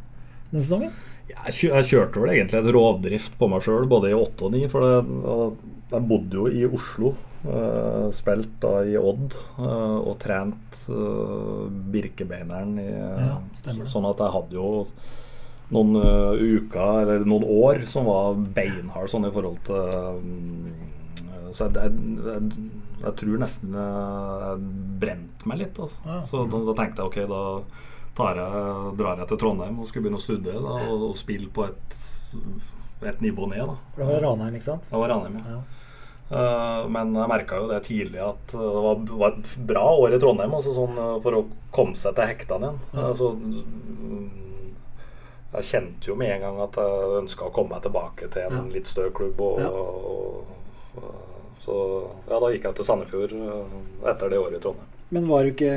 den 0.52 0.64
sesongen. 0.64 0.94
Jeg, 1.28 1.84
kjørte 1.88 2.20
vel 2.20 2.34
egentlig 2.34 2.60
et 2.60 2.72
rovdrift 2.76 3.36
på 3.40 3.48
meg 3.48 3.64
sjøl, 3.64 3.86
både 3.90 4.10
i 4.12 4.16
8 4.16 4.46
og 4.46 4.54
9. 4.54 4.64
For 4.72 4.88
jeg 4.88 6.08
bodde 6.10 6.40
jo 6.40 6.48
i 6.48 6.66
Oslo. 6.68 7.14
Uh, 7.44 8.08
spilt 8.16 8.54
da 8.62 8.78
i 8.88 8.94
Odd 8.96 9.34
eh, 9.36 9.96
og 10.00 10.14
trent 10.16 10.78
uh, 10.88 11.66
Birkebeineren 11.92 12.70
i 12.80 12.86
Ja. 12.88 13.34
Sånn 13.84 14.06
at 14.08 14.22
jeg 14.22 14.32
hadde 14.32 14.56
jo 14.56 14.70
noen 15.72 15.96
eh, 16.00 16.42
uker, 16.56 17.04
eller 17.04 17.24
noen 17.28 17.46
år, 17.48 17.84
som 17.88 18.08
var 18.08 18.36
beinhard 18.56 19.10
sånn 19.12 19.28
i 19.28 19.32
forhold 19.34 19.60
til 19.66 19.78
um, 20.20 20.72
Så 21.52 21.66
jeg, 21.68 21.74
jeg, 21.76 21.92
jeg, 22.24 22.70
jeg 23.04 23.14
tror 23.20 23.38
nesten 23.42 23.74
jeg 23.76 24.62
brente 25.02 25.50
meg 25.50 25.58
litt. 25.64 25.78
Altså. 25.78 26.00
Ja. 26.08 26.20
Så 26.30 26.44
da, 26.48 26.62
da 26.70 26.74
tenkte 26.78 27.02
jeg 27.04 27.10
ok, 27.10 27.18
da 27.34 27.42
drar 28.14 29.18
jeg 29.18 29.28
til 29.28 29.40
Trondheim 29.42 29.80
og 29.82 29.88
skulle 29.90 30.06
begynne 30.06 30.20
å 30.20 30.24
studere 30.24 30.60
da, 30.62 30.74
og, 30.88 31.08
og 31.10 31.16
spille 31.18 31.48
på 31.50 31.64
et, 31.66 31.96
et 33.02 33.20
nivå 33.24 33.48
ned. 33.50 33.64
da. 33.66 33.74
For 33.96 34.04
det 34.04 34.10
var 34.12 34.22
Ranheim, 34.28 34.54
ikke 34.60 34.68
sant? 34.70 34.86
Det 34.90 35.00
var 35.02 35.10
Ranheim, 35.10 35.40
ja. 35.42 35.56
Ja. 35.58 35.80
Uh, 36.24 36.86
men 36.88 37.10
jeg 37.12 37.28
merka 37.28 37.58
jo 37.60 37.66
det 37.68 37.82
tidlig 37.84 38.22
at 38.24 38.54
det 38.54 38.68
var, 38.86 39.02
var 39.10 39.34
et 39.36 39.50
bra 39.68 39.82
år 40.06 40.14
i 40.16 40.20
Trondheim 40.22 40.54
altså 40.56 40.72
sånn, 40.72 40.96
eh, 40.96 41.18
for 41.20 41.36
å 41.36 41.42
komme 41.74 41.98
seg 42.00 42.14
til 42.16 42.30
hektene 42.30 42.70
igjen. 42.70 42.78
Mm. 42.94 43.02
Eh, 43.02 43.10
så, 43.18 43.28
mm, 43.36 44.30
jeg 45.58 45.68
kjente 45.68 46.08
jo 46.10 46.16
med 46.18 46.32
en 46.38 46.46
gang 46.46 46.62
at 46.64 46.78
jeg 46.80 47.12
ønska 47.20 47.44
å 47.46 47.52
komme 47.54 47.76
meg 47.76 47.84
tilbake 47.84 48.30
til 48.32 48.46
en 48.48 48.56
Ja. 48.56 48.62
litt 48.72 48.88
større 48.90 49.12
klubb. 49.14 49.38
Og, 49.44 49.60
Ja. 49.60 49.68
og, 49.68 50.56
og, 50.96 51.12
så 51.62 51.76
ja, 52.30 52.38
da 52.40 52.50
gikk 52.52 52.64
jeg 52.70 52.74
til 52.80 52.84
Sandefjord 52.88 53.32
etter 54.10 54.28
det 54.32 54.38
året 54.42 54.58
i 54.58 54.64
Trondheim. 54.64 54.90
Men 55.14 55.26
var 55.28 55.44
du 55.44 55.50
ikke 55.52 55.68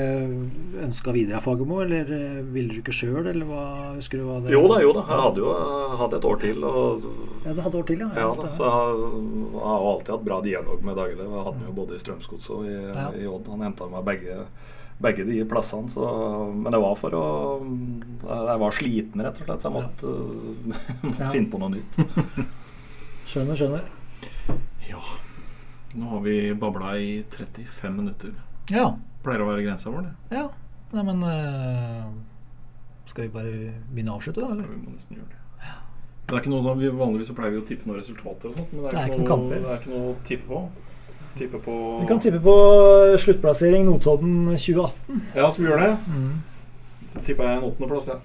ønska 0.81 1.11
videre 1.13 1.37
av 1.37 1.43
Fagermo, 1.45 1.81
eller 1.83 2.07
eh, 2.15 2.37
ville 2.55 2.73
du 2.73 2.79
ikke 2.79 2.93
sjøl, 2.95 3.27
eller 3.27 3.45
hva 3.45 3.63
husker 3.97 4.17
du 4.21 4.23
hva 4.25 4.37
det 4.41 4.53
Jo 4.55 4.61
da, 4.71 4.77
jo 4.81 4.93
da. 4.95 5.03
Jeg 5.11 5.19
hadde 5.25 5.43
jo 5.43 5.51
hadde 5.99 6.17
et 6.17 6.25
år 6.31 6.39
til. 6.41 6.63
Og, 6.65 7.05
Ja, 7.45 7.53
du 7.53 7.61
hadde 7.61 7.77
år 7.81 7.85
til, 7.91 7.99
ja. 8.01 8.07
ja, 8.17 8.29
da, 8.39 8.47
så 8.55 8.69
jeg, 8.71 9.11
jeg 9.51 9.67
har 9.67 9.85
alltid 9.91 10.13
hatt 10.15 10.25
bra 10.25 10.39
dialog 10.41 10.81
med 10.89 10.97
Daglig. 10.97 11.27
Jeg 11.27 11.45
hadde 11.49 11.67
jo 11.67 11.75
både 11.81 11.99
i 11.99 12.01
Strømsgodset 12.01 12.55
og 12.55 12.65
i, 12.71 12.73
Ja. 12.87 13.05
i 13.19 13.27
Odd. 13.29 13.51
Han 13.53 13.61
henta 13.67 13.89
meg 13.91 14.07
begge, 14.07 14.39
begge 15.05 15.27
de 15.27 15.37
plassene. 15.51 15.91
Så, 15.93 16.07
men 16.55 16.71
det 16.73 16.81
var 16.81 16.95
for 16.97 17.19
å 17.19 17.25
Jeg 18.23 18.59
var 18.63 18.71
sliten, 18.79 19.21
rett 19.27 19.43
og 19.43 19.51
slett, 19.51 19.61
så 19.61 19.69
jeg 19.69 19.77
måtte, 19.77 20.15
måtte 21.11 21.27
Ja. 21.27 21.29
finne 21.35 21.51
på 21.53 21.61
noe 21.61 21.75
nytt. 21.75 22.01
Skjønner, 23.29 23.59
skjønner. 23.59 23.85
Ja. 24.87 25.03
Nå 25.95 26.09
har 26.11 26.19
vi 26.25 26.53
babla 26.53 26.97
i 26.99 27.23
35 27.31 27.95
minutter. 27.95 28.33
Ja. 28.71 28.89
Pleier 29.23 29.43
å 29.43 29.47
være 29.49 29.63
grensa 29.65 29.91
vår, 29.93 30.07
det. 30.07 30.37
ja. 30.39 30.47
Nei, 30.93 31.03
men 31.03 31.19
uh, 31.19 32.05
Skal 33.11 33.25
vi 33.25 33.31
bare 33.33 33.49
begynne 33.91 34.13
å 34.13 34.19
avslutte, 34.21 34.39
da? 34.39 34.53
Ja, 34.55 34.67
vi 34.69 34.77
må 34.79 34.93
nesten 34.93 35.17
gjøre 35.17 35.27
det. 35.33 35.39
Ja. 35.65 35.73
Det 36.27 36.35
er 36.35 36.39
ikke 36.41 36.51
noe, 36.53 36.63
sånn- 36.63 36.79
vi, 36.79 36.91
vanligvis 37.01 37.27
så 37.31 37.35
pleier 37.35 37.55
vi 37.55 37.59
å 37.59 37.65
tippe 37.67 37.89
noen 37.89 37.99
resultater 37.99 38.51
og 38.51 38.55
sånt, 38.59 38.71
men 38.71 38.85
det 38.85 38.93
er, 38.93 39.09
ikke, 39.11 39.19
noe, 39.23 39.27
kamper. 39.31 39.63
det 39.63 39.73
er 39.73 39.81
ikke 39.81 39.91
noe 39.95 40.11
å 40.11 40.15
tippe 40.27 40.47
på. 40.51 40.61
Tippe 41.37 41.59
på 41.67 41.75
Vi 42.01 42.07
kan 42.09 42.19
tippe 42.23 42.39
på 42.41 42.55
sluttplassering 43.25 43.83
Notodden 43.85 44.37
2018. 44.55 45.21
Ja, 45.35 45.51
skal 45.51 45.59
vi 45.63 45.69
gjøre 45.69 45.83
det? 45.83 45.97
Mm. 46.07 46.31
Så 47.13 47.23
tipper 47.27 47.47
jeg 47.49 47.59
en 47.59 47.67
åttendeplass, 47.67 48.07
ja. 48.13 48.19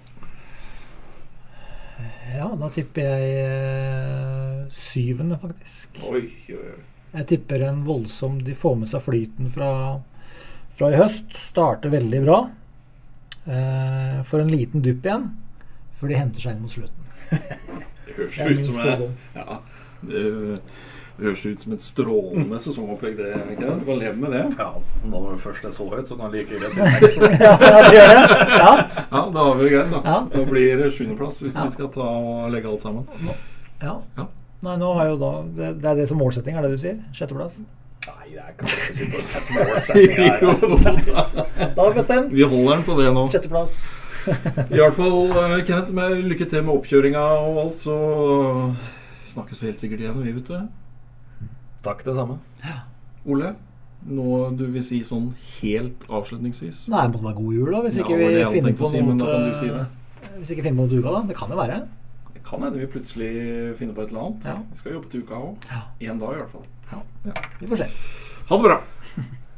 Ja, 2.33 2.47
da 2.57 2.69
tipper 2.73 3.05
jeg 3.05 3.35
eh, 3.43 4.63
syvende, 4.73 5.37
faktisk. 5.43 5.99
Oi, 6.09 6.25
oi, 6.49 6.63
oi. 6.73 6.81
Jeg 7.13 7.27
tipper 7.29 7.61
en 7.69 7.83
voldsom 7.85 8.39
De 8.47 8.55
får 8.57 8.77
med 8.81 8.89
seg 8.89 9.03
flyten 9.05 9.51
fra, 9.53 9.71
fra 10.79 10.91
i 10.93 10.97
høst. 10.97 11.35
Starter 11.37 11.93
veldig 11.93 12.23
bra. 12.25 12.39
Eh, 13.47 14.23
får 14.29 14.41
en 14.45 14.53
liten 14.53 14.83
dupp 14.85 15.05
igjen 15.07 15.31
før 15.99 16.09
de 16.13 16.17
henter 16.19 16.43
seg 16.43 16.55
inn 16.57 16.63
mot 16.65 16.73
slutten. 16.73 17.11
Det 18.07 18.17
høres 18.17 18.35
Det 18.37 18.55
ut 18.59 18.75
som 18.75 18.85
jeg, 18.85 19.07
ja, 19.39 19.59
det, 20.03 20.23
det 21.17 21.23
høres 21.25 21.45
ut 21.47 21.63
som 21.63 21.73
et 21.77 21.85
strålende 21.87 22.59
sesongopplegg, 22.61 23.15
det. 23.17 23.29
Ikke? 23.55 23.63
det? 23.63 23.77
Du 23.79 23.87
kan 23.89 24.01
leve 24.03 24.19
med 24.21 24.35
det. 24.35 24.43
Ja, 24.59 24.67
når 25.09 25.29
det 25.31 25.39
først 25.45 25.65
er 25.69 25.73
så 25.73 25.87
høyt, 25.89 26.11
så 26.11 26.19
kan 26.19 26.29
du 26.33 26.37
like 26.37 26.59
greit 26.61 26.75
si 26.75 26.83
seks. 26.99 27.17
ja, 27.23 27.55
ja, 27.63 27.79
det 27.87 27.95
gjør 27.97 28.13
det. 28.13 28.27
Ja. 28.59 28.73
Ja, 28.99 29.23
da 29.33 29.47
har 29.47 29.55
vi 29.61 29.65
det 29.69 29.73
greit, 29.77 29.95
da. 29.95 30.03
Ja. 30.11 30.19
Da 30.35 30.45
blir 30.51 30.83
det 30.83 30.91
sjuendeplass 30.99 31.41
hvis 31.45 31.55
Ja. 31.57 31.65
vi 31.71 31.77
skal 31.79 31.89
ta 31.95 32.09
og 32.11 32.53
legge 32.53 32.69
alt 32.75 32.85
sammen. 32.85 33.09
ja. 33.81 33.97
Ja. 34.19 34.27
Nei, 34.63 34.77
nå 34.79 34.93
har 34.95 35.09
jo 35.11 35.17
da 35.19 35.31
Det, 35.59 35.71
det 35.83 35.89
er 35.91 35.97
det 36.03 36.09
som 36.11 36.21
målsetting, 36.23 36.55
er 36.57 36.63
det 36.67 36.77
du 36.77 36.83
sier? 36.83 37.01
Sjetteplass? 37.17 37.57
Nei, 38.03 38.29
jeg 38.35 38.55
kan 38.59 38.71
ikke 38.71 38.95
sitte 38.99 39.19
og 39.19 39.27
sette 39.27 39.57
målsetting 39.57 40.13
her. 40.19 40.41
Da 41.77 41.83
har 41.83 41.91
vi 41.91 41.97
bestemt. 41.99 42.33
vi 42.35 42.43
holder 42.47 42.73
den 42.77 42.85
på 42.87 42.97
det 42.99 43.09
nå. 43.15 43.25
Sjetteplass. 43.31 43.77
I 44.75 44.79
hvert 44.79 44.95
fall, 44.99 45.19
eh, 45.35 45.57
Kenneth, 45.67 45.91
med 45.95 46.17
lykke 46.31 46.47
til 46.51 46.63
med 46.67 46.75
oppkjøringa 46.77 47.23
og 47.43 47.59
alt, 47.65 47.83
så 47.83 47.97
snakkes 49.33 49.63
vi 49.63 49.71
helt 49.71 49.83
sikkert 49.83 50.03
igjen, 50.05 50.19
vi, 50.23 50.35
vet 50.37 50.51
du. 50.51 51.49
Takk, 51.83 52.05
det 52.07 52.15
samme. 52.19 52.39
Ole, 53.27 53.53
noe 54.07 54.51
du 54.59 54.65
vil 54.75 54.85
si 54.87 55.01
sånn 55.07 55.33
helt 55.61 56.07
avslutningsvis? 56.11 56.85
Nei, 56.93 57.03
det 57.07 57.15
måtte 57.17 57.27
være 57.31 57.39
god 57.41 57.57
jul, 57.59 57.73
da. 57.75 57.81
Hvis 57.87 57.99
Ja, 57.99 58.05
ikke 58.07 58.19
det 58.21 58.31
vi 58.37 58.47
finner 58.61 58.79
på 58.79 58.91
si, 58.93 59.03
noe 59.03 59.41
si. 59.59 59.73
Hvis 60.39 60.55
ikke 60.55 60.67
finner 60.69 60.79
på 60.79 60.85
noe 60.87 60.93
til 60.95 61.03
uka, 61.03 61.17
da. 61.19 61.25
Det 61.33 61.39
kan 61.39 61.55
jo 61.55 61.59
være. 61.59 61.81
Kan 62.49 62.63
hende 62.63 62.79
vi 62.79 62.87
plutselig 62.91 63.31
finner 63.79 63.95
på 63.95 64.03
et 64.03 64.09
eller 64.13 64.27
annet. 64.27 64.45
Ja. 64.45 64.57
Vi 64.73 64.79
skal 64.81 64.93
jobbe 64.97 65.11
til 65.13 65.23
uka 65.23 65.35
òg. 65.35 65.69
Ja. 65.71 65.83
Én 66.09 66.19
dag, 66.21 66.35
i 66.35 66.43
hvert 66.43 66.51
fall. 66.51 66.67
Vi 67.61 67.67
får 67.71 67.77
se. 67.85 67.89
Ha 68.49 68.57
det 68.59 68.65
bra! 68.69 68.81